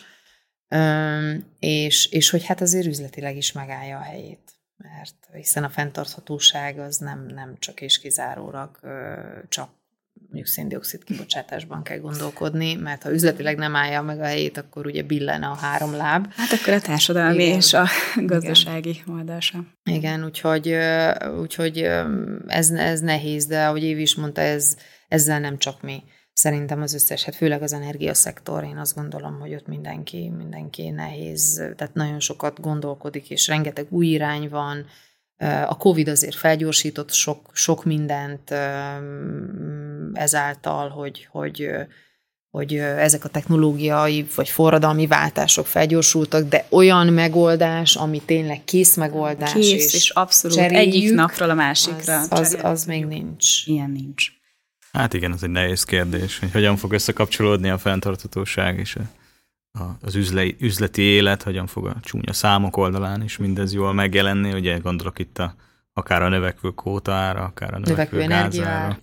és, 1.58 2.06
és 2.06 2.30
hogy 2.30 2.44
hát 2.46 2.60
azért 2.60 2.86
üzletileg 2.86 3.36
is 3.36 3.52
megállja 3.52 3.98
a 3.98 4.02
helyét. 4.02 4.52
Mert 4.76 5.28
hiszen 5.32 5.64
a 5.64 5.68
fenntarthatóság 5.68 6.78
az 6.78 6.96
nem, 6.96 7.26
nem 7.26 7.56
csak 7.58 7.80
és 7.80 7.98
kizárólag 7.98 8.78
csak 9.48 9.70
mondjuk 10.30 10.46
széndiokszid 10.46 11.04
kibocsátásban 11.04 11.82
kell 11.82 11.98
gondolkodni, 11.98 12.74
mert 12.74 13.02
ha 13.02 13.12
üzletileg 13.12 13.56
nem 13.56 13.76
állja 13.76 14.02
meg 14.02 14.20
a 14.20 14.24
helyét, 14.24 14.56
akkor 14.56 14.86
ugye 14.86 15.02
billene 15.02 15.46
a 15.46 15.54
három 15.54 15.92
láb. 15.92 16.32
Hát 16.36 16.52
akkor 16.52 16.72
a 16.72 16.80
társadalmi 16.80 17.44
Igen. 17.44 17.56
és 17.56 17.72
a 17.72 17.86
gazdasági 18.16 18.88
Igen. 18.88 19.14
oldása. 19.14 19.64
Igen, 19.84 20.24
úgyhogy, 20.24 20.76
úgyhogy 21.40 21.78
ez, 22.46 22.70
ez 22.70 23.00
nehéz, 23.00 23.46
de 23.46 23.66
ahogy 23.66 23.82
Évi 23.82 24.00
is 24.00 24.14
mondta, 24.14 24.40
ez, 24.40 24.76
ezzel 25.08 25.40
nem 25.40 25.58
csak 25.58 25.82
mi 25.82 26.02
szerintem 26.40 26.82
az 26.82 26.94
összes, 26.94 27.24
hát 27.24 27.34
főleg 27.34 27.62
az 27.62 27.72
energiaszektor, 27.72 28.64
én 28.64 28.76
azt 28.78 28.94
gondolom, 28.94 29.40
hogy 29.40 29.54
ott 29.54 29.66
mindenki, 29.66 30.32
mindenki 30.36 30.88
nehéz, 30.88 31.54
tehát 31.76 31.94
nagyon 31.94 32.20
sokat 32.20 32.60
gondolkodik, 32.60 33.30
és 33.30 33.46
rengeteg 33.46 33.86
új 33.90 34.06
irány 34.06 34.48
van. 34.48 34.86
A 35.66 35.76
Covid 35.76 36.08
azért 36.08 36.34
felgyorsított 36.36 37.12
sok, 37.12 37.50
sok 37.52 37.84
mindent 37.84 38.50
ezáltal, 40.12 40.88
hogy, 40.88 41.28
hogy 41.30 41.70
hogy 42.50 42.74
ezek 42.76 43.24
a 43.24 43.28
technológiai 43.28 44.26
vagy 44.34 44.48
forradalmi 44.48 45.06
váltások 45.06 45.66
felgyorsultak, 45.66 46.48
de 46.48 46.66
olyan 46.68 47.06
megoldás, 47.06 47.96
ami 47.96 48.20
tényleg 48.20 48.64
kész 48.64 48.96
megoldás. 48.96 49.52
Kész, 49.52 49.84
és, 49.84 49.94
és 49.94 50.10
abszolút 50.10 50.58
egyik 50.58 51.14
napról 51.14 51.50
a 51.50 51.54
másikra. 51.54 52.20
Az, 52.20 52.28
az, 52.30 52.58
az 52.62 52.84
még 52.84 53.04
nincs. 53.04 53.66
Ilyen 53.66 53.90
nincs. 53.90 54.39
Hát 54.92 55.14
igen, 55.14 55.32
ez 55.32 55.42
egy 55.42 55.50
nehéz 55.50 55.84
kérdés, 55.84 56.38
hogy 56.38 56.50
hogyan 56.52 56.76
fog 56.76 56.92
összekapcsolódni 56.92 57.68
a 57.68 57.78
fenntarthatóság 57.78 58.78
és 58.78 58.96
a, 59.72 59.82
az 60.00 60.14
üzleti, 60.14 60.56
üzleti 60.60 61.02
élet, 61.02 61.42
hogyan 61.42 61.66
fog 61.66 61.86
a 61.86 61.96
csúnya 62.00 62.32
számok 62.32 62.76
oldalán 62.76 63.22
is 63.22 63.36
mindez 63.36 63.72
jól 63.72 63.92
megjelenni, 63.92 64.52
ugye 64.52 64.78
gondolok 64.78 65.18
itt 65.18 65.38
a, 65.38 65.54
akár 65.92 66.22
a 66.22 66.28
növekvő 66.28 66.72
ára, 67.04 67.44
akár 67.44 67.74
a 67.74 67.78
növekvő, 67.78 68.18
növekvő 68.18 68.26
gázára. 68.26 68.98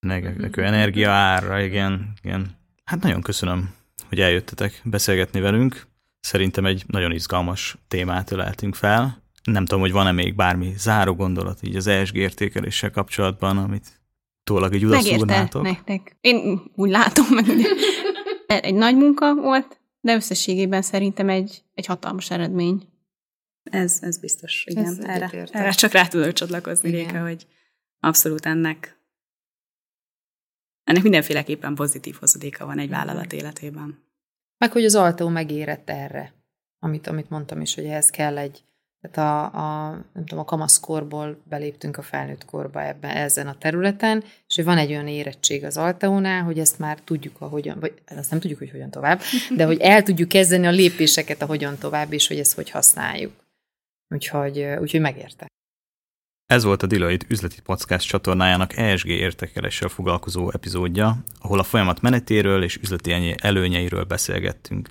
Növekvő 0.00 1.06
ára, 1.06 1.60
igen, 1.60 2.12
igen. 2.22 2.56
Hát 2.84 3.02
nagyon 3.02 3.20
köszönöm, 3.20 3.74
hogy 4.08 4.20
eljöttetek 4.20 4.80
beszélgetni 4.84 5.40
velünk. 5.40 5.86
Szerintem 6.20 6.64
egy 6.64 6.84
nagyon 6.86 7.12
izgalmas 7.12 7.76
témát 7.88 8.30
öleltünk 8.30 8.74
fel. 8.74 9.22
Nem 9.44 9.64
tudom, 9.64 9.80
hogy 9.80 9.92
van-e 9.92 10.12
még 10.12 10.34
bármi 10.34 10.74
záró 10.76 11.14
gondolat 11.14 11.62
így 11.62 11.76
az 11.76 11.86
ESG 11.86 12.16
értékeléssel 12.16 12.90
kapcsolatban, 12.90 13.58
amit 13.58 13.95
tólag 14.46 14.74
egy 14.74 14.84
udaszúrnátok. 14.84 15.62
nektek. 15.62 16.16
Én 16.20 16.62
úgy 16.74 16.90
látom 16.90 17.26
meg. 17.30 17.46
egy 18.64 18.74
nagy 18.74 18.96
munka 18.96 19.34
volt, 19.34 19.80
de 20.00 20.14
összességében 20.14 20.82
szerintem 20.82 21.28
egy, 21.28 21.62
egy 21.74 21.86
hatalmas 21.86 22.30
eredmény. 22.30 22.88
Ez, 23.62 23.98
ez 24.00 24.18
biztos, 24.18 24.64
igen. 24.66 24.84
Ez 24.84 24.98
erre, 24.98 25.48
erre 25.50 25.70
csak 25.70 25.92
rá 25.92 26.06
tudok 26.06 26.32
csatlakozni, 26.32 26.88
igen. 26.88 27.06
Réka, 27.06 27.22
hogy 27.22 27.46
abszolút 28.00 28.46
ennek 28.46 28.96
ennek 30.86 31.02
mindenféleképpen 31.02 31.74
pozitív 31.74 32.14
hozadéka 32.14 32.66
van 32.66 32.78
egy 32.78 32.88
vállalat 32.88 33.32
életében. 33.32 34.04
Meg 34.58 34.72
hogy 34.72 34.84
az 34.84 34.94
Altó 34.94 35.28
megérett 35.28 35.90
erre, 35.90 36.34
amit, 36.78 37.06
amit 37.06 37.30
mondtam 37.30 37.60
is, 37.60 37.74
hogy 37.74 37.84
ehhez 37.84 38.10
kell 38.10 38.38
egy, 38.38 38.64
tehát 39.10 39.52
a, 39.52 39.58
a, 39.58 39.90
nem 39.90 40.24
tudom, 40.26 40.38
a 40.38 40.44
kamaszkorból 40.44 41.40
beléptünk 41.44 41.96
a 41.96 42.02
felnőtt 42.02 42.44
korba 42.44 42.82
ebben, 42.82 43.10
ezen 43.10 43.46
a 43.46 43.58
területen, 43.58 44.24
és 44.46 44.64
van 44.64 44.78
egy 44.78 44.90
olyan 44.90 45.08
érettség 45.08 45.64
az 45.64 45.76
Alteónál, 45.76 46.42
hogy 46.42 46.58
ezt 46.58 46.78
már 46.78 46.98
tudjuk, 47.04 47.36
ahogyan, 47.38 47.80
vagy 47.80 47.94
azt 48.16 48.30
nem 48.30 48.40
tudjuk, 48.40 48.58
hogy 48.58 48.70
hogyan 48.70 48.90
tovább, 48.90 49.20
de 49.56 49.64
hogy 49.64 49.80
el 49.80 50.02
tudjuk 50.02 50.28
kezdeni 50.28 50.66
a 50.66 50.70
lépéseket, 50.70 51.42
a 51.42 51.46
hogyan 51.46 51.78
tovább, 51.78 52.12
és 52.12 52.28
hogy 52.28 52.38
ezt 52.38 52.54
hogy 52.54 52.70
használjuk. 52.70 53.32
Úgyhogy, 54.14 54.66
úgyhogy 54.80 55.00
megérte. 55.00 55.46
Ez 56.46 56.64
volt 56.64 56.82
a 56.82 56.86
Deloitte 56.86 57.26
üzleti 57.28 57.60
podcast 57.60 58.08
csatornájának 58.08 58.76
ESG 58.76 59.08
értékeléssel 59.08 59.88
foglalkozó 59.88 60.50
epizódja, 60.50 61.16
ahol 61.40 61.58
a 61.58 61.62
folyamat 61.62 62.00
menetéről 62.00 62.62
és 62.62 62.76
üzleti 62.76 63.34
előnyeiről 63.36 64.04
beszélgettünk. 64.04 64.88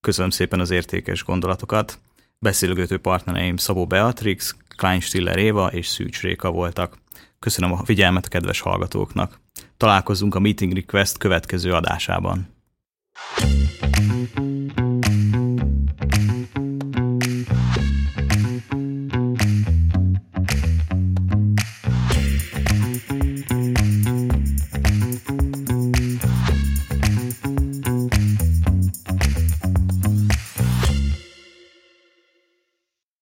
Köszönöm 0.00 0.30
szépen 0.30 0.60
az 0.60 0.70
értékes 0.70 1.24
gondolatokat. 1.24 1.98
Beszélgető 2.42 2.98
partnereim 2.98 3.56
Szabó 3.56 3.86
Beatrix, 3.86 4.56
Klein 4.76 5.00
Stiller 5.00 5.38
Éva 5.38 5.72
és 5.72 5.86
Szűcs 5.86 6.20
Réka 6.20 6.50
voltak. 6.50 6.98
Köszönöm 7.38 7.72
a 7.72 7.84
figyelmet 7.84 8.26
a 8.26 8.28
kedves 8.28 8.60
hallgatóknak. 8.60 9.40
Találkozunk 9.76 10.34
a 10.34 10.40
Meeting 10.40 10.72
Request 10.72 11.18
következő 11.18 11.72
adásában. 11.72 12.48
thank 13.34 14.38
you 14.38 14.51